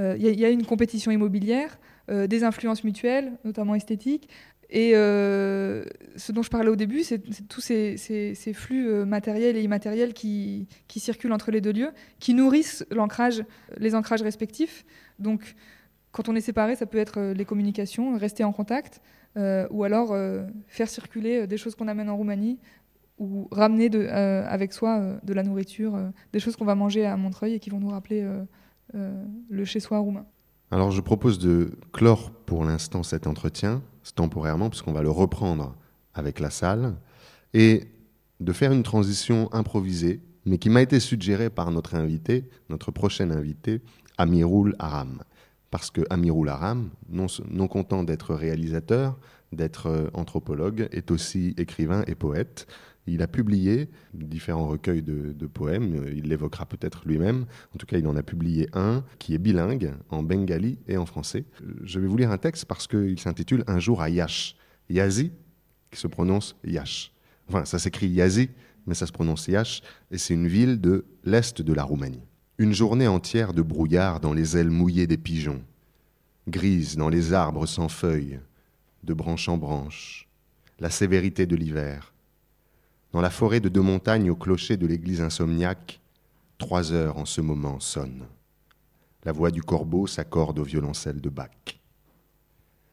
Il 0.00 0.02
euh, 0.02 0.14
euh, 0.14 0.16
y, 0.16 0.44
a 0.44 0.50
une 0.50 0.64
compétition 0.64 1.10
immobilière, 1.10 1.78
euh, 2.10 2.26
des 2.26 2.42
influences 2.42 2.84
mutuelles, 2.84 3.32
notamment 3.44 3.74
esthétiques. 3.74 4.28
Et 4.72 4.92
ce 4.92 6.30
dont 6.30 6.42
je 6.42 6.50
parlais 6.50 6.68
au 6.68 6.76
début, 6.76 7.02
c'est 7.02 7.18
tous 7.48 7.60
ces, 7.60 8.36
flux 8.54 9.04
matériels 9.04 9.56
et 9.56 9.62
immatériels 9.62 10.14
qui, 10.14 10.68
circulent 10.88 11.32
entre 11.32 11.50
les 11.50 11.60
deux 11.60 11.72
lieux, 11.72 11.90
qui 12.20 12.34
nourrissent 12.34 12.86
les 13.78 13.96
ancrages 13.96 14.22
respectifs. 14.22 14.84
Donc, 15.18 15.56
quand 16.12 16.28
on 16.28 16.36
est 16.36 16.40
séparé, 16.40 16.76
ça 16.76 16.86
peut 16.86 16.98
être 16.98 17.32
les 17.32 17.44
communications, 17.44 18.16
rester 18.16 18.44
en 18.44 18.52
contact, 18.52 19.00
ou 19.34 19.82
alors 19.82 20.16
faire 20.68 20.88
circuler 20.88 21.48
des 21.48 21.56
choses 21.56 21.74
qu'on 21.74 21.88
amène 21.88 22.08
en 22.08 22.16
Roumanie 22.16 22.60
ou 23.20 23.46
ramener 23.52 23.90
euh, 23.94 24.44
avec 24.48 24.72
soi 24.72 24.98
euh, 24.98 25.18
de 25.22 25.34
la 25.34 25.42
nourriture, 25.42 25.94
euh, 25.94 26.08
des 26.32 26.40
choses 26.40 26.56
qu'on 26.56 26.64
va 26.64 26.74
manger 26.74 27.04
à 27.04 27.16
Montreuil 27.16 27.54
et 27.54 27.60
qui 27.60 27.70
vont 27.70 27.78
nous 27.78 27.90
rappeler 27.90 28.26
le 28.92 29.64
chez-soi 29.64 29.98
roumain. 29.98 30.26
Alors 30.70 30.90
je 30.90 31.00
propose 31.00 31.38
de 31.38 31.72
clore 31.92 32.30
pour 32.30 32.64
l'instant 32.64 33.02
cet 33.02 33.26
entretien, 33.26 33.82
temporairement, 34.14 34.70
puisqu'on 34.70 34.92
va 34.92 35.02
le 35.02 35.10
reprendre 35.10 35.74
avec 36.14 36.40
la 36.40 36.50
salle 36.50 36.94
et 37.54 37.88
de 38.40 38.52
faire 38.52 38.72
une 38.72 38.82
transition 38.82 39.52
improvisée, 39.52 40.20
mais 40.46 40.58
qui 40.58 40.70
m'a 40.70 40.82
été 40.82 41.00
suggérée 41.00 41.50
par 41.50 41.70
notre 41.70 41.94
invité, 41.94 42.48
notre 42.68 42.90
prochain 42.90 43.30
invité, 43.30 43.82
Amirul 44.18 44.74
Aram. 44.78 45.22
Parce 45.70 45.90
que 45.90 46.02
Amirul 46.10 46.48
Aram, 46.48 46.90
non, 47.08 47.26
non 47.48 47.68
content 47.68 48.02
d'être 48.02 48.34
réalisateur, 48.34 49.18
d'être 49.52 49.86
euh, 49.86 50.08
anthropologue, 50.14 50.88
est 50.90 51.10
aussi 51.10 51.54
écrivain 51.58 52.02
et 52.06 52.14
poète. 52.14 52.66
Il 53.06 53.22
a 53.22 53.26
publié 53.26 53.88
différents 54.14 54.68
recueils 54.68 55.02
de, 55.02 55.46
poèmes, 55.46 56.04
il 56.14 56.28
l'évoquera 56.28 56.66
peut-être 56.66 57.02
lui-même. 57.06 57.46
En 57.74 57.78
tout 57.78 57.86
cas, 57.86 57.98
il 57.98 58.06
en 58.06 58.14
a 58.14 58.22
publié 58.22 58.68
un 58.72 59.04
qui 59.18 59.34
est 59.34 59.38
bilingue, 59.38 59.92
en 60.10 60.22
bengali 60.22 60.78
et 60.86 60.96
en 60.96 61.06
français. 61.06 61.44
Je 61.82 61.98
vais 61.98 62.06
vous 62.06 62.16
lire 62.16 62.30
un 62.30 62.38
texte 62.38 62.66
parce 62.66 62.86
qu'il 62.86 63.18
s'intitule 63.18 63.64
Un 63.66 63.78
jour 63.78 64.00
à 64.00 64.10
Yash. 64.10 64.54
Yazi, 64.88 65.32
qui 65.90 65.98
se 65.98 66.06
prononce 66.06 66.56
Yash. 66.64 67.12
Enfin, 67.48 67.64
ça 67.64 67.78
s'écrit 67.78 68.08
Yazi, 68.08 68.50
mais 68.86 68.94
ça 68.94 69.06
se 69.06 69.12
prononce 69.12 69.48
Yash, 69.48 69.82
et 70.10 70.18
c'est 70.18 70.34
une 70.34 70.48
ville 70.48 70.80
de 70.80 71.04
l'est 71.24 71.62
de 71.62 71.72
la 71.72 71.84
Roumanie. 71.84 72.22
Une 72.58 72.72
journée 72.72 73.08
entière 73.08 73.54
de 73.54 73.62
brouillard 73.62 74.20
dans 74.20 74.34
les 74.34 74.56
ailes 74.56 74.70
mouillées 74.70 75.06
des 75.06 75.16
pigeons, 75.16 75.62
grise 76.48 76.96
dans 76.96 77.08
les 77.08 77.32
arbres 77.32 77.66
sans 77.66 77.88
feuilles, 77.88 78.40
de 79.04 79.14
branche 79.14 79.48
en 79.48 79.56
branche, 79.56 80.28
la 80.78 80.90
sévérité 80.90 81.46
de 81.46 81.56
l'hiver. 81.56 82.12
Dans 83.12 83.20
la 83.20 83.30
forêt 83.30 83.60
de 83.60 83.68
deux 83.68 83.80
montagnes 83.80 84.30
au 84.30 84.36
clocher 84.36 84.76
de 84.76 84.86
l'église 84.86 85.20
insomniaque, 85.20 86.00
trois 86.58 86.92
heures 86.92 87.18
en 87.18 87.24
ce 87.24 87.40
moment 87.40 87.80
sonnent. 87.80 88.26
La 89.24 89.32
voix 89.32 89.50
du 89.50 89.62
corbeau 89.62 90.06
s'accorde 90.06 90.58
au 90.60 90.64
violoncelle 90.64 91.20
de 91.20 91.28
Bach. 91.28 91.80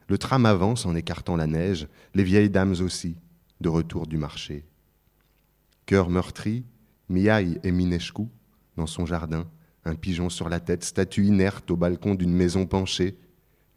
Le 0.10 0.18
tram 0.18 0.46
avance 0.46 0.86
en 0.86 0.96
écartant 0.96 1.36
la 1.36 1.48
neige, 1.48 1.88
les 2.16 2.24
vieilles 2.24 2.50
dames 2.50 2.76
aussi, 2.82 3.16
de 3.62 3.70
retour 3.70 4.08
du 4.08 4.18
marché. 4.18 4.66
Cœur 5.86 6.10
meurtri, 6.10 6.66
Miaï 7.10 7.60
et 7.64 7.72
Mineshku, 7.72 8.28
dans 8.76 8.88
son 8.88 9.06
jardin, 9.06 9.48
un 9.86 9.96
pigeon 9.96 10.30
sur 10.30 10.50
la 10.50 10.60
tête, 10.60 10.84
statue 10.84 11.26
inerte 11.26 11.70
au 11.72 11.78
balcon 11.78 12.16
d'une 12.16 12.34
maison 12.34 12.66
penchée, 12.66 13.18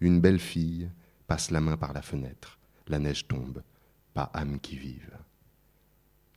une 0.01 0.21
belle 0.21 0.41
fille 0.41 0.91
passe 1.27 1.51
la 1.51 1.61
main 1.61 1.77
par 1.77 1.93
la 1.93 2.03
fenêtre. 2.03 2.59
La 2.89 2.99
neige 2.99 3.29
tombe, 3.29 3.63
pas 4.15 4.31
âme 4.35 4.59
qui 4.59 4.77
vive. 4.77 5.20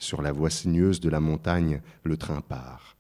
Sur 0.04 0.22
la 0.22 0.34
voie 0.34 0.50
sinueuse 0.50 1.00
de 1.00 1.08
la 1.08 1.22
montagne, 1.22 1.82
le 2.04 2.18
train 2.18 2.42
part. 2.42 2.98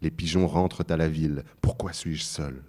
Les 0.00 0.12
pigeons 0.12 0.46
rentrent 0.46 0.84
à 0.88 0.96
la 0.96 1.08
ville. 1.08 1.42
Pourquoi 1.60 1.92
suis-je 1.92 2.22
seul? 2.22 2.62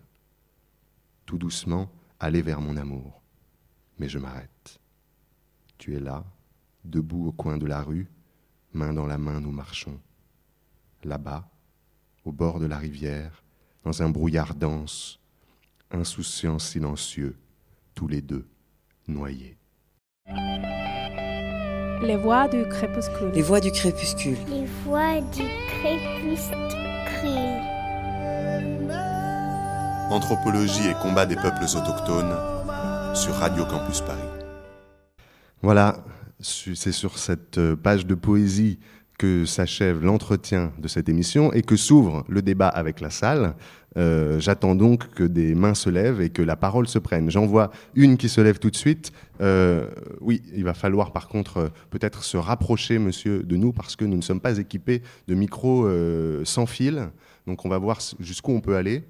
Tout 1.28 1.38
doucement, 1.38 1.88
aller 2.20 2.42
vers 2.42 2.60
mon 2.60 2.76
amour. 2.76 3.22
Mais 4.00 4.10
je 4.10 4.18
m'arrête. 4.18 4.80
Tu 5.78 5.96
es 5.96 6.00
là, 6.00 6.26
debout 6.86 7.28
au 7.28 7.32
coin 7.32 7.60
de 7.60 7.68
la 7.68 7.84
rue, 7.84 8.08
main 8.74 8.94
dans 8.94 9.06
la 9.06 9.20
main 9.20 9.40
nous 9.42 9.52
marchons. 9.52 10.00
Là-bas, 11.04 11.48
au 12.26 12.32
bord 12.32 12.60
de 12.60 12.66
la 12.66 12.80
rivière, 12.80 13.44
dans 13.84 14.02
un 14.02 14.10
brouillard 14.10 14.56
dense, 14.56 15.20
insouciant 15.92 16.58
silencieux, 16.58 17.38
tous 17.94 18.08
les 18.08 18.24
deux, 18.24 18.48
noyés. 19.08 19.56
Les 22.02 22.16
voix 22.16 22.48
du 22.48 22.64
crépuscule. 22.68 23.32
Les 23.34 23.41
voix 23.41 23.60
du 23.60 23.72
crépuscule. 23.72 24.38
Les 24.50 24.66
voix 24.86 25.20
du 25.32 25.43
crépuscule. 25.68 26.58
Anthropologie 30.12 30.88
et 30.89 30.93
combat 31.02 31.26
des 31.26 31.36
peuples 31.36 31.64
autochtones 31.64 32.36
sur 33.16 33.34
Radio 33.34 33.66
Campus 33.66 34.02
Paris. 34.02 34.20
Voilà, 35.64 35.98
c'est 36.39 36.91
sur 36.91 37.18
cette 37.18 37.58
euh, 37.58 37.76
page 37.76 38.06
de 38.06 38.14
poésie 38.14 38.80
que 39.18 39.45
s'achève 39.45 40.03
l'entretien 40.03 40.72
de 40.78 40.88
cette 40.88 41.09
émission 41.09 41.51
et 41.53 41.61
que 41.61 41.76
s'ouvre 41.76 42.24
le 42.28 42.41
débat 42.41 42.68
avec 42.68 43.01
la 43.01 43.09
salle. 43.09 43.55
Euh, 43.97 44.39
J'attends 44.39 44.76
donc 44.76 45.09
que 45.11 45.24
des 45.24 45.55
mains 45.55 45.74
se 45.74 45.89
lèvent 45.89 46.22
et 46.22 46.30
que 46.30 46.43
la 46.43 46.55
parole 46.55 46.88
se 46.88 46.99
prenne. 46.99 47.32
J'en 47.32 47.47
vois 47.47 47.72
une 47.95 48.18
qui 48.18 48.30
se 48.30 48.41
lève 48.41 48.59
tout 48.59 48.70
de 48.70 48.76
suite. 48.76 49.11
Euh, 49.41 49.89
oui, 50.22 50.43
il 50.53 50.63
va 50.63 50.76
falloir 50.76 51.11
par 51.11 51.28
contre 51.28 51.57
euh, 51.57 51.68
peut-être 51.89 52.24
se 52.24 52.38
rapprocher, 52.38 52.99
monsieur, 52.99 53.41
de 53.41 53.55
nous 53.55 53.74
parce 53.74 53.95
que 53.95 54.05
nous 54.05 54.18
ne 54.18 54.22
sommes 54.22 54.41
pas 54.41 54.59
équipés 54.59 55.01
de 55.28 55.34
micros 55.34 55.89
sans 56.43 56.65
fil. 56.68 57.09
Donc 57.47 57.65
on 57.65 57.70
va 57.70 57.78
voir 57.78 57.99
jusqu'où 58.20 58.51
on 58.51 58.61
peut 58.61 58.76
aller. 58.76 59.03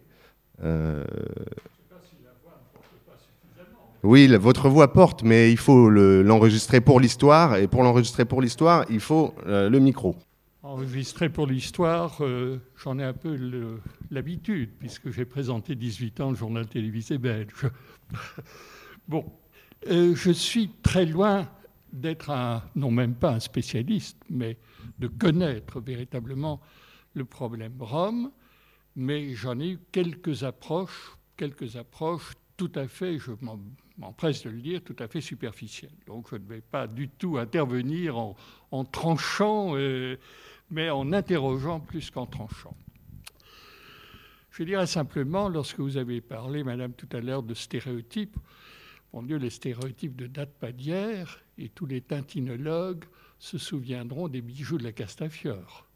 Oui, 4.04 4.28
votre 4.38 4.70
voix 4.70 4.94
porte, 4.94 5.24
mais 5.24 5.52
il 5.52 5.58
faut 5.58 5.90
le- 5.90 6.22
l'enregistrer 6.22 6.82
pour 6.82 7.00
l'histoire. 7.00 7.56
Et 7.58 7.68
pour 7.68 7.84
l'enregistrer 7.84 8.26
pour 8.26 8.42
l'histoire, 8.42 8.86
il 8.90 9.00
faut 9.00 9.34
euh, 9.46 9.70
le 9.70 9.80
micro. 9.80 10.16
Enregistré 10.64 11.30
pour 11.30 11.48
l'histoire, 11.48 12.18
euh, 12.22 12.60
j'en 12.76 13.00
ai 13.00 13.04
un 13.04 13.14
peu 13.14 13.38
l'habitude, 14.12 14.72
puisque 14.80 15.10
j'ai 15.12 15.26
présenté 15.26 15.76
18 15.76 16.20
ans 16.20 16.30
le 16.32 16.36
journal 16.36 16.68
télévisé 16.68 17.18
belge. 17.18 17.68
bon, 19.08 19.26
euh, 19.90 20.14
je 20.16 20.32
suis 20.32 20.70
très 20.84 21.06
loin 21.06 21.48
d'être 21.94 22.30
un, 22.32 22.64
non 22.76 22.92
même 22.92 23.16
pas 23.16 23.32
un 23.32 23.40
spécialiste, 23.40 24.18
mais 24.30 24.58
de 25.00 25.08
connaître 25.08 25.80
véritablement 25.80 26.60
le 27.14 27.24
problème 27.26 27.74
Rome, 27.80 28.32
mais 28.96 29.34
j'en 29.34 29.60
ai 29.60 29.70
eu 29.72 29.80
quelques 29.92 30.44
approches, 30.44 31.18
quelques 31.38 31.78
approches 31.78 32.34
tout 32.58 32.72
à 32.76 32.88
fait, 32.88 33.18
je 33.20 33.32
m'en- 33.42 33.60
m'empresse 33.98 34.44
de 34.44 34.50
le 34.50 34.62
dire, 34.62 34.82
tout 34.84 34.96
à 35.00 35.08
fait 35.08 35.22
superficielles. 35.22 35.92
Donc 36.06 36.28
je 36.30 36.36
ne 36.36 36.46
vais 36.46 36.62
pas 36.62 36.88
du 36.88 37.10
tout 37.10 37.38
intervenir 37.38 38.18
en, 38.18 38.86
tranchant, 38.86 39.76
euh, 39.76 40.18
mais 40.70 40.90
en 40.90 41.14
interrogeant 41.14 41.80
plus 41.80 42.12
qu'en 42.12 42.26
tranchant. 42.26 42.76
Je 44.52 44.64
dirais 44.64 44.88
simplement, 44.88 45.50
lorsque 45.50 45.80
vous 45.80 45.98
avez 45.98 46.20
parlé, 46.20 46.64
Madame, 46.64 46.94
tout 46.94 47.10
à 47.12 47.20
l'heure 47.20 47.44
de 47.44 47.54
stéréotypes, 47.54 48.38
mon 49.14 49.24
Dieu, 49.24 49.38
les 49.38 49.50
stéréotypes 49.50 50.20
ne 50.20 50.28
datent 50.28 50.58
pas 50.60 50.72
d'hier, 50.72 51.40
et 51.58 51.70
tous 51.70 51.86
les 51.86 52.02
tintinologues 52.02 53.06
se 53.40 53.58
souviendront 53.58 54.28
des 54.28 54.42
bijoux 54.42 54.78
de 54.78 54.84
la 54.84 54.92
Castafiore. 54.92 55.88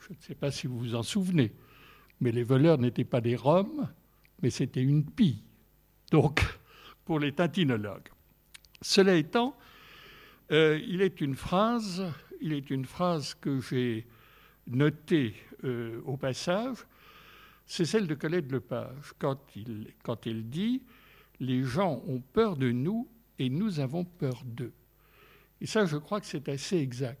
Je 0.00 0.12
ne 0.12 0.18
sais 0.20 0.34
pas 0.34 0.50
si 0.50 0.66
vous 0.66 0.78
vous 0.78 0.94
en 0.94 1.02
souvenez, 1.02 1.52
mais 2.20 2.32
les 2.32 2.42
voleurs 2.42 2.78
n'étaient 2.78 3.04
pas 3.04 3.20
des 3.20 3.36
Roms, 3.36 3.88
mais 4.42 4.50
c'était 4.50 4.82
une 4.82 5.04
pie. 5.04 5.42
Donc, 6.10 6.44
pour 7.04 7.18
les 7.18 7.32
tintinologues. 7.32 8.08
Cela 8.82 9.14
étant, 9.14 9.56
euh, 10.50 10.80
il 10.86 11.02
est 11.02 11.20
une 11.20 11.36
phrase, 11.36 12.04
il 12.40 12.52
est 12.52 12.70
une 12.70 12.84
phrase 12.84 13.34
que 13.34 13.60
j'ai 13.60 14.06
notée 14.66 15.34
euh, 15.64 16.00
au 16.04 16.16
passage, 16.16 16.78
c'est 17.66 17.84
celle 17.84 18.06
de 18.06 18.14
Colette 18.14 18.50
Lepage, 18.52 19.12
quand 19.18 19.38
il, 19.56 19.92
quand 20.02 20.26
il 20.26 20.48
dit 20.48 20.82
Les 21.40 21.62
gens 21.62 22.02
ont 22.06 22.20
peur 22.20 22.56
de 22.56 22.70
nous 22.70 23.08
et 23.38 23.48
nous 23.48 23.80
avons 23.80 24.04
peur 24.04 24.42
d'eux. 24.44 24.72
Et 25.60 25.66
ça, 25.66 25.86
je 25.86 25.96
crois 25.96 26.20
que 26.20 26.26
c'est 26.26 26.48
assez 26.48 26.76
exact. 26.76 27.20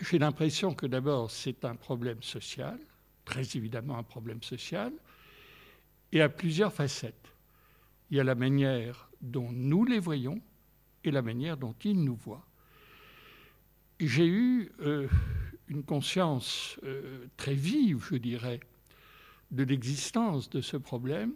J'ai 0.00 0.18
l'impression 0.18 0.74
que 0.74 0.86
d'abord, 0.86 1.30
c'est 1.30 1.64
un 1.64 1.74
problème 1.74 2.22
social, 2.22 2.78
très 3.24 3.42
évidemment 3.56 3.98
un 3.98 4.02
problème 4.02 4.42
social, 4.42 4.92
et 6.12 6.20
à 6.20 6.28
plusieurs 6.28 6.72
facettes. 6.72 7.32
Il 8.10 8.16
y 8.16 8.20
a 8.20 8.24
la 8.24 8.34
manière 8.34 9.10
dont 9.20 9.50
nous 9.50 9.84
les 9.84 9.98
voyons 9.98 10.40
et 11.04 11.10
la 11.10 11.22
manière 11.22 11.56
dont 11.56 11.74
ils 11.84 12.02
nous 12.02 12.16
voient. 12.16 12.46
J'ai 13.98 14.26
eu 14.26 14.70
euh, 14.80 15.08
une 15.68 15.82
conscience 15.82 16.78
euh, 16.84 17.26
très 17.36 17.54
vive, 17.54 18.04
je 18.10 18.16
dirais, 18.16 18.60
de 19.50 19.64
l'existence 19.64 20.50
de 20.50 20.60
ce 20.60 20.76
problème 20.76 21.32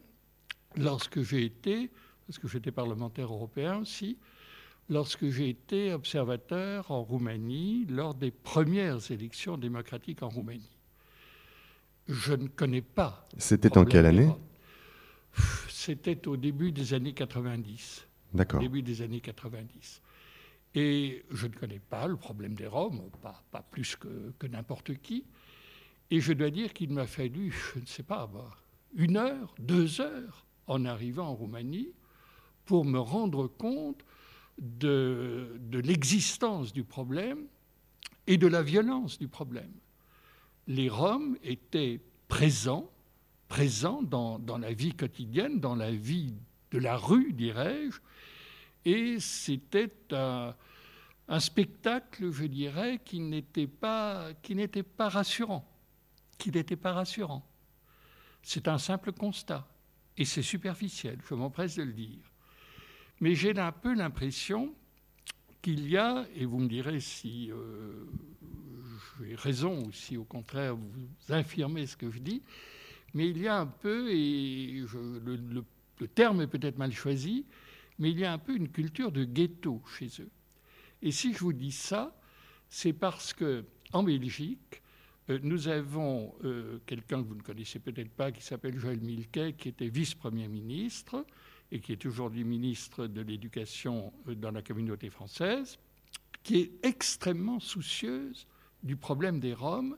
lorsque 0.77 1.23
j'ai 1.23 1.45
été, 1.45 1.91
parce 2.27 2.39
que 2.39 2.49
j'étais 2.49 2.71
parlementaire 2.71 3.33
européen 3.33 3.79
aussi, 3.79 4.19
lorsque 4.89 5.29
j'ai 5.31 5.49
été 5.49 5.93
observateur 5.93 6.91
en 6.91 7.03
Roumanie 7.03 7.87
lors 7.89 8.15
des 8.15 8.31
premières 8.31 9.11
élections 9.11 9.57
démocratiques 9.57 10.23
en 10.23 10.29
Roumanie. 10.29 10.77
Je 12.09 12.35
ne 12.35 12.49
connais 12.49 12.83
pas. 12.83 13.27
C'était 13.39 13.79
en 13.79 13.85
quelle 13.85 14.07
année? 14.07 14.29
C'était 15.83 16.29
au 16.29 16.37
début 16.37 16.73
des 16.73 16.93
années 16.93 17.15
90. 17.15 18.07
D'accord. 18.35 18.61
Début 18.61 18.83
des 18.83 19.01
années 19.01 19.23
90. 19.23 20.03
Et 20.75 21.25
je 21.31 21.47
ne 21.47 21.55
connais 21.55 21.79
pas 21.79 22.07
le 22.07 22.17
problème 22.17 22.53
des 22.53 22.67
Roms, 22.67 23.11
pas, 23.23 23.43
pas 23.51 23.63
plus 23.63 23.97
que, 23.97 24.35
que 24.39 24.47
n'importe 24.47 24.99
qui. 25.01 25.25
Et 26.11 26.21
je 26.21 26.35
dois 26.35 26.51
dire 26.51 26.75
qu'il 26.75 26.91
m'a 26.91 27.07
fallu, 27.07 27.51
je 27.75 27.81
ne 27.81 27.87
sais 27.87 28.03
pas, 28.03 28.27
bah, 28.27 28.51
une 28.95 29.17
heure, 29.17 29.55
deux 29.59 30.03
heures 30.03 30.45
en 30.67 30.85
arrivant 30.85 31.29
en 31.29 31.35
Roumanie 31.35 31.95
pour 32.67 32.85
me 32.85 32.99
rendre 32.99 33.47
compte 33.47 34.05
de, 34.59 35.57
de 35.61 35.79
l'existence 35.79 36.75
du 36.75 36.85
problème 36.85 37.47
et 38.27 38.37
de 38.37 38.47
la 38.47 38.61
violence 38.61 39.19
du 39.19 39.29
problème. 39.29 39.73
Les 40.67 40.91
Roms 40.91 41.39
étaient 41.43 42.03
présents, 42.29 42.91
présents 43.51 44.01
dans, 44.01 44.59
la 44.59 44.73
vie 44.73 44.95
quotidienne, 44.95 45.59
dans 45.59 45.75
la 45.75 45.91
vie 45.91 46.35
de 46.71 46.79
la 46.79 46.97
rue, 46.97 47.33
dirais-je, 47.33 47.99
et 48.85 49.19
c'était 49.19 49.93
un, 50.13 50.55
spectacle, 51.41 52.31
je 52.31 52.45
dirais, 52.45 53.01
qui 53.05 53.19
n'était 53.19 53.67
pas, 53.67 54.29
qui 54.43 54.55
n'était 54.55 54.85
pas 54.85 55.09
rassurant, 55.09 55.69
qui 56.39 56.53
n'était 56.53 56.77
pas 56.77 56.93
rassurant. 56.93 57.45
C'est 58.43 58.69
un 58.69 58.79
simple 58.79 59.13
constat, 59.13 59.67
et 60.17 60.25
c'est 60.25 60.43
superficiel, 60.43 61.19
je 61.29 61.35
m'empresse 61.35 61.75
de 61.75 61.83
le 61.83 61.93
dire. 61.93 62.33
Mais 63.21 63.35
j'ai 63.35 63.59
un 63.59 63.73
peu 63.73 63.95
l'impression 63.95 64.73
qu'il 65.61 65.89
y 65.89 65.97
a, 65.97 66.25
et 66.37 66.45
vous 66.45 66.61
me 66.61 66.69
direz 66.69 67.01
si 67.01 67.51
euh, 67.51 68.07
j'ai 69.21 69.35
raison 69.35 69.87
ou 69.87 69.93
si 69.93 70.17
au 70.17 70.25
contraire 70.25 70.77
vous 70.77 71.09
infirmez 71.31 71.89
ce 71.89 71.97
que 71.97 72.13
je 72.13 72.21
dis, 72.21 72.43
mais 73.15 73.29
il 73.29 73.39
y 73.39 73.49
a 73.49 73.59
un 73.59 73.67
peu, 73.67 74.11
et 74.11 74.85
le, 75.25 75.65
terme 76.15 76.43
est 76.43 76.47
peut-être 76.47 76.79
mal 76.79 76.93
choisi, 76.93 77.47
mais 77.99 78.11
il 78.11 78.19
y 78.19 78.25
a 78.25 78.33
un 78.33 78.39
peu 78.39 78.57
une 78.57 78.69
culture 78.69 79.13
de 79.13 79.25
ghetto 79.25 79.83
chez 79.99 80.09
eux. 80.21 80.31
Et 81.03 81.11
si 81.11 81.33
je 81.33 81.39
vous 81.39 81.53
dis 81.53 81.73
ça, 81.73 82.17
c'est 82.69 82.93
parce 82.93 83.33
que 83.33 83.65
en 83.93 84.03
Belgique, 84.03 84.83
euh, 85.29 85.39
nous 85.43 85.69
avons 85.69 86.35
euh, 86.45 86.79
quelqu'un 86.87 87.23
que 87.23 87.29
vous 87.29 87.35
ne 87.35 87.43
connaissez 87.43 87.79
peut-être 87.79 88.11
pas, 88.11 88.33
qui 88.33 88.43
s'appelle 88.43 88.79
Joël 88.79 89.01
Milquet, 89.01 89.55
qui 89.55 89.69
était 89.69 89.89
vice-premier 89.89 90.49
ministre 90.49 91.25
et 91.73 91.81
qui 91.81 91.93
est 91.93 92.07
aujourd'hui 92.07 92.45
ministre 92.45 93.07
de 93.07 93.21
l'Éducation 93.21 94.13
euh, 94.29 94.35
dans 94.35 94.51
la 94.51 94.63
communauté 94.63 95.11
française, 95.11 95.79
qui 96.43 96.59
est 96.59 96.73
extrêmement 96.83 97.61
soucieuse 97.61 98.47
du 98.83 98.97
problème 98.97 99.41
des 99.41 99.55
Roms 99.55 99.97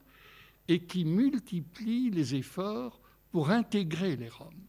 et 0.68 0.80
qui 0.80 1.04
multiplie 1.04 2.10
les 2.10 2.34
efforts 2.34 3.00
pour 3.32 3.50
intégrer 3.50 4.14
les 4.16 4.28
Roms. 4.28 4.68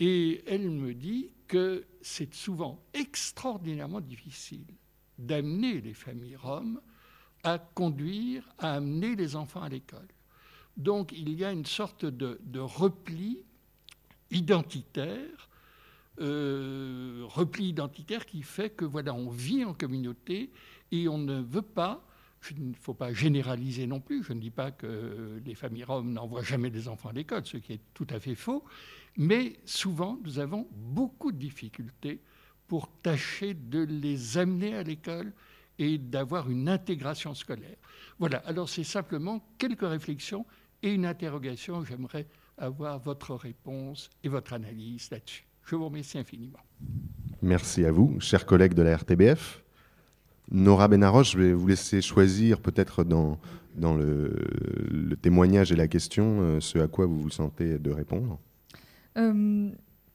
Et 0.00 0.42
elle 0.46 0.70
me 0.70 0.94
dit 0.94 1.30
que 1.46 1.86
c'est 2.02 2.34
souvent 2.34 2.82
extraordinairement 2.94 4.00
difficile 4.00 4.66
d'amener 5.18 5.80
les 5.80 5.94
familles 5.94 6.36
roms 6.36 6.80
à 7.42 7.58
conduire, 7.58 8.48
à 8.58 8.74
amener 8.74 9.16
les 9.16 9.34
enfants 9.34 9.62
à 9.62 9.68
l'école. 9.68 10.06
Donc 10.76 11.12
il 11.12 11.32
y 11.32 11.44
a 11.44 11.50
une 11.50 11.66
sorte 11.66 12.04
de, 12.04 12.60
repli 12.60 13.40
identitaire, 14.30 15.48
euh, 16.20 17.24
repli 17.26 17.70
identitaire 17.70 18.26
qui 18.26 18.42
fait 18.42 18.70
que 18.70 18.84
voilà, 18.84 19.14
on 19.14 19.30
vit 19.30 19.64
en 19.64 19.74
communauté 19.74 20.52
et 20.92 21.08
on 21.08 21.18
ne 21.18 21.40
veut 21.40 21.62
pas 21.62 22.07
il 22.50 22.70
ne 22.70 22.74
faut 22.74 22.94
pas 22.94 23.12
généraliser 23.12 23.86
non 23.86 24.00
plus. 24.00 24.22
Je 24.22 24.32
ne 24.32 24.40
dis 24.40 24.50
pas 24.50 24.70
que 24.70 25.40
les 25.44 25.54
familles 25.54 25.84
roms 25.84 26.12
n'envoient 26.12 26.42
jamais 26.42 26.70
des 26.70 26.88
enfants 26.88 27.10
à 27.10 27.12
l'école, 27.12 27.44
ce 27.44 27.56
qui 27.56 27.74
est 27.74 27.80
tout 27.94 28.06
à 28.10 28.20
fait 28.20 28.34
faux. 28.34 28.64
Mais 29.16 29.56
souvent, 29.64 30.18
nous 30.24 30.38
avons 30.38 30.68
beaucoup 30.72 31.32
de 31.32 31.38
difficultés 31.38 32.20
pour 32.66 32.88
tâcher 33.02 33.54
de 33.54 33.80
les 33.80 34.38
amener 34.38 34.74
à 34.74 34.82
l'école 34.82 35.32
et 35.78 35.98
d'avoir 35.98 36.50
une 36.50 36.68
intégration 36.68 37.34
scolaire. 37.34 37.76
Voilà, 38.18 38.38
alors 38.38 38.68
c'est 38.68 38.84
simplement 38.84 39.44
quelques 39.58 39.88
réflexions 39.88 40.44
et 40.82 40.92
une 40.92 41.06
interrogation. 41.06 41.84
J'aimerais 41.84 42.26
avoir 42.56 42.98
votre 42.98 43.34
réponse 43.34 44.10
et 44.22 44.28
votre 44.28 44.52
analyse 44.52 45.10
là-dessus. 45.10 45.46
Je 45.64 45.76
vous 45.76 45.86
remercie 45.86 46.18
infiniment. 46.18 46.58
Merci 47.42 47.84
à 47.84 47.92
vous, 47.92 48.18
chers 48.20 48.46
collègues 48.46 48.74
de 48.74 48.82
la 48.82 48.96
RTBF. 48.96 49.62
Nora 50.50 50.88
Benaroche, 50.88 51.32
je 51.32 51.38
vais 51.38 51.52
vous 51.52 51.66
laisser 51.66 52.00
choisir 52.00 52.60
peut-être 52.60 53.04
dans, 53.04 53.38
dans 53.76 53.94
le, 53.94 54.34
témoignage 55.20 55.72
et 55.72 55.76
la 55.76 55.88
question 55.88 56.40
euh, 56.40 56.60
ce 56.60 56.78
à 56.78 56.88
quoi 56.88 57.06
vous 57.06 57.20
vous 57.20 57.30
sentez 57.30 57.78
de 57.78 57.90
répondre. 57.90 58.38
Euh, 59.16 59.70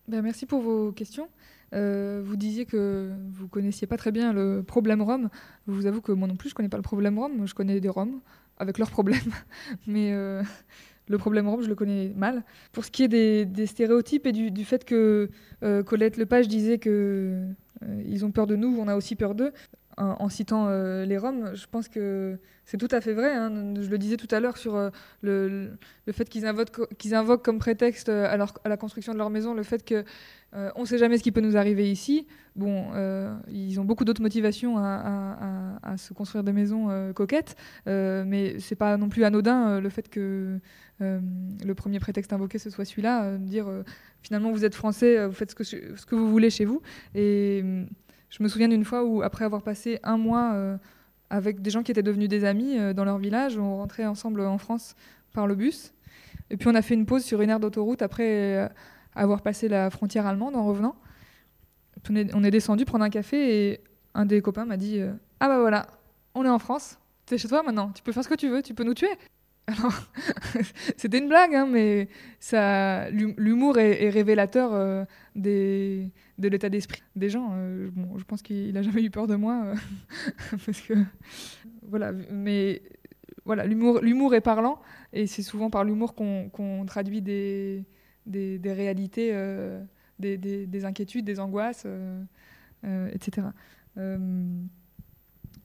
ben 0.07 0.21
merci 0.21 0.45
pour 0.45 0.61
vos 0.61 0.91
questions. 0.91 1.27
Euh, 1.73 2.21
vous 2.23 2.36
disiez 2.36 2.65
que 2.65 3.11
vous 3.31 3.47
connaissiez 3.47 3.88
pas 3.88 3.97
très 3.97 4.11
bien 4.11 4.34
le 4.34 4.63
problème 4.63 5.01
Rome. 5.01 5.29
Je 5.67 5.73
vous 5.73 5.86
avoue 5.86 6.01
que 6.01 6.11
moi 6.11 6.27
non 6.27 6.36
plus, 6.36 6.49
je 6.49 6.55
connais 6.55 6.69
pas 6.69 6.77
le 6.77 6.84
problème 6.84 7.19
Rome. 7.19 7.45
Je 7.45 7.53
connais 7.53 7.79
des 7.79 7.89
Roms 7.89 8.21
avec 8.57 8.77
leurs 8.77 8.91
problèmes, 8.91 9.19
mais 9.88 10.11
le 10.11 11.17
problème 11.17 11.47
Rome, 11.47 11.63
je 11.63 11.69
le 11.69 11.75
connais 11.75 12.13
mal. 12.15 12.43
Pour 12.71 12.86
ce 12.86 12.91
qui 12.91 13.03
est 13.03 13.45
des, 13.45 13.65
stéréotypes 13.65 14.27
et 14.27 14.31
du, 14.31 14.65
fait 14.65 14.86
que 14.86 15.29
Colette 15.86 16.17
Lepage 16.17 16.47
disait 16.47 16.77
que 16.77 17.43
ils 18.05 18.23
ont 18.23 18.31
peur 18.31 18.47
de 18.47 18.55
nous, 18.55 18.77
on 18.79 18.88
a 18.88 18.95
aussi 18.95 19.15
peur 19.15 19.36
d'eux 19.36 19.51
en, 19.97 20.29
citant 20.29 20.67
euh, 20.67 21.05
les 21.05 21.17
Roms, 21.17 21.55
je 21.55 21.65
pense 21.67 21.87
que 21.87 22.37
c'est 22.65 22.77
tout 22.77 22.87
à 22.91 23.01
fait 23.01 23.13
vrai. 23.13 23.33
Hein. 23.33 23.73
Je 23.79 23.89
le 23.89 23.97
disais 23.97 24.17
tout 24.17 24.27
à 24.31 24.39
l'heure 24.39 24.57
sur 24.57 24.75
euh, 24.75 24.89
le, 25.21 25.71
fait 26.11 26.29
qu'ils 26.29 26.45
invoquent, 26.45 27.43
comme 27.43 27.59
prétexte 27.59 28.09
euh, 28.09 28.25
à, 28.25 28.69
la 28.69 28.77
construction 28.77 29.13
de 29.13 29.17
leur 29.17 29.29
maison 29.29 29.53
le 29.53 29.63
fait 29.63 29.83
que 29.85 30.03
on 30.75 30.81
ne 30.81 30.85
sait 30.85 30.99
jamais 30.99 31.17
ce 31.17 31.23
qui 31.23 31.31
peut 31.31 31.41
nous 31.41 31.57
arriver 31.57 31.91
ici. 31.91 32.27
Bon, 32.55 32.91
ils 33.49 33.79
ont 33.79 33.85
beaucoup 33.85 34.05
d'autres 34.05 34.21
motivations 34.21 34.77
à, 34.77 35.79
à, 35.81 35.97
se 35.97 36.13
construire 36.13 36.43
des 36.43 36.53
maisons 36.53 37.11
coquettes, 37.15 37.55
mais 37.87 38.59
c'est 38.59 38.75
pas 38.75 38.97
non 38.97 39.09
plus 39.09 39.23
anodin 39.23 39.79
le 39.79 39.89
fait 39.89 40.09
que 40.09 40.59
le 40.99 41.73
premier 41.73 41.99
prétexte 41.99 42.33
invoqué 42.33 42.59
ce 42.59 42.69
soit 42.69 42.85
celui-là, 42.85 43.35
dire 43.39 43.65
finalement 44.21 44.51
vous 44.51 44.63
êtes 44.63 44.75
français, 44.75 45.25
vous 45.25 45.33
faites 45.33 45.49
ce 45.49 45.55
que, 45.55 45.63
ce 45.63 46.05
que 46.05 46.13
vous 46.13 46.29
voulez 46.29 46.51
chez 46.51 46.65
vous. 46.65 46.83
Et 47.15 47.63
je 48.34 48.41
me 48.41 48.47
souviens 48.47 48.67
d'une 48.67 48.84
fois 48.84 49.03
où, 49.03 49.21
après 49.21 49.45
avoir 49.45 49.61
passé 49.61 49.99
un 50.01 50.17
mois 50.17 50.53
euh, 50.53 50.75
avec 51.29 51.61
des 51.61 51.69
gens 51.69 51.84
qui 51.84 51.91
étaient 51.91 52.01
devenus 52.01 52.27
des 52.27 52.45
amis 52.45 52.79
euh, 52.79 52.91
dans 52.91 53.05
leur 53.05 53.19
village, 53.19 53.59
on 53.59 53.77
rentrait 53.77 54.07
ensemble 54.07 54.41
en 54.41 54.57
France 54.57 54.95
par 55.34 55.45
le 55.45 55.53
bus. 55.53 55.93
Et 56.49 56.57
puis 56.57 56.67
on 56.67 56.73
a 56.73 56.81
fait 56.81 56.95
une 56.95 57.05
pause 57.05 57.23
sur 57.23 57.41
une 57.41 57.51
aire 57.51 57.59
d'autoroute 57.59 58.01
après 58.01 58.57
euh, 58.57 58.67
avoir 59.13 59.43
passé 59.43 59.67
la 59.67 59.91
frontière 59.91 60.25
allemande 60.25 60.55
en 60.55 60.65
revenant. 60.65 60.95
On 62.09 62.15
est, 62.15 62.34
on 62.34 62.43
est 62.43 62.49
descendu 62.49 62.86
prendre 62.86 63.05
un 63.05 63.11
café 63.11 63.69
et 63.71 63.81
un 64.15 64.25
des 64.25 64.41
copains 64.41 64.65
m'a 64.65 64.77
dit 64.77 64.99
Ah 65.39 65.47
bah 65.47 65.59
voilà, 65.59 65.86
on 66.34 66.43
est 66.43 66.49
en 66.49 66.59
France, 66.59 66.97
t'es 67.27 67.38
chez 67.38 67.47
toi 67.47 67.61
maintenant, 67.61 67.91
tu 67.91 68.01
peux 68.01 68.11
faire 68.11 68.23
ce 68.23 68.29
que 68.29 68.36
tu 68.36 68.49
veux, 68.49 68.63
tu 68.63 68.73
peux 68.73 68.84
nous 68.84 68.95
tuer. 68.95 69.11
Alors, 69.68 69.93
c'était 70.97 71.20
une 71.20 71.30
blague, 71.30 71.55
hein, 71.55 71.68
mais 71.70 72.09
ça, 72.39 73.09
l'humour 73.11 73.78
est, 73.78 74.09
révélateur 74.09 75.05
des, 75.36 76.11
de 76.38 76.47
l'état 76.47 76.70
d'esprit 76.70 77.03
des 77.16 77.30
gens. 77.30 77.51
Euh, 77.53 77.89
bon, 77.93 78.18
je 78.18 78.24
pense 78.24 78.41
qu'il 78.41 78.74
n'a 78.74 78.82
jamais 78.82 79.03
eu 79.03 79.09
peur 79.09 79.28
de 79.28 79.36
moi, 79.36 79.64
euh, 79.66 79.76
parce 80.66 80.82
que 80.82 80.93
voilà. 81.84 82.11
Mais 82.32 82.82
voilà, 83.45 83.66
l'humour, 83.66 84.34
est 84.34 84.41
parlant, 84.41 84.80
et 85.11 85.28
c'est 85.28 85.41
souvent 85.41 85.70
par 85.70 85.84
l'humour 85.84 86.16
qu'on, 86.16 86.86
traduit 86.88 87.22
des, 87.22 87.84
des, 88.26 88.59
réalités, 88.66 89.32
euh, 89.34 89.84
des, 90.18 90.38
des, 90.38 90.86
inquiétudes, 90.86 91.26
des 91.26 91.39
angoisses, 91.41 91.86
etc. 92.84 93.47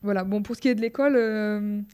voilà. 0.03 0.25
Bon, 0.25 0.43
pour 0.43 0.57
ce 0.57 0.61
qui 0.61 0.69
est 0.69 0.75
de 0.75 0.81
l'école, 0.81 1.85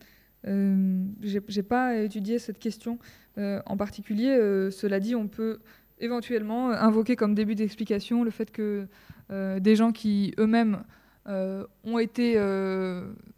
j'ai, 0.45 1.41
j'ai 1.49 1.63
pas 1.63 1.97
étudié 1.97 2.39
cette 2.39 2.59
question 2.59 2.99
en 3.37 3.77
particulier. 3.77 4.37
cela 4.71 5.01
dit, 5.01 5.15
on 5.15 5.29
peut 5.29 5.59
éventuellement 5.99 6.71
euh, 6.71 6.75
invoquer 6.75 7.17
comme 7.17 7.35
début 7.35 7.55
d'explication 7.55 8.25
le 8.25 8.31
fait 8.31 8.51
que 8.51 8.87
euh, 9.31 9.61
des 9.61 9.77
gens 9.77 9.93
qui 9.93 10.35
eux-mêmes 10.39 10.85
euh, 11.27 11.65
ont 11.85 11.99
été 11.99 12.39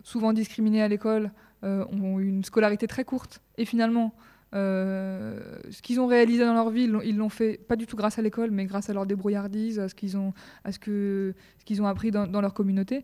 souvent 0.03 0.33
discriminés 0.33 0.83
à 0.83 0.89
l'école, 0.89 1.31
ont 1.63 2.21
eu 2.21 2.29
une 2.29 2.45
scolarité 2.45 2.87
très 2.87 3.05
courte, 3.05 3.41
et 3.59 3.65
finalement, 3.65 4.15
ce 4.53 5.83
qu'ils 5.83 6.01
ont 6.01 6.07
réalisé 6.07 6.45
dans 6.45 6.55
leur 6.55 6.71
vie, 6.71 6.89
ils 7.05 7.17
l'ont 7.17 7.29
fait 7.29 7.59
pas 7.67 7.75
du 7.75 7.87
tout 7.87 7.97
grâce 7.97 8.19
à 8.19 8.23
l'école, 8.23 8.53
mais 8.53 8.67
grâce 8.67 8.89
à 8.89 8.93
leur 8.93 9.05
débrouillardise, 9.05 9.81
à 9.81 9.89
ce 9.89 9.95
qu'ils 9.95 10.17
ont, 10.17 10.33
ce 10.65 11.81
ont 11.81 11.87
appris 11.87 12.13
dans, 12.13 12.41
leur 12.41 12.55
communauté. 12.55 13.03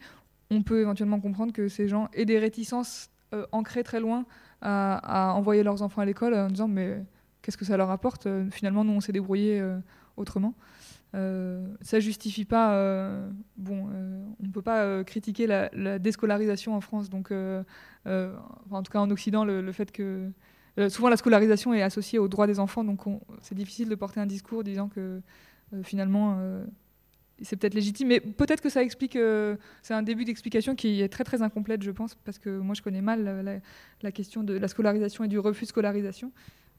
On 0.51 0.63
peut 0.63 0.81
éventuellement 0.81 1.19
comprendre 1.19 1.53
que 1.53 1.67
ces 1.67 1.89
gens 1.89 2.09
aient 2.13 2.25
des 2.25 2.39
réticences 2.39 3.09
ancrées 3.53 3.83
très 3.83 4.01
loin 4.01 4.25
à, 4.63 5.33
envoyer 5.35 5.63
leurs 5.63 5.83
enfants 5.83 6.01
à 6.01 6.05
l'école 6.05 6.35
en 6.35 6.49
disant 6.49 6.69
mais 6.69 7.03
qu'est-ce 7.43 7.57
que 7.57 7.65
ça 7.65 7.77
leur 7.77 7.91
apporte 7.91 8.27
euh, 8.27 8.49
Finalement, 8.51 8.85
nous, 8.85 8.93
on 8.93 9.01
s'est 9.01 9.13
débrouillé 9.13 9.61
euh, 9.61 9.79
autrement. 10.17 10.55
Euh, 11.15 11.67
ça 11.83 12.01
justifie 12.01 12.45
pas. 12.45 12.75
Euh, 12.75 13.29
bon, 13.57 13.89
on 14.41 14.47
ne 14.47 14.53
peut 14.53 14.63
pas 14.63 15.05
critiquer 15.05 15.47
la, 15.47 15.99
déscolarisation 15.99 16.75
en 16.75 16.81
France. 16.81 17.11
Donc, 17.11 17.31
en 17.33 18.83
tout 18.83 18.93
cas 18.93 19.01
en 19.01 19.11
Occident, 19.11 19.45
le, 19.45 19.73
fait 19.73 19.93
que 19.93 20.31
souvent 20.89 21.11
la 21.11 21.17
scolarisation 21.17 21.75
est 21.75 21.83
associée 21.83 22.19
aux 22.19 22.29
droits 22.29 22.47
des 22.47 22.61
enfants, 22.61 22.85
donc 22.85 23.01
c'est 23.43 23.55
difficile 23.55 23.91
de 23.91 23.95
porter 23.95 24.21
un 24.21 24.27
discours 24.27 24.65
disant 24.65 24.89
que 24.89 25.21
finalement 25.83 26.39
c'est 27.43 27.57
peut-être 27.57 27.75
légitime, 27.75 28.09
mais 28.09 28.21
peut-être 28.21 28.61
que 28.61 28.69
ça 28.69 28.83
explique. 28.83 29.19
c'est 29.83 29.95
un 29.95 30.03
début 30.03 30.25
d'explication 30.25 30.75
qui 30.75 31.03
est 31.03 31.09
très 31.09 31.25
très 31.25 31.43
incomplète, 31.43 31.83
je 31.83 31.91
pense, 31.91 32.15
parce 32.15 32.39
que 32.39 32.59
moi 32.59 32.75
je 32.75 32.83
connais 32.83 33.03
mal 33.03 33.25
la, 33.25 33.55
la 34.03 34.13
question 34.13 34.43
de 34.43 34.55
la 34.55 34.69
scolarisation 34.69 35.25
et 35.25 35.29
du 35.29 35.39
refus 35.39 35.65
de 35.65 35.69
scolarisation. 35.69 36.33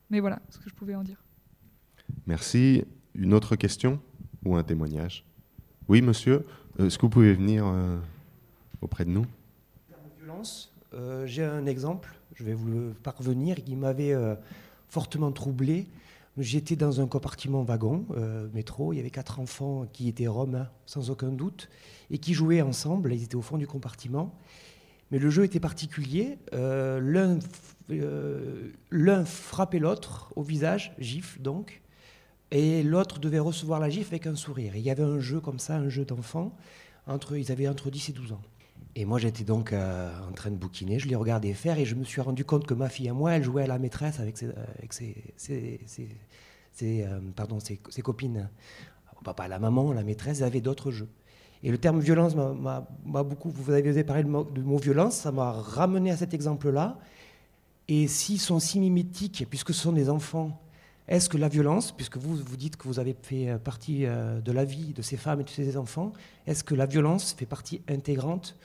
Mais 0.09 0.19
voilà 0.19 0.39
ce 0.49 0.59
que 0.59 0.69
je 0.69 0.75
pouvais 0.75 0.95
en 0.95 1.03
dire. 1.03 1.23
Merci. 2.27 2.83
Une 3.15 3.33
autre 3.33 3.55
question 3.55 3.99
ou 4.43 4.55
un 4.55 4.63
témoignage? 4.63 5.23
Oui, 5.87 6.01
monsieur. 6.01 6.45
Euh, 6.79 6.87
est-ce 6.87 6.97
que 6.97 7.03
vous 7.03 7.09
pouvez 7.09 7.33
venir 7.33 7.65
euh, 7.65 7.97
auprès 8.81 9.05
de 9.05 9.09
nous? 9.09 9.25
Violence. 10.17 10.71
Euh, 10.93 11.25
j'ai 11.27 11.43
un 11.43 11.65
exemple, 11.65 12.13
je 12.35 12.43
vais 12.43 12.53
vous 12.53 12.67
le 12.67 12.93
parvenir, 13.03 13.63
qui 13.63 13.75
m'avait 13.75 14.15
fortement 14.89 15.31
troublé. 15.31 15.87
J'étais 16.37 16.75
dans 16.75 16.99
un 16.99 17.07
compartiment 17.07 17.63
wagon, 17.63 18.05
métro. 18.53 18.91
Il 18.91 18.97
y 18.97 18.99
avait 18.99 19.11
quatre 19.11 19.39
enfants 19.39 19.85
qui 19.93 20.07
étaient 20.07 20.27
romains, 20.27 20.69
sans 20.85 21.09
aucun 21.11 21.29
doute, 21.29 21.69
et 22.09 22.17
qui 22.17 22.33
jouaient 22.33 22.61
ensemble. 22.61 23.13
Ils 23.13 23.23
étaient 23.23 23.35
au 23.35 23.41
fond 23.41 23.57
du 23.57 23.67
compartiment. 23.67 24.33
Mais 25.11 25.19
le 25.19 25.29
jeu 25.29 25.43
était 25.43 25.59
particulier. 25.59 26.39
L'un 26.51 27.37
frappait 29.25 29.79
l'autre 29.79 30.33
au 30.35 30.41
visage, 30.41 30.95
gifle 30.97 31.39
donc, 31.41 31.81
et 32.49 32.81
l'autre 32.81 33.19
devait 33.19 33.39
recevoir 33.39 33.79
la 33.79 33.89
gifle 33.89 34.13
avec 34.13 34.25
un 34.25 34.35
sourire. 34.35 34.75
il 34.75 34.81
y 34.81 34.89
avait 34.89 35.03
un 35.03 35.19
jeu 35.19 35.39
comme 35.39 35.59
ça, 35.59 35.75
un 35.75 35.89
jeu 35.89 36.05
d'enfants. 36.05 36.55
Ils 37.31 37.51
avaient 37.51 37.67
entre 37.67 37.91
10 37.91 38.09
et 38.09 38.13
12 38.13 38.31
ans. 38.31 38.41
Et 38.95 39.05
moi, 39.05 39.17
j'étais 39.17 39.43
donc 39.43 39.73
euh, 39.73 40.11
en 40.29 40.31
train 40.33 40.51
de 40.51 40.55
bouquiner, 40.55 40.99
je 40.99 41.07
les 41.07 41.15
regardais 41.15 41.53
faire 41.53 41.79
et 41.79 41.85
je 41.85 41.95
me 41.95 42.03
suis 42.03 42.21
rendu 42.21 42.45
compte 42.45 42.67
que 42.67 42.73
ma 42.73 42.89
fille 42.89 43.09
à 43.09 43.13
moi, 43.13 43.33
elle 43.33 43.43
jouait 43.43 43.63
à 43.63 43.67
la 43.67 43.79
maîtresse 43.79 44.19
avec 44.19 44.37
ses, 44.37 44.49
avec 44.77 44.93
ses, 44.93 46.09
euh, 46.83 47.19
pardon, 47.35 47.59
ses, 47.59 47.77
copines. 47.77 48.49
Papa, 49.23 49.47
la 49.47 49.57
maman, 49.57 49.93
la 49.93 50.03
maîtresse, 50.03 50.41
avaient 50.41 50.61
d'autres 50.61 50.91
jeux. 50.91 51.07
Et 51.63 51.71
le 51.71 51.77
terme 51.77 52.01
violence 52.01 52.35
m'a 52.35 53.23
beaucoup. 53.23 53.49
Vous 53.49 53.71
avez 53.71 54.03
parlé 54.03 54.23
de 54.23 54.27
mot, 54.27 54.43
de 54.43 54.61
mot 54.61 54.77
violence, 54.77 55.15
ça 55.15 55.31
m'a 55.31 55.51
ramené 55.53 56.11
à 56.11 56.17
cet 56.17 56.33
exemple-là. 56.33 56.99
Et 57.87 58.07
s'ils 58.07 58.41
sont 58.41 58.59
si 58.59 58.81
mimétiques, 58.81 59.45
puisque 59.49 59.73
ce 59.73 59.81
sont 59.81 59.93
des 59.93 60.09
enfants 60.09 60.59
est-ce 61.07 61.27
que 61.27 61.37
la 61.37 61.49
violence, 61.49 61.91
puisque 61.91 62.17
vous 62.17 62.35
vous 62.35 62.55
dites 62.55 62.77
que 62.77 62.87
vous 62.87 62.99
avez 62.99 63.15
fait 63.21 63.49
euh, 63.49 63.57
partie 63.57 64.05
euh, 64.05 64.39
de 64.39 64.51
la 64.51 64.63
vie 64.63 64.93
de 64.93 65.01
ces 65.01 65.17
femmes 65.17 65.41
et 65.41 65.43
de 65.43 65.49
ces 65.49 65.75
enfants, 65.75 66.13
est-ce 66.47 66.63
que 66.63 66.75
la 66.75 66.85
violence 66.85 67.33
fait 67.33 67.45
partie 67.45 67.81
intégrante 67.89 68.55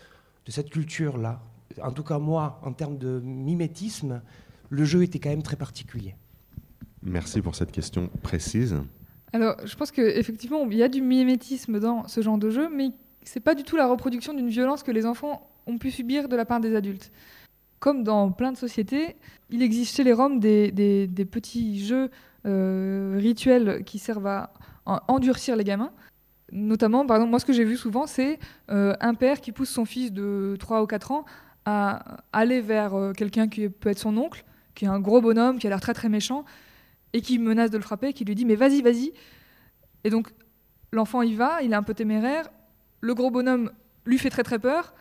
de 0.49 0.53
cette 0.53 0.71
culture-là 0.71 1.41
En 1.83 1.93
tout 1.93 2.03
cas, 2.03 2.19
moi, 2.19 2.61
en 2.65 2.73
termes 2.73 2.99
de 2.99 3.21
mimétisme, 3.21 4.23
le 4.71 4.85
jeu 4.85 5.03
était 5.03 5.21
quand 5.21 5.29
même 5.29 5.43
très 5.43 5.57
particulier. 5.57 6.17
Merci 7.03 7.41
pour 7.41 7.55
cette 7.55 7.71
question 7.71 8.11
précise. 8.23 8.77
Alors, 9.33 9.57
je 9.65 9.77
pense 9.77 9.93
qu'effectivement, 9.93 10.67
il 10.69 10.79
y 10.79 10.83
a 10.83 10.89
du 10.89 11.03
mimétisme 11.03 11.79
dans 11.79 12.09
ce 12.09 12.23
genre 12.23 12.39
de 12.39 12.51
jeu, 12.51 12.69
mais 12.75 12.91
ce 13.25 13.39
n'est 13.39 13.43
pas 13.43 13.55
du 13.55 13.63
tout 13.63 13.77
la 13.77 13.87
reproduction 13.87 14.33
d'une 14.33 14.49
violence 14.49 14.83
que 14.83 14.91
les 14.91 15.05
enfants 15.07 15.49
ont 15.67 15.79
pu 15.79 15.91
subir 15.91 16.29
de 16.29 16.35
la 16.35 16.47
part 16.47 16.61
des 16.61 16.75
adultes. 16.75 17.13
Comme 17.79 18.03
dans 18.03 18.33
plein 18.33 18.51
de 18.51 18.57
sociétés, 18.57 19.17
il 19.51 19.63
existe 19.63 19.95
chez 19.97 20.03
les 20.03 20.15
Roms 20.15 20.41
des, 20.41 20.73
des 20.73 21.25
petits 21.25 21.85
jeux 21.85 22.11
euh, 22.47 23.19
rituels 23.21 23.85
qui 23.85 23.99
servent 23.99 24.27
à, 24.27 24.53
endurcir 24.87 25.55
les 25.57 25.65
gamins. 25.65 25.93
Notamment, 26.51 27.05
par 27.07 27.17
exemple, 27.17 27.31
moi, 27.31 27.41
ce 27.41 27.45
que 27.45 27.53
j'ai 27.53 27.65
vu 27.65 27.77
souvent, 27.77 28.07
c'est 28.07 28.39
euh, 28.71 28.95
un 29.01 29.15
père 29.15 29.41
qui 29.41 29.53
pousse 29.53 29.69
son 29.69 29.85
fils 29.85 30.13
de 30.13 30.57
3 30.59 30.83
ou 30.83 30.87
4 30.87 31.13
ans 31.13 31.25
à 31.67 32.23
aller 32.33 32.63
vers 32.63 32.95
euh, 32.95 33.13
quelqu'un 33.13 33.49
qui 33.49 33.69
peut 33.69 33.91
être 33.91 33.99
son 33.99 34.17
oncle, 34.17 34.45
qui 34.75 34.87
est 34.87 34.89
un 34.89 35.01
gros 35.01 35.21
bonhomme, 35.21 35.59
qui 35.59 35.67
a 35.67 35.71
l'air 35.71 35.81
très 35.81 35.93
très 35.93 36.09
méchant, 36.09 36.45
et 37.13 37.21
qui 37.21 37.39
menace 37.39 37.71
de 37.71 37.77
le 37.77 37.83
frapper, 37.83 38.15
qui 38.15 38.25
lui 38.25 38.35
dit 38.35 38.47
Mais 38.47 38.55
vas-y, 38.55 38.81
vas-y. 38.81 39.13
Et 40.05 40.11
donc, 40.11 40.29
l'enfant 40.93 41.21
y 41.21 41.35
va, 41.35 41.63
il 41.63 41.73
est 41.73 41.77
un 41.77 41.83
peu 41.83 41.95
téméraire, 41.95 42.49
le 43.01 43.15
gros 43.15 43.31
bonhomme 43.31 43.71
lui 44.07 44.17
fait 44.19 44.31
très 44.31 44.43
très 44.43 44.59
peur, 44.59 44.95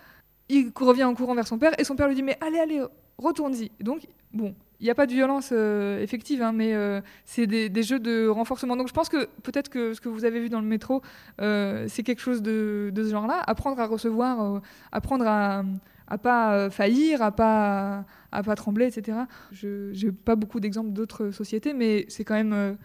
il 0.49 0.71
revient 0.75 1.05
en 1.05 1.15
courant 1.15 1.35
vers 1.35 1.47
son 1.47 1.57
père, 1.57 1.79
et 1.79 1.85
son 1.85 1.95
père 1.95 2.09
lui 2.09 2.15
dit 2.15 2.23
Mais 2.23 2.37
allez, 2.41 2.59
allez, 2.59 2.83
retourne-y. 3.17 3.71
Donc, 3.79 4.05
bon, 4.33 4.53
il 4.79 4.83
n'y 4.83 4.89
a 4.89 4.95
pas 4.95 5.07
de 5.07 5.11
violence 5.11 5.49
euh, 5.51 6.01
effective, 6.01 6.41
hein, 6.41 6.51
mais 6.51 6.73
euh, 6.73 7.01
c'est 7.25 7.47
des, 7.47 7.83
jeux 7.83 7.99
de 7.99 8.27
renforcement. 8.27 8.75
Donc 8.75 8.87
je 8.87 8.93
pense 8.93 9.09
que 9.09 9.25
peut-être 9.43 9.69
que 9.69 9.93
ce 9.93 10.01
que 10.01 10.09
vous 10.09 10.25
avez 10.25 10.39
vu 10.39 10.49
dans 10.49 10.61
le 10.61 10.67
métro, 10.67 11.01
euh, 11.41 11.85
c'est 11.87 12.03
quelque 12.03 12.21
chose 12.21 12.41
de, 12.41 12.91
ce 12.95 13.09
genre-là. 13.09 13.41
Apprendre 13.47 13.79
à 13.79 13.87
recevoir, 13.87 14.61
apprendre 14.91 15.25
à 15.27 15.63
ne 15.63 16.17
pas 16.17 16.69
faillir, 16.69 17.21
à 17.21 17.31
pas 17.31 18.05
à 18.31 18.43
pas 18.43 18.55
trembler, 18.55 18.85
etc. 18.85 19.19
Je 19.51 20.05
n'ai 20.05 20.11
pas 20.11 20.35
beaucoup 20.35 20.59
d'exemples 20.59 20.91
d'autres 20.91 21.31
sociétés, 21.31 21.73
mais 21.73 22.05
c'est 22.09 22.23
quand 22.23 22.35
même 22.35 22.77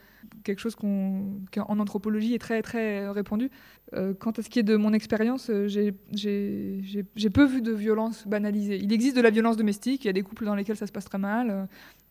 quelque 0.44 0.58
chose 0.58 0.74
qu'on, 0.74 1.40
qui 1.50 1.60
en 1.60 1.78
anthropologie 1.78 2.34
est 2.34 2.38
très 2.38 2.62
très 2.62 3.08
répandu. 3.08 3.50
Euh, 3.94 4.14
quant 4.14 4.30
à 4.30 4.42
ce 4.42 4.48
qui 4.48 4.58
est 4.58 4.62
de 4.62 4.76
mon 4.76 4.92
expérience, 4.92 5.50
euh, 5.50 5.68
j'ai 5.68 7.30
peu 7.30 7.44
vu 7.44 7.62
de 7.62 7.72
violence 7.72 8.26
banalisée. 8.26 8.78
Il 8.82 8.92
existe 8.92 9.16
de 9.16 9.20
la 9.20 9.30
violence 9.30 9.56
domestique, 9.56 10.04
il 10.04 10.06
y 10.08 10.10
a 10.10 10.12
des 10.12 10.22
couples 10.22 10.44
dans 10.44 10.54
lesquels 10.54 10.76
ça 10.76 10.86
se 10.86 10.92
passe 10.92 11.04
très 11.04 11.18
mal, 11.18 11.50
euh, 11.50 11.64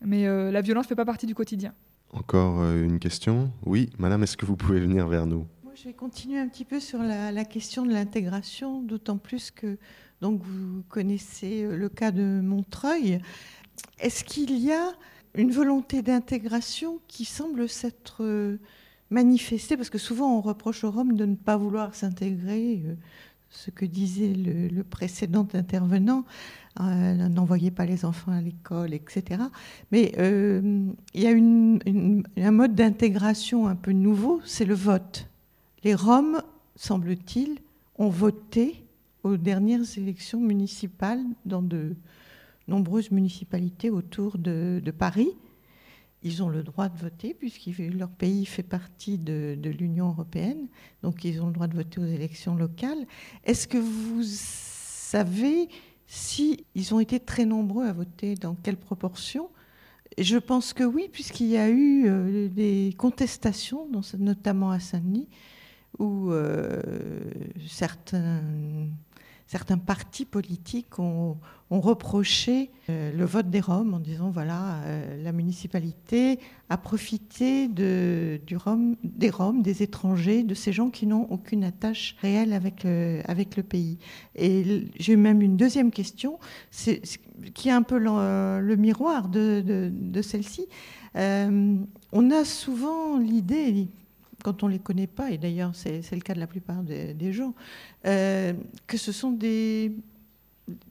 mais 0.04 0.26
la 0.26 0.60
violence 0.60 0.86
ne 0.86 0.88
fait 0.88 0.94
pas 0.94 1.04
partie 1.04 1.26
du 1.26 1.34
quotidien. 1.34 1.74
Encore 2.10 2.62
une 2.74 2.98
question? 2.98 3.50
Oui, 3.64 3.90
madame, 3.98 4.22
est-ce 4.22 4.36
que 4.36 4.44
vous 4.44 4.56
pouvez 4.56 4.80
venir 4.80 5.08
vers 5.08 5.26
nous? 5.26 5.46
Moi, 5.64 5.72
je 5.74 5.84
vais 5.84 5.94
continuer 5.94 6.38
un 6.38 6.48
petit 6.48 6.64
peu 6.64 6.78
sur 6.78 7.02
la, 7.02 7.32
la 7.32 7.44
question 7.44 7.86
de 7.86 7.92
l'intégration, 7.92 8.82
d'autant 8.82 9.16
plus 9.16 9.50
que 9.50 9.78
donc, 10.22 10.40
vous 10.44 10.84
connaissez 10.88 11.66
le 11.68 11.88
cas 11.88 12.12
de 12.12 12.40
Montreuil. 12.40 13.20
Est-ce 13.98 14.22
qu'il 14.22 14.56
y 14.56 14.70
a 14.70 14.92
une 15.34 15.50
volonté 15.50 16.02
d'intégration 16.02 16.98
qui 17.08 17.24
semble 17.24 17.68
s'être 17.68 18.22
euh, 18.22 18.58
manifestée, 19.10 19.76
parce 19.76 19.90
que 19.90 19.98
souvent 19.98 20.36
on 20.36 20.40
reproche 20.40 20.84
aux 20.84 20.90
Roms 20.90 21.16
de 21.16 21.24
ne 21.24 21.34
pas 21.34 21.56
vouloir 21.56 21.94
s'intégrer, 21.94 22.82
euh, 22.86 22.94
ce 23.50 23.70
que 23.70 23.84
disait 23.84 24.32
le, 24.34 24.82
précédent 24.82 25.46
intervenant, 25.54 26.24
euh, 26.80 27.70
pas 27.74 27.84
les 27.84 28.04
enfants 28.04 28.32
à 28.32 28.40
l'école, 28.40 28.94
etc. 28.94 29.42
Mais 29.90 30.12
il 30.16 31.22
y 31.22 31.26
a 31.26 32.46
un 32.46 32.50
mode 32.50 32.74
d'intégration 32.74 33.66
un 33.66 33.76
peu 33.76 33.92
nouveau, 33.92 34.40
c'est 34.46 34.64
le 34.64 34.74
vote. 34.74 35.26
Les 35.84 35.94
Roms, 35.94 36.42
semble-t-il, 36.76 37.58
ont 37.98 38.08
voté 38.08 38.86
aux 39.22 39.36
dernières 39.36 39.98
élections 39.98 40.40
municipales 40.40 41.22
dans 41.44 41.60
de 41.60 41.94
nombreuses 42.68 43.10
municipalités 43.10 43.90
autour 43.90 44.38
de, 44.38 44.82
Paris. 44.96 45.30
Ils 46.22 46.42
ont 46.42 46.48
le 46.48 46.62
droit 46.62 46.88
de 46.88 46.98
voter 46.98 47.34
puisque 47.34 47.66
leur 47.78 48.10
pays 48.10 48.46
fait 48.46 48.62
partie 48.62 49.18
de, 49.18 49.58
l'Union 49.64 50.08
européenne, 50.08 50.68
donc 51.02 51.24
ils 51.24 51.42
ont 51.42 51.46
le 51.46 51.52
droit 51.52 51.66
de 51.66 51.74
voter 51.74 52.00
aux 52.00 52.06
élections 52.06 52.54
locales. 52.54 53.06
Est-ce 53.44 53.66
que 53.66 53.78
vous 53.78 54.22
savez 54.22 55.68
si 56.06 56.64
ont 56.92 57.00
été 57.00 57.18
très 57.18 57.44
nombreux 57.44 57.86
à 57.86 57.92
voter, 57.92 58.34
dans 58.34 58.54
quelle 58.54 58.76
proportion? 58.76 59.48
Je 60.18 60.36
pense 60.36 60.74
que 60.74 60.84
oui, 60.84 61.08
puisqu'il 61.10 61.46
y 61.46 61.56
a 61.56 61.70
eu 61.70 62.06
euh, 62.06 62.48
des 62.48 62.94
contestations, 62.98 63.88
notamment 64.18 64.70
à 64.70 64.78
Saint-Denis, 64.78 65.28
où 65.98 66.30
euh, 66.30 66.80
certains 67.66 68.42
certains 69.46 69.78
partis 69.78 70.24
politiques 70.24 70.98
ont, 70.98 71.36
reproché 71.70 72.70
euh, 72.90 73.10
le 73.16 73.24
vote 73.24 73.48
des 73.48 73.60
Roms 73.60 73.94
en 73.94 73.98
disant 73.98 74.28
voilà, 74.28 74.82
euh, 74.84 75.24
la 75.24 75.32
municipalité 75.32 76.38
a 76.68 76.76
profité 76.76 77.66
du 77.66 78.38
des 78.44 79.30
Roms, 79.30 79.62
des 79.62 79.82
étrangers, 79.82 80.42
de 80.42 80.52
ces 80.52 80.70
gens 80.70 80.90
qui 80.90 81.06
n'ont 81.06 81.26
aucune 81.30 81.64
attache 81.64 82.14
réelle 82.20 82.52
avec 82.52 82.84
le, 82.84 83.22
avec 83.24 83.56
le 83.56 83.62
pays. 83.62 83.96
Et 84.36 84.86
j'ai 84.98 85.16
même 85.16 85.40
une 85.40 85.56
deuxième 85.56 85.92
question, 85.92 86.38
qui 87.54 87.68
est 87.68 87.72
un 87.72 87.82
peu 87.82 87.98
le, 87.98 88.76
miroir 88.76 89.28
de, 89.28 89.62
de, 89.64 90.22
celle-ci. 90.22 90.66
Euh, 91.16 91.76
on 92.12 92.30
a 92.30 92.44
souvent 92.44 93.18
l'idée, 93.18 93.88
quand 94.42 94.62
on 94.62 94.66
ne 94.66 94.72
les 94.72 94.78
connaît 94.78 95.06
pas, 95.06 95.30
et 95.30 95.38
d'ailleurs 95.38 95.74
c'est 95.74 96.10
le 96.12 96.20
cas 96.20 96.34
de 96.34 96.40
la 96.40 96.46
plupart 96.46 96.82
des, 96.82 97.32
gens, 97.32 97.54
euh, 98.06 98.52
que 98.86 98.96
ce 98.96 99.12
sont 99.12 99.30
des, 99.30 99.92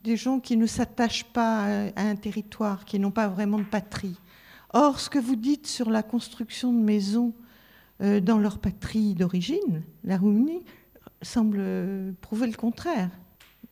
gens 0.05 0.39
qui 0.39 0.57
ne 0.57 0.65
s'attachent 0.65 1.25
pas 1.25 1.89
à, 1.95 2.01
un 2.01 2.15
territoire, 2.15 2.85
qui 2.85 2.99
n'ont 2.99 3.11
pas 3.11 3.27
vraiment 3.27 3.59
de 3.59 3.63
patrie. 3.63 4.15
Or, 4.73 4.99
ce 4.99 5.09
que 5.09 5.19
vous 5.19 5.35
dites 5.35 5.67
sur 5.67 5.89
la 5.89 6.01
construction 6.01 6.71
de 6.71 6.79
maisons 6.79 7.33
euh, 8.01 8.21
dans 8.21 8.37
leur 8.37 8.59
patrie 8.59 9.13
d'origine, 9.15 9.83
la 10.03 10.17
Roumanie, 10.17 10.63
semble 11.21 12.15
prouver 12.21 12.47
le 12.47 12.55
contraire. 12.55 13.09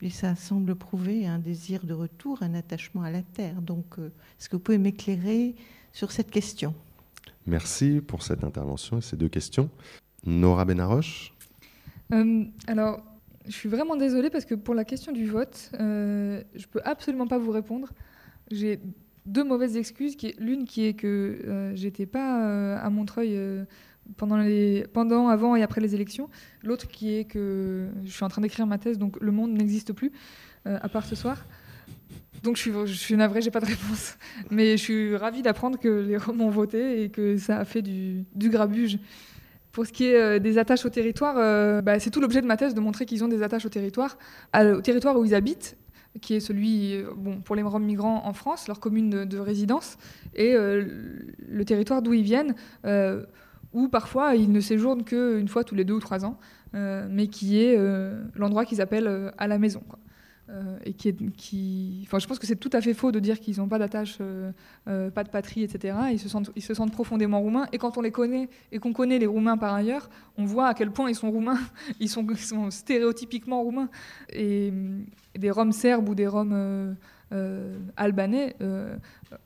Et 0.01 0.09
ça 0.09 0.35
semble 0.35 0.75
prouver 0.75 1.27
un 1.27 1.39
désir 1.39 1.85
de 1.85 1.93
retour, 1.93 2.41
un 2.41 2.53
attachement 2.53 3.03
à 3.03 3.11
la 3.11 3.21
terre. 3.21 3.61
Donc, 3.61 3.97
euh, 3.97 4.11
est-ce 4.39 4.47
que 4.47 4.55
vous 4.55 4.61
pouvez 4.61 4.77
m'éclairer 4.77 5.55
sur 5.91 6.11
cette 6.11 6.31
question? 6.31 6.73
Merci 7.49 7.99
pour 8.05 8.21
cette 8.21 8.43
intervention 8.43 8.99
et 8.99 9.01
ces 9.01 9.17
deux 9.17 9.27
questions. 9.27 9.71
Nora 10.23 10.65
Benaroche 10.65 11.33
euh, 12.13 12.43
Alors, 12.67 13.03
je 13.47 13.51
suis 13.51 13.69
vraiment 13.69 13.95
désolée 13.95 14.29
parce 14.29 14.45
que 14.45 14.53
pour 14.53 14.75
la 14.75 14.85
question 14.85 15.11
du 15.11 15.25
vote, 15.25 15.71
euh, 15.79 16.43
je 16.53 16.61
ne 16.61 16.67
peux 16.67 16.81
absolument 16.85 17.25
pas 17.25 17.39
vous 17.39 17.49
répondre. 17.49 17.89
J'ai 18.51 18.79
deux 19.25 19.43
mauvaises 19.43 19.77
excuses. 19.77 20.15
L'une 20.37 20.65
qui 20.65 20.85
est 20.85 20.93
que 20.93 21.39
euh, 21.43 21.75
j'étais 21.75 22.05
pas 22.05 22.77
à 22.77 22.89
Montreuil 22.91 23.35
pendant, 24.15 24.37
les, 24.37 24.85
pendant, 24.93 25.27
avant 25.27 25.55
et 25.55 25.63
après 25.63 25.81
les 25.81 25.95
élections. 25.95 26.29
L'autre 26.61 26.87
qui 26.87 27.15
est 27.15 27.25
que 27.25 27.87
je 28.03 28.11
suis 28.11 28.23
en 28.23 28.29
train 28.29 28.43
d'écrire 28.43 28.67
ma 28.67 28.77
thèse, 28.77 28.99
donc 28.99 29.19
le 29.19 29.31
monde 29.31 29.53
n'existe 29.53 29.91
plus, 29.91 30.11
à 30.65 30.87
part 30.87 31.05
ce 31.05 31.15
soir. 31.15 31.43
Donc 32.43 32.55
je 32.55 32.61
suis, 32.61 32.71
je 32.85 32.93
suis 32.93 33.15
navrée, 33.15 33.41
j'ai 33.41 33.51
pas 33.51 33.59
de 33.59 33.65
réponse. 33.65 34.17
Mais 34.49 34.77
je 34.77 34.83
suis 34.83 35.15
ravie 35.15 35.41
d'apprendre 35.41 35.77
que 35.79 35.87
les 35.87 36.17
Roms 36.17 36.41
ont 36.41 36.49
voté 36.49 37.03
et 37.03 37.09
que 37.09 37.37
ça 37.37 37.57
a 37.59 37.65
fait 37.65 37.81
du, 37.81 38.25
grabuge. 38.35 38.99
Pour 39.71 39.85
ce 39.85 39.91
qui 39.91 40.05
est 40.05 40.15
euh, 40.15 40.39
des 40.39 40.57
attaches 40.57 40.85
au 40.85 40.89
territoire, 40.89 41.35
euh, 41.37 41.81
bah, 41.81 41.99
c'est 41.99 42.09
tout 42.09 42.21
l'objet 42.21 42.41
de 42.41 42.47
ma 42.47 42.57
thèse 42.57 42.73
de 42.73 42.79
montrer 42.79 43.05
qu'ils 43.05 43.23
ont 43.23 43.27
des 43.27 43.43
attaches 43.43 43.65
au 43.65 43.69
territoire, 43.69 44.17
au 44.55 44.81
territoire 44.81 45.17
où 45.17 45.25
ils 45.25 45.35
habitent. 45.35 45.77
qui 46.21 46.33
est 46.33 46.39
celui 46.39 47.03
bon, 47.15 47.41
pour 47.41 47.55
les 47.55 47.61
Roms 47.61 47.83
migrants 47.83 48.25
en 48.25 48.33
France, 48.33 48.67
leur 48.67 48.79
commune 48.79 49.09
de, 49.09 49.23
de 49.25 49.37
résidence, 49.37 49.97
et 50.33 50.53
le 50.53 51.63
territoire 51.65 52.01
d'où 52.01 52.13
ils 52.13 52.23
viennent, 52.23 52.55
où 53.73 53.87
parfois 53.89 54.35
ils 54.35 54.51
ne 54.51 54.59
séjournent 54.59 55.03
qu'une 55.03 55.47
fois 55.47 55.63
tous 55.63 55.75
les 55.75 55.85
deux 55.85 55.93
ou 55.93 55.99
trois 55.99 56.25
ans, 56.25 56.39
mais 56.73 57.27
qui 57.27 57.61
est 57.61 57.77
l'endroit 58.35 58.65
qu'ils 58.65 58.81
appellent 58.81 59.31
à 59.37 59.47
la 59.47 59.59
maison. 59.59 59.83
Euh, 60.51 60.77
et 60.83 60.93
qui, 60.93 62.01
enfin, 62.07 62.17
je 62.17 62.25
pense 62.25 62.39
que 62.39 62.47
c'est 62.47 62.55
tout 62.55 62.71
à 62.73 62.81
fait 62.81 62.95
faux 62.95 63.11
de 63.11 63.19
dire 63.19 63.39
qu'ils 63.39 63.57
n'ont 63.57 63.67
pas 63.67 63.77
d'attache, 63.77 64.17
euh, 64.19 64.51
euh, 64.87 65.11
pas 65.11 65.23
de 65.23 65.29
patrie, 65.29 65.63
etc. 65.63 65.95
Ils 66.11 66.19
se, 66.19 66.27
sentent, 66.27 66.49
ils 66.55 66.63
se 66.63 66.73
sentent 66.73 66.91
profondément 66.91 67.39
roumains. 67.39 67.67
Et 67.71 67.77
quand 67.77 67.97
on 67.97 68.01
les 68.01 68.11
connaît 68.11 68.49
et 68.71 68.79
qu'on 68.79 68.93
connaît 68.93 69.19
les 69.19 69.27
Roumains 69.27 69.57
par 69.57 69.75
ailleurs, 69.75 70.09
on 70.37 70.45
voit 70.45 70.67
à 70.67 70.73
quel 70.73 70.89
point 70.91 71.09
ils 71.09 71.15
sont 71.15 71.29
roumains. 71.29 71.59
Ils 71.99 72.09
sont, 72.09 72.25
stéréotypiquement 72.71 73.61
roumains. 73.61 73.89
Et, 74.33 74.73
et, 75.35 75.39
des 75.39 75.51
Roms 75.51 75.71
serbes 75.71 76.09
ou 76.09 76.15
des 76.15 76.27
Roms 76.27 76.95
albanais 77.97 78.55
euh, 78.61 78.95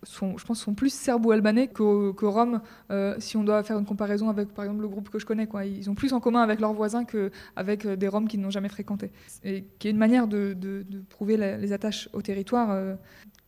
sont, 0.03 0.38
je 0.38 0.45
pense, 0.45 0.61
sont 0.61 0.73
plus 0.73 0.93
serbo-albanais 0.93 1.67
que, 1.67 2.11
que 2.13 2.25
roms, 2.25 2.61
euh, 2.91 3.15
si 3.19 3.38
on 3.38 3.43
doit 3.43 3.63
faire 3.63 3.77
une 3.77 3.86
comparaison 3.86 4.29
avec, 4.29 4.53
par 4.53 4.65
exemple, 4.65 4.81
le 4.81 4.88
groupe 4.88 5.09
que 5.09 5.19
je 5.19 5.25
connais. 5.25 5.47
Quoi. 5.47 5.65
Ils 5.65 5.89
ont 5.89 5.95
plus 5.95 6.13
en 6.13 6.19
commun 6.19 6.41
avec 6.41 6.59
leurs 6.59 6.73
voisins 6.73 7.03
qu'avec 7.03 7.88
des 7.88 8.07
roms 8.07 8.27
qu'ils 8.27 8.41
n'ont 8.41 8.49
jamais 8.49 8.69
fréquentés. 8.69 9.11
Et 9.43 9.65
qui 9.79 9.88
est 9.88 9.91
une 9.91 9.97
manière 9.97 10.27
de, 10.27 10.53
de, 10.53 10.86
prouver 11.09 11.38
les 11.38 11.73
attaches 11.73 12.09
au 12.13 12.21
territoire. 12.21 12.69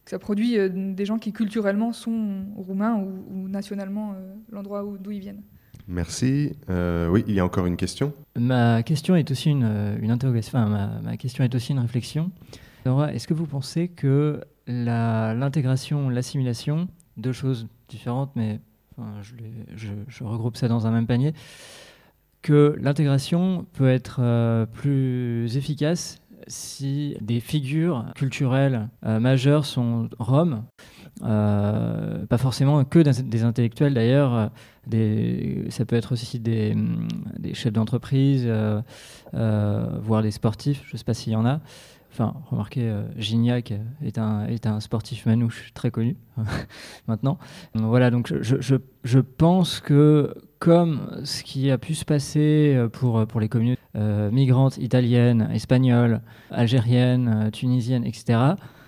que 0.03 0.11
ça 0.11 0.19
produit 0.19 0.57
des 0.69 1.05
gens 1.05 1.17
qui 1.17 1.31
culturellement 1.31 1.93
sont 1.93 2.45
roumains 2.55 2.95
ou, 2.95 3.47
nationalement 3.47 4.15
l'endroit 4.51 4.86
d'où 4.99 5.11
ils 5.11 5.19
viennent. 5.19 5.43
Merci. 5.88 6.51
oui, 6.67 7.23
il 7.27 7.33
y 7.33 7.39
a 7.39 7.45
encore 7.45 7.65
une 7.65 7.77
question. 7.77 8.13
Ma 8.38 8.83
question 8.83 9.15
est 9.15 9.31
aussi 9.31 9.49
une, 9.49 9.97
une 10.01 10.11
interrogation. 10.11 10.59
Enfin, 10.59 10.69
ma, 10.69 11.01
ma, 11.01 11.17
question 11.17 11.43
est 11.43 11.55
aussi 11.55 11.71
une 11.71 11.79
réflexion 11.79 12.31
est-ce 12.86 13.27
que 13.27 13.33
vous 13.33 13.47
pensez 13.47 13.88
que 13.88 14.41
l'intégration, 14.67 16.09
l'assimilation, 16.09 16.88
deux 17.17 17.31
choses 17.31 17.67
différentes, 17.88 18.31
mais 18.36 18.59
je, 19.21 20.23
regroupe 20.23 20.57
ça 20.57 20.67
dans 20.67 20.88
un 20.88 20.91
même 20.91 21.07
panier, 21.07 21.33
que 22.41 22.75
l'intégration 22.79 23.65
peut 23.73 23.89
être 23.89 24.19
euh, 24.19 24.65
plus 24.65 25.57
efficace 25.57 26.21
si 26.47 27.17
des 27.21 27.39
figures 27.39 28.05
culturelles 28.13 28.89
euh, 29.03 29.19
majeures 29.19 29.65
sont 29.65 30.09
roms, 30.19 30.63
euh, 31.23 32.23
pas 32.27 32.38
forcément 32.38 32.86
que 32.86 32.99
des, 32.99 33.43
intellectuels 33.43 33.95
d'ailleurs, 33.95 34.51
ça 35.69 35.86
peut 35.86 35.95
être 35.95 36.11
aussi 36.11 36.39
des, 36.39 36.75
des 37.39 37.55
chefs 37.55 37.73
d'entreprise, 37.73 38.47
voire 39.33 40.21
des 40.21 40.31
sportifs, 40.31 40.83
je 40.86 40.93
ne 40.93 40.97
sais 40.99 41.03
pas 41.03 41.15
s'il 41.15 41.33
y 41.33 41.36
en 41.36 41.47
a. 41.47 41.61
Enfin, 42.18 42.34
remarquez, 42.49 42.84
euh, 42.84 43.03
Gignac 43.18 43.74
est 44.01 44.18
un, 44.18 44.45
est 44.47 44.68
un 44.68 44.80
sportif 44.80 45.26
manouche 45.26 45.72
très 45.74 45.91
connu 45.91 46.16
maintenant. 47.09 47.38
Voilà, 47.74 48.09
donc 48.09 48.34
je, 48.41 48.61
je, 48.61 48.78
je, 49.03 49.20
pense 49.20 49.82
que 49.82 50.34
comme 50.59 51.20
ce 51.26 51.43
qui 51.43 51.70
a 51.70 51.78
pu 51.78 51.93
se 51.93 52.05
passer 52.05 52.74
euh, 52.74 52.88
pour, 52.88 53.28
pour 53.28 53.41
les 53.41 53.49
communautés 53.49 53.82
euh, 53.97 54.32
migrantes 54.32 54.78
italiennes, 54.78 55.49
espagnoles, 55.53 56.22
algériennes, 56.51 57.49
tunisiennes, 57.51 58.05
etc., 58.05 58.39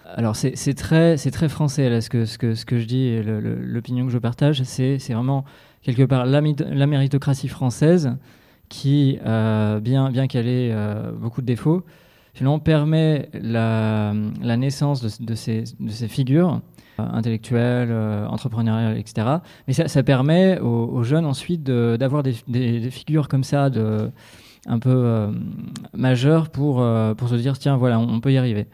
alors 0.06 0.38
c'est 0.38 0.74
très, 0.74 1.18
très 1.18 1.50
français 1.50 1.90
là, 1.90 2.00
ce, 2.00 2.10
que, 2.10 2.24
ce, 2.24 2.38
que, 2.38 2.56
ce 2.56 2.64
que 2.64 2.80
je 2.80 2.86
dis 2.86 3.08
et 3.08 3.24
l'opinion 3.24 4.06
que 4.06 4.12
je 4.14 4.20
partage, 4.20 4.64
c'est 4.64 4.98
vraiment 5.10 5.44
quelque 5.82 6.04
part 6.04 6.26
la, 6.26 6.40
méritocratie 6.40 7.50
française 7.50 8.16
qui, 8.70 9.20
bien, 9.22 10.10
bien 10.12 10.28
qu'elle 10.28 10.48
ait 10.48 10.74
beaucoup 11.20 11.42
de 11.42 11.46
défauts, 11.46 11.84
finalement 12.38 12.60
permet 12.60 13.30
la, 13.34 14.14
naissance 14.58 15.02
de, 15.02 15.34
ces, 15.36 15.66
figures 16.08 16.62
euh, 17.00 17.04
intellectuelles, 17.04 17.90
euh, 17.92 18.28
entrepreneuriales, 18.28 18.98
etc. 18.98 19.28
Mais 19.68 19.74
ça, 19.74 20.04
permet 20.04 20.60
aux, 20.60 21.04
jeunes 21.04 21.26
ensuite 21.26 21.64
d'avoir 21.64 22.22
des, 22.22 22.92
figures 22.92 23.28
comme 23.28 23.44
ça, 23.44 23.72
un 24.68 24.80
peu 24.80 24.90
euh, 24.90 25.32
majeures, 25.94 26.50
pour, 26.50 26.78
se 26.78 27.36
dire 27.36 27.58
tiens, 27.58 27.76
voilà, 27.76 28.00
on, 28.00 28.20
peut 28.20 28.32
y 28.32 28.38
arriver. 28.38 28.68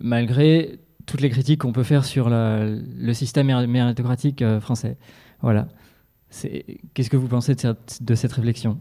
Malgré 0.00 0.78
toutes 1.06 1.22
les 1.22 1.30
critiques 1.30 1.62
qu'on 1.62 1.72
peut 1.72 1.84
faire 1.84 2.04
sur 2.04 2.28
le 2.28 3.12
système 3.14 3.46
méritocratique 3.66 4.44
français. 4.60 4.98
Voilà. 5.40 5.68
Qu'est-ce 6.92 7.08
que 7.08 7.16
vous 7.16 7.28
pensez 7.28 7.54
de 7.54 8.14
cette 8.14 8.32
réflexion? 8.32 8.78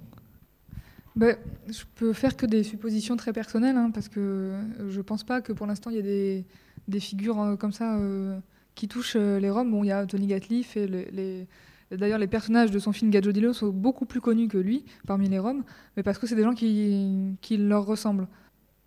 Bah, 1.20 1.34
je 1.68 1.84
peux 1.96 2.14
faire 2.14 2.38
que 2.38 2.46
des 2.46 2.64
suppositions 2.64 3.18
très 3.18 3.34
personnelles, 3.34 3.76
hein, 3.76 3.92
parce 3.94 4.08
que 4.08 4.54
je 4.88 4.98
ne 4.98 5.02
pense 5.02 5.26
pas 5.26 5.42
que 5.42 5.52
pour 5.52 5.68
l'instant 5.68 5.90
il 5.90 5.98
y 5.98 6.00
ait 6.00 6.46
des, 6.88 7.00
figures 7.02 7.42
euh, 7.42 7.56
comme 7.58 7.74
ça 7.74 7.98
euh, 7.98 8.40
qui 8.74 8.88
touchent 8.88 9.18
euh, 9.18 9.38
les 9.38 9.50
Roms. 9.50 9.70
Bon, 9.70 9.84
il 9.84 9.88
y 9.88 9.92
a 9.92 10.06
Tony 10.06 10.28
Gatliff 10.28 10.78
et 10.78 11.48
D'ailleurs, 11.92 12.20
les 12.20 12.28
personnages 12.28 12.70
de 12.70 12.78
son 12.78 12.94
film 12.94 13.10
Gadjodilo 13.10 13.52
sont 13.52 13.70
beaucoup 13.70 14.06
plus 14.06 14.22
connus 14.22 14.48
que 14.48 14.60
lui 14.60 14.86
parmi 15.08 15.28
les 15.28 15.40
Roms, 15.40 15.64
mais 15.98 16.04
parce 16.04 16.20
que 16.20 16.28
c'est 16.28 16.36
des 16.36 16.44
gens 16.44 16.54
qui, 16.54 17.36
qui, 17.42 17.58
leur 17.58 17.86
ressemblent. 17.86 18.28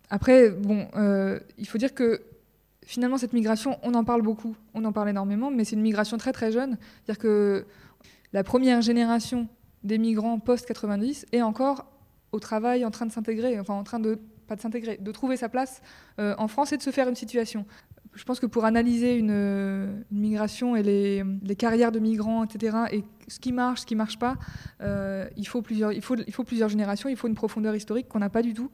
Après, 0.09 0.49
bon, 0.49 0.87
il 1.57 1.67
faut 1.67 1.77
dire 1.77 1.93
que 1.93 2.21
finalement, 2.85 3.17
cette 3.17 3.33
migration, 3.33 3.77
on 3.83 3.93
en 3.93 4.05
parle 4.05 4.21
beaucoup, 4.21 4.55
on 4.73 4.85
en 4.85 4.93
parle 4.93 5.09
énormément, 5.09 5.51
mais 5.51 5.65
c'est 5.65 5.75
une 5.75 5.81
migration 5.81 6.17
très 6.17 6.31
très 6.31 6.53
jeune. 6.53 6.77
C'est-à-dire 7.03 7.21
que 7.21 7.65
la 8.31 8.45
première 8.45 8.81
génération 8.81 9.49
des 9.83 9.97
migrants 9.97 10.39
post-90 10.39 11.25
est 11.33 11.41
encore 11.41 11.92
au 12.33 12.39
travail 12.39 12.83
en 12.83 12.91
train 12.91 13.05
de 13.05 13.11
s'intégrer, 13.11 13.59
enfin 13.59 13.75
en 13.75 13.83
train 13.83 13.99
de, 13.99 14.19
pas 14.47 14.55
de 14.55 14.61
s'intégrer, 14.61 14.97
de 14.99 15.11
trouver 15.11 15.37
sa 15.37 15.47
place 15.47 15.81
euh, 16.19 16.35
en 16.37 16.49
France 16.49 16.73
et 16.73 16.77
de 16.77 16.81
se 16.81 16.89
faire 16.89 17.07
une 17.07 17.15
situation. 17.15 17.65
Je 18.15 18.23
pense 18.25 18.39
que 18.39 18.45
pour 18.45 18.65
analyser 18.65 19.17
une, 19.17 20.03
migration 20.11 20.75
et 20.75 20.83
les, 20.83 21.55
carrières 21.55 21.91
de 21.91 21.99
migrants, 21.99 22.43
etc., 22.43 22.77
et 22.91 23.03
ce 23.27 23.39
qui 23.39 23.51
marche, 23.51 23.81
ce 23.81 23.85
qui 23.85 23.95
ne 23.95 23.99
marche 23.99 24.19
pas, 24.19 24.35
euh, 24.81 25.27
il, 25.37 25.47
faut 25.47 25.61
plusieurs, 25.61 25.93
il, 25.93 26.01
faut, 26.01 26.15
il 26.15 26.33
faut 26.33 26.43
plusieurs 26.43 26.69
générations, 26.69 27.09
il 27.09 27.15
faut 27.15 27.27
une 27.27 27.35
profondeur 27.35 27.75
historique 27.75 28.07
qu'on 28.09 28.19
n'a 28.19 28.29
pas 28.29 28.41
du 28.41 28.53
tout. 28.53 28.69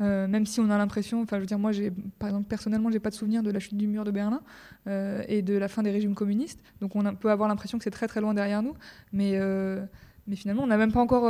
Euh, 0.00 0.26
même 0.26 0.46
si 0.46 0.60
on 0.60 0.70
a 0.70 0.78
l'impression, 0.78 1.20
enfin 1.20 1.36
je 1.36 1.40
veux 1.40 1.46
dire, 1.46 1.58
moi 1.58 1.72
par 2.18 2.30
exemple 2.30 2.48
personnellement, 2.48 2.90
j'ai 2.90 3.00
pas 3.00 3.10
de 3.10 3.14
souvenir 3.14 3.42
de 3.42 3.50
la 3.50 3.60
chute 3.60 3.76
du 3.76 3.86
mur 3.86 4.02
de 4.02 4.10
Berlin 4.10 4.40
et 4.86 5.42
de 5.42 5.58
la 5.58 5.68
fin 5.68 5.82
des 5.82 5.90
régimes 5.90 6.14
communistes, 6.14 6.58
donc 6.80 6.96
on 6.96 7.14
peut 7.14 7.30
avoir 7.30 7.50
l'impression 7.50 7.76
que 7.76 7.84
c'est 7.84 7.90
très 7.90 8.08
très 8.08 8.22
loin 8.22 8.32
derrière 8.32 8.62
nous, 8.62 8.74
mais, 9.12 9.38
mais 10.30 10.36
finalement 10.36 10.62
on 10.62 10.68
n'a 10.68 10.78
même 10.78 10.92
pas 10.92 11.00
encore 11.00 11.26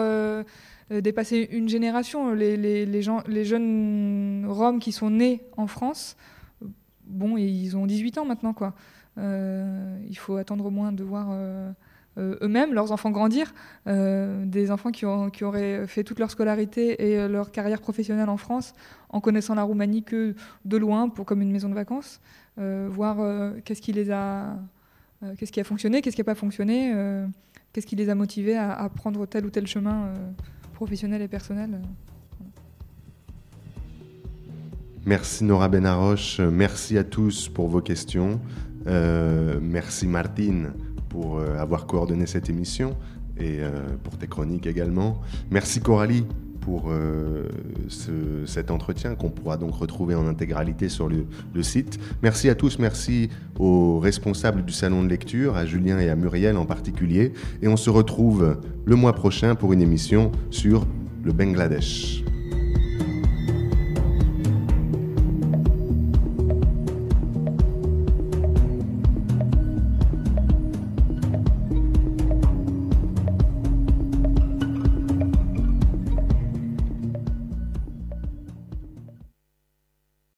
euh, 0.93 1.01
dépasser 1.01 1.49
une 1.53 1.69
génération. 1.69 2.35
Les, 2.35 3.03
jeunes 3.45 4.45
Roms 4.49 4.81
qui 4.81 4.93
sont 4.93 5.11
nés 5.11 5.43
en 5.57 5.67
France, 5.67 6.17
bon, 7.07 7.37
ils 7.37 7.77
ont 7.77 7.87
18 7.87 8.19
ans 8.19 8.25
maintenant, 8.25 8.53
quoi. 8.53 8.75
Euh, 9.19 9.99
il 10.09 10.17
faut 10.17 10.37
attendre 10.37 10.65
au 10.67 10.71
moins 10.71 10.93
de 10.93 11.05
voir 11.05 11.29
euh, 11.31 11.73
eux-mêmes, 12.17 12.75
leurs 12.75 12.91
enfants 12.91 13.11
grandir, 13.11 13.55
des 13.87 14.71
enfants 14.71 14.91
qui, 14.91 15.07
ont, 15.07 15.31
qui, 15.31 15.45
auraient 15.45 15.87
fait 15.87 16.03
toute 16.03 16.19
leur 16.19 16.31
scolarité 16.31 17.13
et 17.13 17.29
leur 17.29 17.53
carrière 17.53 17.81
professionnelle 17.81 18.29
en 18.29 18.37
France 18.37 18.75
en 19.11 19.21
connaissant 19.21 19.55
la 19.55 19.63
Roumanie 19.63 20.03
que 20.03 20.35
de 20.65 20.77
loin, 20.77 21.09
pour, 21.09 21.25
comme 21.25 21.41
une 21.41 21.53
maison 21.53 21.69
de 21.69 21.75
vacances, 21.75 22.21
voir 22.57 23.17
qu'est-ce 23.65 23.81
qui 23.81 23.93
les 23.93 24.11
a, 24.11 24.57
qu'est-ce 25.39 25.53
qui 25.53 25.61
a 25.61 25.65
fonctionné, 25.65 26.03
qu'est-ce 26.03 26.17
qui 26.17 26.21
n'a 26.21 26.27
pas 26.27 26.35
fonctionné, 26.35 26.93
qu'est-ce 27.73 27.87
qui 27.87 27.97
les 27.97 28.09
a 28.09 28.15
motivés 28.15 28.57
à, 28.57 28.89
prendre 28.95 29.27
tel 29.27 29.47
ou 29.47 29.51
tel 29.51 29.67
chemin 29.67 30.13
professionnel 30.75 31.23
et 31.23 31.29
personnel. 31.29 31.81
Merci 35.07 35.45
Nora 35.45 35.69
Benaroche, 35.69 36.41
merci 36.41 36.99
à 36.99 37.05
tous 37.05 37.49
pour 37.49 37.69
vos 37.69 37.81
questions. 37.81 38.41
Euh, 38.87 39.59
merci 39.61 40.07
Martine 40.07 40.73
pour 41.09 41.39
euh, 41.39 41.57
avoir 41.59 41.87
coordonné 41.87 42.27
cette 42.27 42.49
émission 42.49 42.97
et 43.37 43.59
euh, 43.61 43.71
pour 44.03 44.17
tes 44.17 44.27
chroniques 44.27 44.67
également. 44.67 45.21
Merci 45.51 45.81
Coralie 45.81 46.27
pour 46.61 46.91
euh, 46.91 47.49
cet 48.47 48.71
entretien 48.71 49.15
qu'on 49.15 49.31
pourra 49.31 49.57
donc 49.57 49.75
retrouver 49.75 50.15
en 50.15 50.27
intégralité 50.27 50.89
sur 50.89 51.09
le, 51.09 51.27
le, 51.55 51.63
site. 51.63 51.99
Merci 52.23 52.49
à 52.49 52.55
tous, 52.55 52.79
merci 52.79 53.29
aux 53.59 53.99
responsables 53.99 54.65
du 54.65 54.73
salon 54.73 55.03
de 55.03 55.09
lecture, 55.09 55.57
à 55.57 55.67
Julien 55.67 55.99
et 55.99 56.09
à 56.09 56.17
Muriel 56.17 56.57
en 56.57 56.67
particulier. 56.67 57.33
Et 57.63 57.69
on 57.69 57.77
se 57.77 57.91
retrouve 57.91 58.59
le 58.85 58.97
mois 58.97 59.13
prochain 59.13 59.55
pour 59.55 59.73
une 59.73 59.83
émission 59.83 60.33
sur 60.51 60.87
le 61.23 61.33
Bangladesh. 61.33 62.23